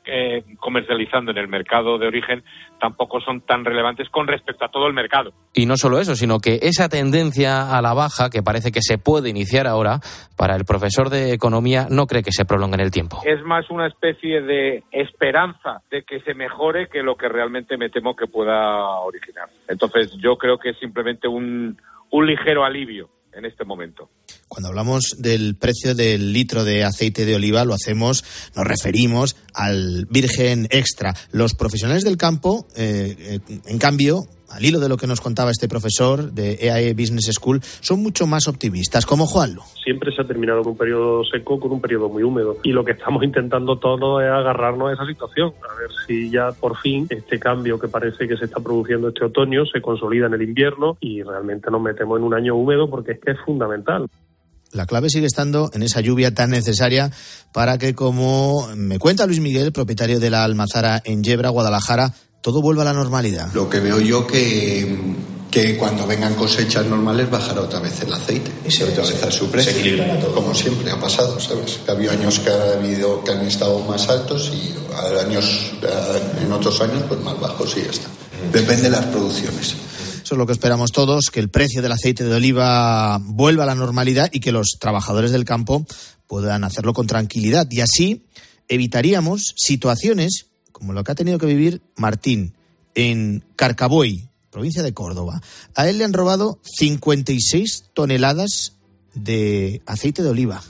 eh, 0.04 0.42
comercializando 0.58 1.30
en 1.30 1.38
el 1.38 1.46
mercado 1.46 1.96
de 1.96 2.08
origen 2.08 2.42
tampoco 2.80 3.20
son 3.20 3.40
tan 3.42 3.64
relevantes 3.64 4.08
con 4.08 4.26
respecto 4.26 4.64
a 4.64 4.68
todo 4.68 4.88
el 4.88 4.92
mercado. 4.92 5.32
Y 5.54 5.66
no 5.66 5.76
solo 5.76 6.00
eso, 6.00 6.16
sino 6.16 6.40
que 6.40 6.58
esa 6.62 6.88
tendencia 6.88 7.76
a 7.76 7.80
la 7.80 7.94
baja 7.94 8.28
que 8.28 8.42
parece 8.42 8.72
que 8.72 8.80
se 8.82 8.98
puede 8.98 9.28
iniciar 9.28 9.68
ahora, 9.68 10.00
para 10.36 10.56
el 10.56 10.64
profesor 10.64 11.08
de 11.08 11.32
economía 11.32 11.86
no 11.88 12.06
cree 12.06 12.24
que 12.24 12.32
se 12.32 12.44
prolongue 12.44 12.74
en 12.74 12.80
el 12.80 12.90
tiempo. 12.90 13.20
Es 13.24 13.42
más 13.44 13.70
una 13.70 13.86
especie 13.86 14.42
de 14.42 14.82
esperanza 14.90 15.82
de 15.88 16.02
que 16.02 16.20
se 16.22 16.34
mejore 16.34 16.88
que 16.88 17.04
lo 17.04 17.14
que 17.14 17.28
realmente 17.28 17.76
me 17.76 17.88
temo 17.88 18.16
que 18.16 18.26
pueda 18.26 18.98
originar. 18.98 19.50
Entonces 19.68 20.12
yo 20.18 20.36
creo 20.36 20.58
que 20.58 20.70
es 20.70 20.78
simplemente 20.80 21.28
un, 21.28 21.80
un 22.10 22.26
ligero 22.26 22.64
alivio 22.64 23.08
en 23.32 23.44
este 23.44 23.64
momento. 23.64 24.08
Cuando 24.52 24.68
hablamos 24.68 25.16
del 25.18 25.54
precio 25.54 25.94
del 25.94 26.34
litro 26.34 26.62
de 26.62 26.84
aceite 26.84 27.24
de 27.24 27.36
oliva, 27.36 27.64
lo 27.64 27.72
hacemos, 27.72 28.22
nos 28.54 28.66
referimos 28.66 29.34
al 29.54 30.04
virgen 30.10 30.66
extra. 30.68 31.14
Los 31.32 31.54
profesionales 31.54 32.04
del 32.04 32.18
campo, 32.18 32.66
eh, 32.76 33.40
eh, 33.48 33.60
en 33.64 33.78
cambio, 33.78 34.24
al 34.50 34.62
hilo 34.62 34.78
de 34.78 34.90
lo 34.90 34.98
que 34.98 35.06
nos 35.06 35.22
contaba 35.22 35.50
este 35.50 35.68
profesor 35.68 36.32
de 36.32 36.58
EAE 36.60 36.92
Business 36.92 37.30
School, 37.32 37.62
son 37.80 38.02
mucho 38.02 38.26
más 38.26 38.46
optimistas, 38.46 39.06
como 39.06 39.24
Juanlo. 39.24 39.62
Siempre 39.82 40.14
se 40.14 40.20
ha 40.20 40.26
terminado 40.26 40.60
con 40.60 40.72
un 40.72 40.76
periodo 40.76 41.24
seco, 41.24 41.58
con 41.58 41.72
un 41.72 41.80
periodo 41.80 42.10
muy 42.10 42.22
húmedo. 42.22 42.58
Y 42.62 42.72
lo 42.72 42.84
que 42.84 42.92
estamos 42.92 43.24
intentando 43.24 43.78
todos 43.78 44.22
es 44.22 44.28
agarrarnos 44.28 44.90
a 44.90 44.92
esa 44.92 45.06
situación, 45.06 45.54
a 45.62 45.80
ver 45.80 45.88
si 46.06 46.28
ya 46.28 46.52
por 46.52 46.76
fin 46.76 47.06
este 47.08 47.38
cambio 47.38 47.78
que 47.78 47.88
parece 47.88 48.28
que 48.28 48.36
se 48.36 48.44
está 48.44 48.60
produciendo 48.60 49.08
este 49.08 49.24
otoño 49.24 49.64
se 49.64 49.80
consolida 49.80 50.26
en 50.26 50.34
el 50.34 50.42
invierno 50.42 50.98
y 51.00 51.22
realmente 51.22 51.70
nos 51.70 51.80
metemos 51.80 52.18
en 52.18 52.24
un 52.24 52.34
año 52.34 52.54
húmedo 52.54 52.90
porque 52.90 53.12
es 53.12 53.20
que 53.20 53.30
es 53.30 53.38
fundamental. 53.46 54.10
La 54.72 54.86
clave 54.86 55.10
sigue 55.10 55.26
estando 55.26 55.70
en 55.74 55.82
esa 55.82 56.00
lluvia 56.00 56.34
tan 56.34 56.50
necesaria 56.50 57.10
para 57.52 57.76
que, 57.76 57.94
como 57.94 58.68
me 58.74 58.98
cuenta 58.98 59.26
Luis 59.26 59.40
Miguel, 59.40 59.70
propietario 59.72 60.18
de 60.18 60.30
la 60.30 60.44
almazara 60.44 61.02
en 61.04 61.22
Yebra, 61.22 61.50
Guadalajara, 61.50 62.14
todo 62.40 62.62
vuelva 62.62 62.82
a 62.82 62.86
la 62.86 62.94
normalidad. 62.94 63.52
Lo 63.52 63.68
que 63.68 63.80
veo 63.80 64.00
yo 64.00 64.26
que, 64.26 64.96
que 65.50 65.76
cuando 65.76 66.06
vengan 66.06 66.34
cosechas 66.34 66.86
normales 66.86 67.30
bajará 67.30 67.60
otra 67.60 67.80
vez 67.80 68.00
el 68.00 68.12
aceite 68.14 68.50
y 68.66 68.70
se 68.70 68.84
otra 68.84 69.04
vez 69.04 69.22
a 69.22 69.30
su 69.30 69.50
precio. 69.50 69.72
Se 69.72 69.80
equilibra 69.80 70.18
todo. 70.18 70.34
Como 70.34 70.54
siempre 70.54 70.90
ha 70.90 70.98
pasado, 70.98 71.38
¿sabes? 71.38 71.78
Que 71.84 71.90
ha 71.90 71.94
habido 71.94 72.12
años 72.12 72.38
que, 72.38 72.48
ha 72.48 72.72
habido, 72.72 73.22
que 73.22 73.32
han 73.32 73.46
estado 73.46 73.78
más 73.80 74.08
altos 74.08 74.50
y 74.54 74.72
años, 75.20 75.72
en 76.42 76.50
otros 76.50 76.80
años 76.80 77.02
pues 77.06 77.20
más 77.20 77.38
bajos 77.38 77.76
y 77.76 77.82
ya 77.82 77.90
está. 77.90 78.08
Depende 78.50 78.84
de 78.84 78.90
las 78.90 79.04
producciones. 79.04 79.76
Es 80.32 80.38
lo 80.38 80.46
que 80.46 80.54
esperamos 80.54 80.92
todos, 80.92 81.30
que 81.30 81.40
el 81.40 81.50
precio 81.50 81.82
del 81.82 81.92
aceite 81.92 82.24
de 82.24 82.34
oliva 82.34 83.18
vuelva 83.18 83.64
a 83.64 83.66
la 83.66 83.74
normalidad 83.74 84.30
y 84.32 84.40
que 84.40 84.50
los 84.50 84.78
trabajadores 84.80 85.30
del 85.30 85.44
campo 85.44 85.84
puedan 86.26 86.64
hacerlo 86.64 86.94
con 86.94 87.06
tranquilidad. 87.06 87.70
Y 87.70 87.82
así 87.82 88.24
evitaríamos 88.66 89.54
situaciones 89.58 90.46
como 90.72 90.94
lo 90.94 91.04
que 91.04 91.12
ha 91.12 91.16
tenido 91.16 91.38
que 91.38 91.44
vivir 91.44 91.82
Martín 91.96 92.54
en 92.94 93.44
Carcaboy, 93.56 94.30
provincia 94.50 94.82
de 94.82 94.94
Córdoba. 94.94 95.42
A 95.74 95.86
él 95.90 95.98
le 95.98 96.04
han 96.04 96.14
robado 96.14 96.58
56 96.62 97.90
toneladas 97.92 98.72
de 99.12 99.82
aceite 99.84 100.22
de 100.22 100.30
oliva. 100.30 100.62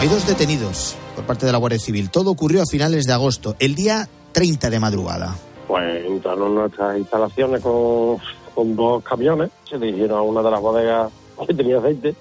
Hay 0.00 0.08
dos 0.08 0.26
detenidos 0.26 0.96
por 1.14 1.26
parte 1.26 1.44
de 1.44 1.52
la 1.52 1.58
Guardia 1.58 1.78
Civil. 1.78 2.08
Todo 2.08 2.30
ocurrió 2.30 2.62
a 2.62 2.64
finales 2.64 3.04
de 3.04 3.12
agosto, 3.12 3.54
el 3.58 3.74
día 3.74 4.08
30 4.32 4.70
de 4.70 4.80
madrugada. 4.80 5.36
Pues 5.68 6.06
entraron 6.06 6.48
en 6.48 6.54
nuestras 6.54 6.96
instalaciones 6.96 7.60
con, 7.60 8.16
con 8.54 8.76
dos 8.76 9.04
camiones, 9.04 9.50
se 9.68 9.78
dirigieron 9.78 10.18
a 10.18 10.22
una 10.22 10.42
de 10.42 10.50
las 10.50 10.60
bodegas 10.62 11.12
que 11.46 11.52
tenía 11.52 11.76
aceite, 11.80 12.14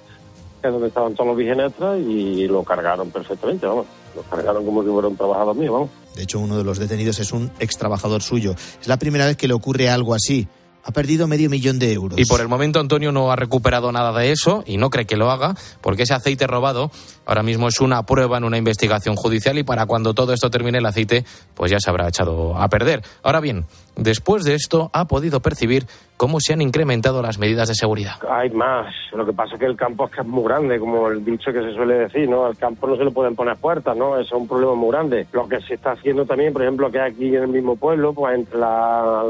que 0.61 0.67
es 0.67 0.73
donde 0.73 0.89
estaban 0.89 1.13
todos 1.13 1.27
los 1.29 1.37
vigenestras, 1.37 1.97
y 2.01 2.49
lo 2.49 2.65
cargaron 2.65 3.11
perfectamente, 3.11 3.65
vamos. 3.65 3.85
Lo 4.13 4.23
cargaron 4.23 4.65
como 4.65 4.83
si 4.83 4.89
fuera 4.89 5.07
un 5.07 5.15
trabajador 5.15 5.55
mío, 5.55 5.71
vamos. 5.71 5.89
De 6.17 6.23
hecho, 6.23 6.39
uno 6.39 6.57
de 6.57 6.65
los 6.65 6.79
detenidos 6.79 7.19
es 7.19 7.31
un 7.31 7.49
ex 7.61 7.77
trabajador 7.77 8.21
suyo. 8.21 8.55
Es 8.81 8.89
la 8.89 8.97
primera 8.97 9.25
vez 9.25 9.37
que 9.37 9.47
le 9.47 9.53
ocurre 9.53 9.89
algo 9.89 10.13
así. 10.13 10.49
Ha 10.83 10.91
perdido 10.91 11.27
medio 11.27 11.49
millón 11.49 11.77
de 11.77 11.93
euros. 11.93 12.19
Y 12.19 12.25
por 12.25 12.41
el 12.41 12.47
momento 12.47 12.79
Antonio 12.79 13.11
no 13.11 13.31
ha 13.31 13.35
recuperado 13.35 13.91
nada 13.91 14.17
de 14.17 14.31
eso 14.31 14.63
y 14.65 14.77
no 14.77 14.89
cree 14.89 15.05
que 15.05 15.17
lo 15.17 15.29
haga, 15.29 15.55
porque 15.81 16.03
ese 16.03 16.13
aceite 16.13 16.47
robado 16.47 16.91
ahora 17.25 17.43
mismo 17.43 17.67
es 17.67 17.79
una 17.79 18.03
prueba 18.03 18.37
en 18.37 18.43
una 18.43 18.57
investigación 18.57 19.15
judicial 19.15 19.57
y 19.57 19.63
para 19.63 19.85
cuando 19.85 20.13
todo 20.13 20.33
esto 20.33 20.49
termine 20.49 20.79
el 20.79 20.85
aceite 20.85 21.25
pues 21.53 21.71
ya 21.71 21.79
se 21.79 21.89
habrá 21.89 22.07
echado 22.07 22.57
a 22.57 22.67
perder. 22.69 23.03
Ahora 23.21 23.39
bien, 23.39 23.65
después 23.99 24.43
de 24.43 24.55
esto 24.55 24.89
ha 24.93 25.05
podido 25.05 25.39
percibir 25.41 25.85
cómo 26.17 26.41
se 26.41 26.51
han 26.51 26.61
incrementado 26.61 27.21
las 27.21 27.39
medidas 27.39 27.69
de 27.69 27.75
seguridad. 27.75 28.15
Hay 28.29 28.49
más. 28.49 28.93
Lo 29.13 29.25
que 29.25 29.31
pasa 29.31 29.53
es 29.53 29.59
que 29.59 29.65
el 29.65 29.77
campo 29.77 30.05
es 30.05 30.11
que 30.11 30.19
es 30.21 30.27
muy 30.27 30.43
grande, 30.43 30.77
como 30.77 31.07
el 31.07 31.23
dicho 31.23 31.53
que 31.53 31.61
se 31.61 31.73
suele 31.73 31.93
decir, 31.95 32.29
¿no? 32.29 32.45
Al 32.45 32.57
campo 32.57 32.87
no 32.87 32.97
se 32.97 33.05
le 33.05 33.11
pueden 33.11 33.35
poner 33.35 33.55
puertas, 33.55 33.95
¿no? 33.95 34.17
Eso 34.17 34.35
es 34.35 34.41
un 34.41 34.47
problema 34.47 34.75
muy 34.75 34.91
grande. 34.91 35.27
Lo 35.31 35.47
que 35.47 35.61
se 35.61 35.75
está 35.75 35.91
haciendo 35.91 36.25
también, 36.25 36.51
por 36.51 36.61
ejemplo, 36.61 36.91
que 36.91 36.99
aquí 36.99 37.27
en 37.35 37.43
el 37.43 37.47
mismo 37.47 37.77
pueblo, 37.77 38.13
pues 38.13 38.35
entre 38.35 38.59
la 38.59 39.21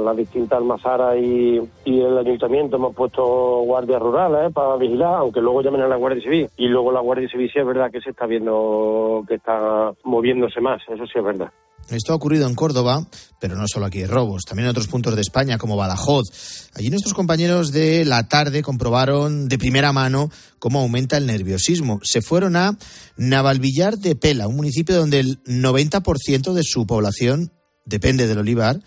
almazaras 0.51 1.17
y, 1.17 1.61
y, 1.86 2.01
el 2.01 2.17
ayuntamiento 2.17 2.78
hemos 2.78 2.95
puesto 2.95 3.24
guardias 3.24 4.01
rurales 4.01 4.49
¿eh? 4.49 4.51
para 4.51 4.76
vigilar, 4.78 5.15
aunque 5.15 5.41
luego 5.41 5.61
llamen 5.61 5.82
a 5.82 5.88
la 5.88 5.95
Guardia 5.95 6.24
Civil. 6.24 6.49
Y 6.57 6.67
luego 6.70 6.91
la 6.91 7.01
Guardia 7.01 7.30
Civil 7.30 7.51
sí 7.53 7.59
es 7.59 7.65
verdad 7.65 7.91
que 7.91 8.01
se 8.01 8.09
está 8.09 8.26
viendo 8.26 9.24
que 9.28 9.36
está 9.36 9.91
moviéndose 10.03 10.59
más, 10.59 10.82
eso 10.89 11.05
sí 11.05 11.20
es 11.20 11.24
verdad. 11.24 11.51
Esto 11.91 12.13
ha 12.13 12.15
ocurrido 12.15 12.47
en 12.47 12.55
Córdoba, 12.55 13.07
pero 13.39 13.55
no 13.55 13.65
solo 13.67 13.87
aquí 13.87 13.99
hay 13.99 14.05
robos, 14.05 14.43
también 14.45 14.65
en 14.65 14.71
otros 14.71 14.87
puntos 14.87 15.15
de 15.15 15.21
España 15.21 15.57
como 15.57 15.75
Badajoz. 15.75 16.69
Allí 16.73 16.89
nuestros 16.89 17.13
compañeros 17.13 17.71
de 17.71 18.05
la 18.05 18.27
tarde 18.27 18.61
comprobaron 18.61 19.47
de 19.47 19.57
primera 19.57 19.91
mano 19.91 20.29
cómo 20.59 20.79
aumenta 20.79 21.17
el 21.17 21.25
nerviosismo. 21.25 21.99
Se 22.03 22.21
fueron 22.21 22.55
a 22.55 22.77
Navalvillar 23.17 23.97
de 23.97 24.15
Pela, 24.15 24.47
un 24.47 24.55
municipio 24.55 24.95
donde 24.95 25.19
el 25.19 25.43
90% 25.43 26.53
de 26.53 26.63
su 26.63 26.85
población 26.85 27.51
depende 27.85 28.27
del 28.27 28.37
olivar 28.37 28.81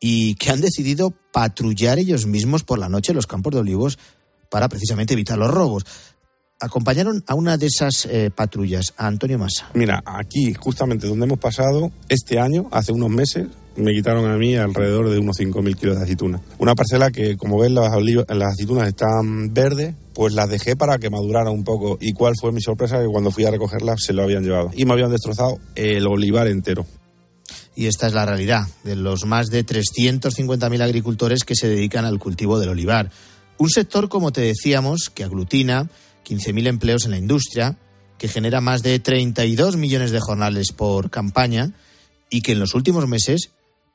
y 0.00 0.34
que 0.36 0.50
han 0.50 0.62
decidido 0.62 1.12
patrullar 1.32 1.98
ellos 1.98 2.26
mismos 2.26 2.64
por 2.64 2.78
la 2.78 2.88
noche 2.88 3.12
los 3.12 3.26
campos 3.26 3.52
de 3.52 3.60
olivos 3.60 3.98
para 4.50 4.68
precisamente 4.68 5.12
evitar 5.14 5.38
los 5.38 5.50
robos 5.50 5.84
acompañaron 6.60 7.24
a 7.26 7.34
una 7.34 7.56
de 7.56 7.66
esas 7.66 8.06
eh, 8.06 8.30
patrullas, 8.34 8.94
a 8.96 9.06
Antonio 9.06 9.38
Massa. 9.38 9.70
Mira, 9.74 10.02
aquí, 10.04 10.54
justamente 10.54 11.06
donde 11.06 11.26
hemos 11.26 11.38
pasado, 11.38 11.90
este 12.08 12.38
año, 12.38 12.68
hace 12.70 12.92
unos 12.92 13.10
meses, 13.10 13.48
me 13.76 13.92
quitaron 13.92 14.30
a 14.30 14.36
mí 14.36 14.56
alrededor 14.56 15.08
de 15.10 15.18
unos 15.18 15.38
5.000 15.38 15.76
kilos 15.76 15.96
de 15.96 16.02
aceituna. 16.02 16.40
Una 16.58 16.74
parcela 16.74 17.10
que, 17.10 17.36
como 17.36 17.58
ven, 17.58 17.74
las, 17.74 17.90
las 18.28 18.52
aceitunas 18.52 18.88
están 18.88 19.52
verdes, 19.54 19.94
pues 20.14 20.34
las 20.34 20.48
dejé 20.48 20.76
para 20.76 20.98
que 20.98 21.10
maduraran 21.10 21.52
un 21.52 21.64
poco. 21.64 21.96
¿Y 22.00 22.12
cuál 22.12 22.34
fue 22.38 22.52
mi 22.52 22.60
sorpresa? 22.60 23.00
Que 23.00 23.06
cuando 23.06 23.30
fui 23.30 23.44
a 23.44 23.50
recogerlas 23.50 24.02
se 24.04 24.12
lo 24.12 24.22
habían 24.22 24.44
llevado. 24.44 24.70
Y 24.74 24.84
me 24.84 24.92
habían 24.92 25.10
destrozado 25.10 25.58
el 25.74 26.06
olivar 26.06 26.46
entero. 26.48 26.86
Y 27.74 27.86
esta 27.86 28.06
es 28.06 28.12
la 28.12 28.26
realidad 28.26 28.66
de 28.84 28.96
los 28.96 29.24
más 29.24 29.48
de 29.48 29.64
350.000 29.64 30.82
agricultores 30.82 31.44
que 31.44 31.54
se 31.54 31.68
dedican 31.68 32.04
al 32.04 32.18
cultivo 32.18 32.58
del 32.58 32.70
olivar. 32.70 33.10
Un 33.56 33.70
sector, 33.70 34.08
como 34.08 34.32
te 34.32 34.40
decíamos, 34.40 35.10
que 35.14 35.24
aglutina 35.24 35.88
15.000 36.30 36.68
empleos 36.68 37.04
en 37.04 37.10
la 37.10 37.18
industria, 37.18 37.76
que 38.16 38.28
genera 38.28 38.60
más 38.60 38.82
de 38.82 39.00
32 39.00 39.76
millones 39.76 40.12
de 40.12 40.20
jornales 40.20 40.68
por 40.72 41.10
campaña 41.10 41.72
y 42.30 42.42
que 42.42 42.52
en 42.52 42.60
los 42.60 42.74
últimos 42.74 43.08
meses 43.08 43.50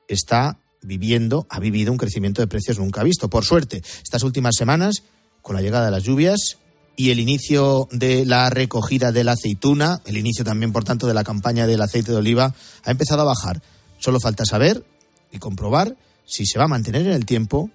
está 0.10 0.60
viviendo, 0.82 1.48
ha 1.50 1.60
vivido 1.60 1.94
un 1.94 1.98
crecimiento 1.98 2.42
de 2.42 2.48
precios 2.48 2.78
nunca 2.78 3.04
visto. 3.04 3.30
Por 3.30 3.46
suerte, 3.46 3.82
estas 4.04 4.24
últimas 4.24 4.56
semanas, 4.58 5.04
con 5.42 5.56
la 5.56 5.62
llegada 5.62 5.86
de 5.86 5.92
las 5.92 6.04
lluvias 6.04 6.58
y 6.98 7.12
el 7.12 7.20
inicio 7.20 7.88
de 7.92 8.26
la 8.26 8.50
recogida 8.50 9.14
de 9.14 9.24
la 9.24 9.34
aceituna, 9.34 10.02
el 10.06 10.18
inicio 10.18 10.44
también, 10.44 10.74
por 10.74 10.84
tanto, 10.84 11.08
de 11.08 11.14
la 11.14 11.24
campaña 11.24 11.68
del 11.68 11.82
aceite 11.82 12.12
de 12.12 12.18
oliva, 12.18 12.54
ha 12.84 12.92
empezado 12.92 13.22
a 13.22 13.26
bajar. 13.26 13.62
Solo 13.98 14.20
falta 14.20 14.44
saber 14.46 14.84
y 15.32 15.40
comprobar 15.40 15.96
si 16.26 16.46
se 16.46 16.60
va 16.60 16.66
a 16.66 16.70
mantener 16.70 17.04
en 17.04 17.14
el 17.14 17.26
tiempo 17.26 17.70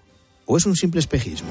o 0.45 0.59
es 0.59 0.67
un 0.67 0.77
simple 0.77 1.01
espejismo. 1.01 1.51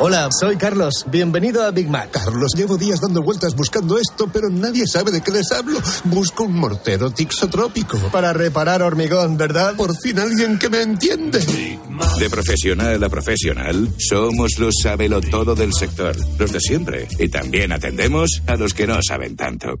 Hola, 0.00 0.28
soy 0.30 0.56
Carlos. 0.56 1.04
Bienvenido 1.10 1.64
a 1.64 1.72
Big 1.72 1.88
Mac. 1.88 2.10
Carlos, 2.12 2.52
llevo 2.56 2.76
días 2.76 3.00
dando 3.00 3.20
vueltas 3.20 3.56
buscando 3.56 3.98
esto, 3.98 4.28
pero 4.32 4.48
nadie 4.48 4.86
sabe 4.86 5.10
de 5.10 5.20
qué 5.20 5.32
les 5.32 5.50
hablo. 5.50 5.80
Busco 6.04 6.44
un 6.44 6.54
mortero 6.54 7.10
tixotrópico. 7.10 7.98
Para 8.12 8.32
reparar 8.32 8.80
hormigón, 8.82 9.36
¿verdad? 9.36 9.74
Por 9.74 9.96
fin 9.96 10.20
alguien 10.20 10.56
que 10.56 10.68
me 10.68 10.82
entiende. 10.82 11.40
De 11.40 12.30
profesional 12.30 13.02
a 13.02 13.08
profesional, 13.08 13.88
somos 13.98 14.58
los 14.58 14.74
sabelo 14.80 15.20
todo 15.20 15.56
del 15.56 15.72
sector, 15.74 16.16
los 16.38 16.52
de 16.52 16.60
siempre. 16.60 17.08
Y 17.18 17.28
también 17.28 17.72
atendemos 17.72 18.42
a 18.46 18.54
los 18.54 18.74
que 18.74 18.86
no 18.86 19.00
saben 19.02 19.34
tanto. 19.34 19.80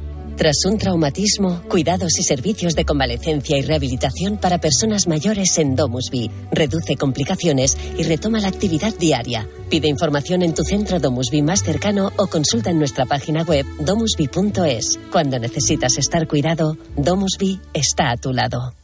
Tras 0.41 0.65
un 0.65 0.79
traumatismo, 0.79 1.61
cuidados 1.69 2.17
y 2.17 2.23
servicios 2.23 2.73
de 2.73 2.83
convalecencia 2.83 3.59
y 3.59 3.61
rehabilitación 3.61 4.37
para 4.37 4.57
personas 4.57 5.07
mayores 5.07 5.55
en 5.59 5.75
Domusby. 5.75 6.31
Reduce 6.51 6.95
complicaciones 6.95 7.77
y 7.95 8.01
retoma 8.01 8.39
la 8.39 8.47
actividad 8.47 8.91
diaria. 8.97 9.47
Pide 9.69 9.87
información 9.87 10.41
en 10.41 10.55
tu 10.55 10.63
centro 10.63 10.99
Domusby 10.99 11.43
más 11.43 11.61
cercano 11.61 12.11
o 12.17 12.25
consulta 12.25 12.71
en 12.71 12.79
nuestra 12.79 13.05
página 13.05 13.43
web 13.43 13.67
domusby.es. 13.85 14.97
Cuando 15.11 15.37
necesitas 15.37 15.99
estar 15.99 16.27
cuidado, 16.27 16.75
Domusby 16.95 17.59
está 17.75 18.09
a 18.09 18.17
tu 18.17 18.33
lado. 18.33 18.80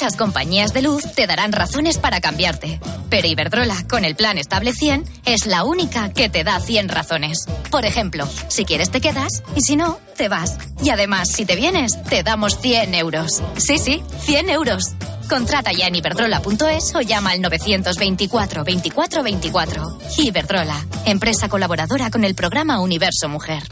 Muchas 0.00 0.16
compañías 0.16 0.72
de 0.72 0.82
luz 0.82 1.02
te 1.16 1.26
darán 1.26 1.50
razones 1.50 1.98
para 1.98 2.20
cambiarte, 2.20 2.78
pero 3.10 3.26
Iberdrola, 3.26 3.84
con 3.90 4.04
el 4.04 4.14
plan 4.14 4.38
Estable 4.38 4.72
100, 4.72 5.04
es 5.24 5.46
la 5.46 5.64
única 5.64 6.12
que 6.12 6.28
te 6.28 6.44
da 6.44 6.60
100 6.60 6.88
razones. 6.88 7.46
Por 7.68 7.84
ejemplo, 7.84 8.28
si 8.46 8.64
quieres 8.64 8.92
te 8.92 9.00
quedas 9.00 9.42
y 9.56 9.60
si 9.60 9.74
no, 9.74 9.98
te 10.16 10.28
vas. 10.28 10.56
Y 10.84 10.90
además, 10.90 11.30
si 11.32 11.44
te 11.44 11.56
vienes, 11.56 12.00
te 12.04 12.22
damos 12.22 12.60
100 12.60 12.94
euros. 12.94 13.42
Sí, 13.56 13.78
sí, 13.78 14.00
100 14.20 14.50
euros. 14.50 14.84
Contrata 15.28 15.72
ya 15.72 15.88
en 15.88 15.96
iberdrola.es 15.96 16.94
o 16.94 17.00
llama 17.00 17.30
al 17.30 17.42
924 17.42 18.62
24 18.62 19.22
24. 19.24 19.98
Iberdrola, 20.18 20.86
empresa 21.06 21.48
colaboradora 21.48 22.08
con 22.12 22.22
el 22.22 22.36
programa 22.36 22.78
Universo 22.78 23.28
Mujer. 23.28 23.64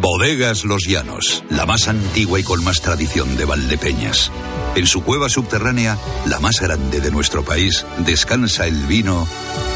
Bodegas 0.00 0.64
Los 0.64 0.86
Llanos, 0.86 1.42
la 1.50 1.66
más 1.66 1.88
antigua 1.88 2.38
y 2.38 2.44
con 2.44 2.62
más 2.62 2.80
tradición 2.80 3.36
de 3.36 3.44
Valdepeñas. 3.44 4.30
En 4.76 4.86
su 4.86 5.02
cueva 5.02 5.28
subterránea, 5.28 5.98
la 6.26 6.38
más 6.38 6.60
grande 6.60 7.00
de 7.00 7.10
nuestro 7.10 7.44
país, 7.44 7.84
descansa 8.06 8.68
el 8.68 8.86
vino 8.86 9.26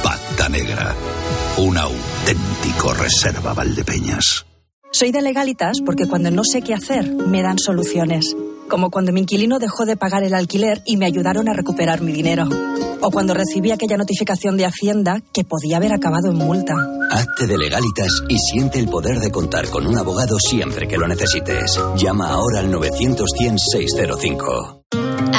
Pata 0.04 0.48
Negra, 0.48 0.94
un 1.56 1.76
auténtico 1.76 2.94
reserva 2.94 3.52
Valdepeñas. 3.52 4.46
Soy 4.92 5.10
de 5.10 5.22
legalitas 5.22 5.78
porque 5.84 6.06
cuando 6.06 6.30
no 6.30 6.44
sé 6.44 6.62
qué 6.62 6.74
hacer, 6.74 7.10
me 7.10 7.42
dan 7.42 7.58
soluciones. 7.58 8.36
Como 8.68 8.90
cuando 8.90 9.12
mi 9.12 9.22
inquilino 9.22 9.58
dejó 9.58 9.86
de 9.86 9.96
pagar 9.96 10.22
el 10.22 10.34
alquiler 10.34 10.82
y 10.86 10.98
me 10.98 11.06
ayudaron 11.06 11.48
a 11.48 11.52
recuperar 11.52 12.00
mi 12.00 12.12
dinero. 12.12 12.48
O 13.00 13.10
cuando 13.10 13.34
recibí 13.34 13.72
aquella 13.72 13.96
notificación 13.96 14.56
de 14.56 14.66
Hacienda 14.66 15.20
que 15.34 15.42
podía 15.42 15.78
haber 15.78 15.92
acabado 15.92 16.30
en 16.30 16.36
multa. 16.36 16.74
Hazte 17.12 17.46
de 17.46 17.58
legalitas 17.58 18.22
y 18.26 18.38
siente 18.38 18.78
el 18.78 18.88
poder 18.88 19.18
de 19.18 19.30
contar 19.30 19.68
con 19.68 19.86
un 19.86 19.98
abogado 19.98 20.38
siempre 20.38 20.88
que 20.88 20.96
lo 20.96 21.06
necesites. 21.06 21.78
Llama 21.96 22.30
ahora 22.30 22.60
al 22.60 22.70
900 22.70 23.28
605 23.70 24.81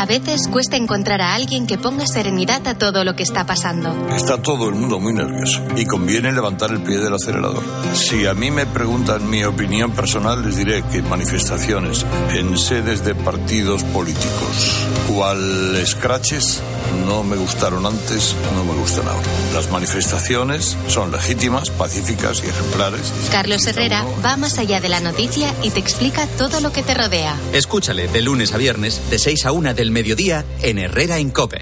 A 0.03 0.05
veces 0.05 0.49
cuesta 0.51 0.75
encontrar 0.75 1.21
a 1.21 1.33
alguien 1.33 1.65
que 1.65 1.77
ponga 1.77 2.05
serenidad 2.05 2.67
a 2.67 2.77
todo 2.77 3.05
lo 3.05 3.15
que 3.15 3.23
está 3.23 3.45
pasando. 3.45 3.95
Está 4.13 4.37
todo 4.41 4.67
el 4.67 4.75
mundo 4.75 4.99
muy 4.99 5.13
nervioso 5.13 5.61
y 5.77 5.85
conviene 5.85 6.33
levantar 6.33 6.71
el 6.71 6.81
pie 6.81 6.97
del 6.97 7.13
acelerador. 7.13 7.63
Si 7.93 8.25
a 8.25 8.33
mí 8.33 8.51
me 8.51 8.65
preguntan 8.65 9.29
mi 9.29 9.45
opinión 9.45 9.91
personal, 9.91 10.43
les 10.43 10.57
diré 10.57 10.83
que 10.91 11.01
manifestaciones 11.03 12.05
en 12.31 12.57
sedes 12.57 13.05
de 13.05 13.15
partidos 13.15 13.85
políticos, 13.85 14.85
cual 15.07 15.73
escraches, 15.77 16.61
no 17.07 17.23
me 17.23 17.37
gustaron 17.37 17.85
antes, 17.85 18.35
no 18.55 18.65
me 18.65 18.77
gustan 18.77 19.07
ahora. 19.07 19.27
Las 19.53 19.71
manifestaciones 19.71 20.75
son 20.89 21.13
legítimas, 21.13 21.69
pacíficas 21.69 22.43
y 22.43 22.49
ejemplares. 22.49 23.13
Carlos 23.31 23.65
Herrera 23.67 24.03
va 24.23 24.35
más 24.35 24.57
allá 24.57 24.81
de 24.81 24.89
la 24.89 24.99
noticia 24.99 25.53
y 25.63 25.69
te 25.69 25.79
explica 25.79 26.27
todo 26.27 26.59
lo 26.59 26.73
que 26.73 26.83
te 26.83 26.93
rodea. 26.93 27.37
Escúchale 27.53 28.09
de 28.09 28.21
lunes 28.21 28.53
a 28.53 28.57
viernes, 28.57 29.01
de 29.09 29.17
6 29.17 29.45
a 29.45 29.53
1 29.53 29.73
del 29.73 29.92
mediodía, 29.93 30.43
en 30.61 30.79
Herrera 30.79 31.19
en 31.19 31.29
Cope. 31.29 31.61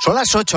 Son 0.00 0.14
las 0.14 0.34
8. 0.34 0.46